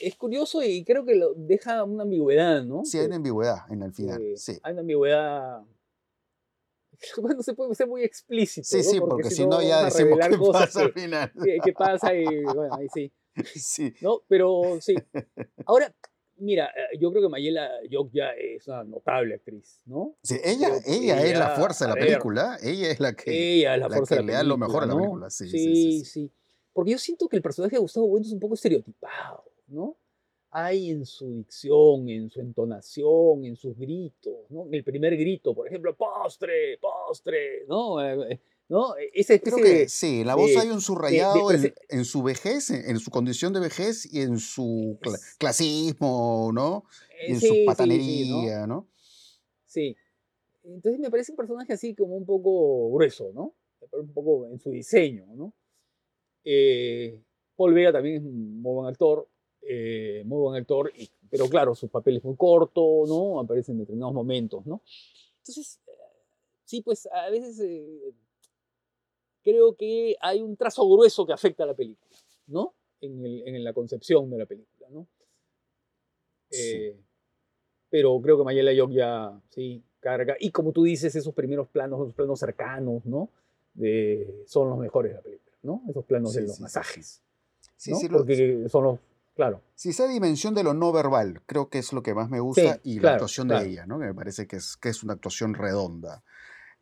es 0.00 0.14
curioso 0.16 0.62
y 0.62 0.84
creo 0.84 1.04
que 1.04 1.16
lo 1.16 1.34
deja 1.34 1.84
una 1.84 2.04
ambigüedad, 2.04 2.64
¿no? 2.64 2.84
Sí, 2.84 2.98
hay 2.98 3.06
una 3.06 3.16
ambigüedad 3.16 3.58
en 3.70 3.82
el 3.82 3.92
final, 3.92 4.22
sí. 4.36 4.58
Hay 4.62 4.72
una 4.72 4.80
ambigüedad... 4.80 5.62
Bueno, 7.20 7.42
se 7.42 7.52
puede 7.54 7.74
ser 7.74 7.88
muy 7.88 8.02
explícito. 8.02 8.66
Sí, 8.66 8.82
sí, 8.82 9.00
porque, 9.00 9.28
si 9.28 9.46
no, 9.46 9.60
ya 9.60 9.84
decimos 9.84 10.18
qué 10.26 10.38
pasa 10.38 10.80
al 10.80 10.92
final. 10.92 11.32
¿Qué 11.62 11.72
pasa? 11.72 12.14
Y 12.14 12.24
bueno, 12.44 12.74
ahí 12.74 12.86
sí. 12.94 13.12
Sí. 13.56 13.92
¿No? 14.00 14.22
Pero 14.28 14.78
sí. 14.80 14.94
Ahora, 15.66 15.94
Mira, 16.36 16.66
eh, 16.66 16.98
yo 16.98 17.10
creo 17.10 17.22
que 17.22 17.28
Mayela 17.28 17.70
ya 18.12 18.30
es 18.30 18.66
una 18.66 18.84
notable 18.84 19.34
actriz, 19.36 19.80
¿no? 19.86 20.16
Sí, 20.22 20.36
ella, 20.42 20.68
ella, 20.86 21.22
es 21.24 21.38
la 21.38 21.50
fuerza 21.50 21.86
de 21.86 21.94
la 21.94 22.06
película, 22.06 22.58
ella 22.62 22.90
es 22.90 23.00
la 23.00 23.14
que, 23.14 23.58
ella 23.58 23.74
es 23.74 23.80
la, 23.80 23.88
fuerza 23.88 24.16
de 24.16 24.20
la 24.22 24.26
le 24.26 24.32
da 24.32 24.42
lo 24.42 24.56
mejor 24.56 24.82
a 24.82 24.86
la 24.86 24.96
película. 24.96 25.30
Sí 25.30 25.48
sí 25.48 26.04
sí, 26.04 26.30
Porque 26.72 26.92
yo 26.92 26.98
siento 26.98 27.28
que 27.28 27.36
el 27.36 27.42
personaje 27.42 27.76
de 27.76 27.80
Gustavo 27.80 28.08
Bueno 28.08 28.26
es 28.26 28.32
un 28.32 28.40
poco 28.40 28.54
estereotipado, 28.54 29.44
¿no? 29.68 29.96
Hay 30.50 30.90
en 30.90 31.04
su 31.04 31.32
dicción, 31.32 32.08
en 32.08 32.30
su 32.30 32.40
entonación, 32.40 33.44
en 33.44 33.56
sus 33.56 33.76
gritos, 33.76 34.50
¿no? 34.50 34.66
En 34.66 34.74
el 34.74 34.84
primer 34.84 35.16
grito, 35.16 35.54
por 35.54 35.66
ejemplo, 35.66 35.96
postre, 35.96 36.78
postre, 36.78 37.64
¿no? 37.66 38.04
Eh, 38.04 38.34
eh, 38.34 38.40
¿no? 38.74 38.96
E, 38.96 39.40
Creo 39.40 39.58
que 39.58 39.88
sí, 39.88 40.24
la 40.24 40.34
voz 40.34 40.56
hay 40.56 40.68
un 40.68 40.80
subrayado 40.80 41.48
en, 41.52 42.04
su 42.04 42.24
vejez, 42.24 42.70
en, 42.70 42.98
su 42.98 43.08
condición 43.12 43.52
de 43.52 43.60
vejez 43.60 44.12
y 44.12 44.20
en 44.20 44.40
su 44.40 44.98
clasismo, 45.38 46.50
¿no? 46.52 46.84
Y 47.28 47.34
en 47.34 47.40
su 47.40 47.54
patanería, 47.66 48.66
¿no? 48.66 48.88
Sí. 49.64 49.96
Entonces 50.64 50.98
me 51.00 51.08
parece 51.08 51.30
un 51.30 51.36
personaje 51.36 51.72
así 51.72 51.94
como 51.94 52.16
un 52.16 52.26
poco 52.26 52.90
grueso, 52.90 53.30
¿no? 53.32 53.54
Un 53.92 54.12
poco 54.12 54.48
en 54.48 54.58
su 54.58 54.70
diseño, 54.70 55.24
¿no? 55.36 55.54
Eh, 56.42 57.22
Paul 57.54 57.74
Vega 57.74 57.92
también 57.92 58.16
es 58.16 58.22
un 58.22 58.60
muy 58.60 58.74
buen 58.74 58.88
actor, 58.88 59.28
eh, 59.62 60.24
muy 60.26 60.40
buen 60.40 60.60
actor, 60.60 60.92
pero 61.30 61.48
claro, 61.48 61.76
su 61.76 61.88
papel 61.88 62.16
es 62.16 62.24
muy 62.24 62.34
corto, 62.34 63.04
¿no? 63.06 63.38
Aparece 63.38 63.70
en 63.70 63.78
determinados 63.78 64.14
momentos, 64.14 64.66
¿no? 64.66 64.82
Entonces, 65.38 65.80
eh, 65.86 65.92
sí, 66.64 66.80
pues 66.80 67.06
a 67.12 67.30
veces 67.30 67.60
creo 69.44 69.76
que 69.76 70.16
hay 70.20 70.40
un 70.40 70.56
trazo 70.56 70.88
grueso 70.88 71.26
que 71.26 71.32
afecta 71.32 71.62
a 71.64 71.66
la 71.66 71.74
película, 71.74 72.10
¿no? 72.48 72.74
En, 73.00 73.62
la 73.62 73.74
concepción 73.74 74.30
de 74.30 74.38
la 74.38 74.46
película, 74.46 74.88
¿no? 74.90 75.06
Eh, 76.50 76.96
pero 77.90 78.18
creo 78.22 78.38
que 78.38 78.44
Mayela 78.44 78.72
Yok 78.72 78.90
ya, 78.92 79.40
sí, 79.50 79.82
carga. 80.00 80.36
Y 80.40 80.50
como 80.50 80.72
tú 80.72 80.84
dices, 80.84 81.14
esos 81.14 81.34
primeros 81.34 81.68
planos, 81.68 82.00
esos 82.00 82.14
planos 82.14 82.40
cercanos, 82.40 83.04
¿no? 83.04 83.28
De, 83.74 84.42
son 84.46 84.70
los 84.70 84.78
mejores 84.78 85.12
de 85.12 85.16
la 85.16 85.22
película, 85.22 85.56
¿no? 85.62 85.82
Esos 85.88 86.04
planos 86.04 86.32
de 86.32 86.42
los 86.42 86.60
masajes. 86.60 87.20
Sí, 87.76 87.94
sí, 87.94 88.08
Porque 88.08 88.66
son 88.70 88.84
los, 88.84 88.98
claro. 89.34 89.60
Sí, 89.74 89.90
esa 89.90 90.08
dimensión 90.08 90.54
de 90.54 90.64
lo 90.64 90.72
no 90.72 90.90
verbal, 90.92 91.42
creo 91.44 91.68
que 91.68 91.78
es 91.78 91.92
lo 91.92 92.02
que 92.02 92.14
más 92.14 92.30
me 92.30 92.40
gusta 92.40 92.80
y 92.82 93.00
la 93.00 93.14
actuación 93.14 93.48
de 93.48 93.66
ella, 93.66 93.86
¿no? 93.86 93.98
Que 93.98 94.06
me 94.06 94.14
parece 94.14 94.46
que 94.46 94.56
es, 94.56 94.76
que 94.78 94.88
es 94.88 95.02
una 95.02 95.12
actuación 95.12 95.52
redonda. 95.54 96.22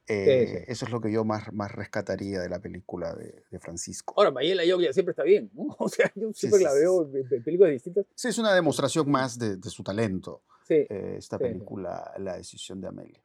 Eh, 0.09 0.65
eso 0.67 0.85
es 0.85 0.91
lo 0.91 1.01
que 1.01 1.13
yo 1.13 1.25
más, 1.25 1.53
más 1.53 1.71
rescataría 1.71 2.41
de 2.41 2.49
la 2.49 2.61
película 2.61 3.15
de, 3.15 3.59
Francisco. 3.61 4.15
Ahora, 4.17 4.33
Mayela 4.33 4.65
Yoglia 4.65 4.93
siempre 4.93 5.13
está 5.13 5.23
bien, 5.23 5.51
¿no? 5.55 5.67
O 5.79 5.89
sea, 5.89 6.11
yo 6.17 6.33
siempre 6.33 6.61
la 6.61 6.73
veo 6.73 7.09
en, 7.15 7.43
películas 7.43 7.73
distintas. 7.73 8.07
Sí, 8.15 8.29
es 8.29 8.39
una 8.39 8.53
demostración 8.53 9.11
más 9.11 9.39
de, 9.39 9.59
su 9.63 9.83
talento, 9.83 10.43
eh, 10.69 11.17
esta 11.19 11.39
película, 11.39 12.13
La 12.19 12.37
decisión 12.37 12.81
de 12.81 12.89
Amelia. 12.89 13.23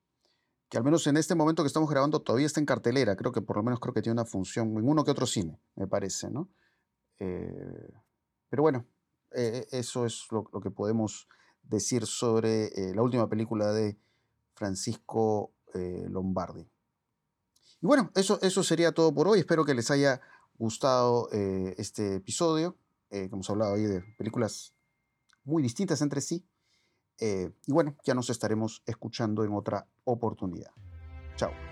Que 0.69 0.77
al 0.77 0.83
menos 0.83 1.07
en 1.07 1.17
este 1.17 1.33
momento 1.33 1.63
que 1.63 1.67
estamos 1.67 1.89
grabando 1.89 2.21
todavía 2.21 2.45
está 2.45 2.59
en 2.59 2.65
cartelera, 2.65 3.15
creo 3.15 3.31
que 3.31 3.41
por 3.41 3.55
lo 3.55 3.63
menos 3.63 3.79
creo 3.79 3.93
que 3.93 4.01
tiene 4.01 4.13
una 4.13 4.25
función 4.25 4.77
en 4.77 4.87
uno 4.87 5.03
que 5.03 5.11
otro 5.11 5.25
cine, 5.25 5.59
me 5.75 5.87
parece, 5.87 6.29
¿no? 6.29 6.49
Eh, 7.19 7.89
pero 8.49 8.63
bueno, 8.63 8.85
eso 9.31 10.05
es 10.05 10.27
lo, 10.29 10.49
lo, 10.53 10.61
que 10.61 10.71
podemos 10.71 11.27
decir 11.63 12.05
sobre 12.05 12.69
la 12.93 13.01
última 13.01 13.29
película 13.29 13.71
de 13.71 13.97
Francisco 14.55 15.53
eh, 15.77 16.05
Lombardi. 16.09 16.61
Y 17.81 17.85
bueno, 17.85 18.11
eso, 18.15 18.39
eso 18.41 18.63
sería 18.63 18.91
todo 18.91 19.13
por 19.13 19.27
hoy. 19.27 19.39
Espero 19.39 19.65
que 19.65 19.73
les 19.73 19.91
haya 19.91 20.21
gustado 20.57 21.29
eh, 21.31 21.75
este 21.77 22.15
episodio. 22.15 22.77
Eh, 23.09 23.29
que 23.29 23.35
hemos 23.35 23.49
hablado 23.49 23.75
ahí 23.75 23.83
de 23.83 24.01
películas 24.17 24.73
muy 25.43 25.63
distintas 25.63 26.01
entre 26.01 26.19
sí. 26.19 26.45
y 27.19 27.71
bueno, 27.71 27.95
ya 28.03 28.13
nos 28.13 28.29
estaremos 28.29 28.83
escuchando 28.85 29.43
en 29.43 29.53
otra 29.53 29.87
oportunidad. 30.03 30.71
Chao. 31.35 31.66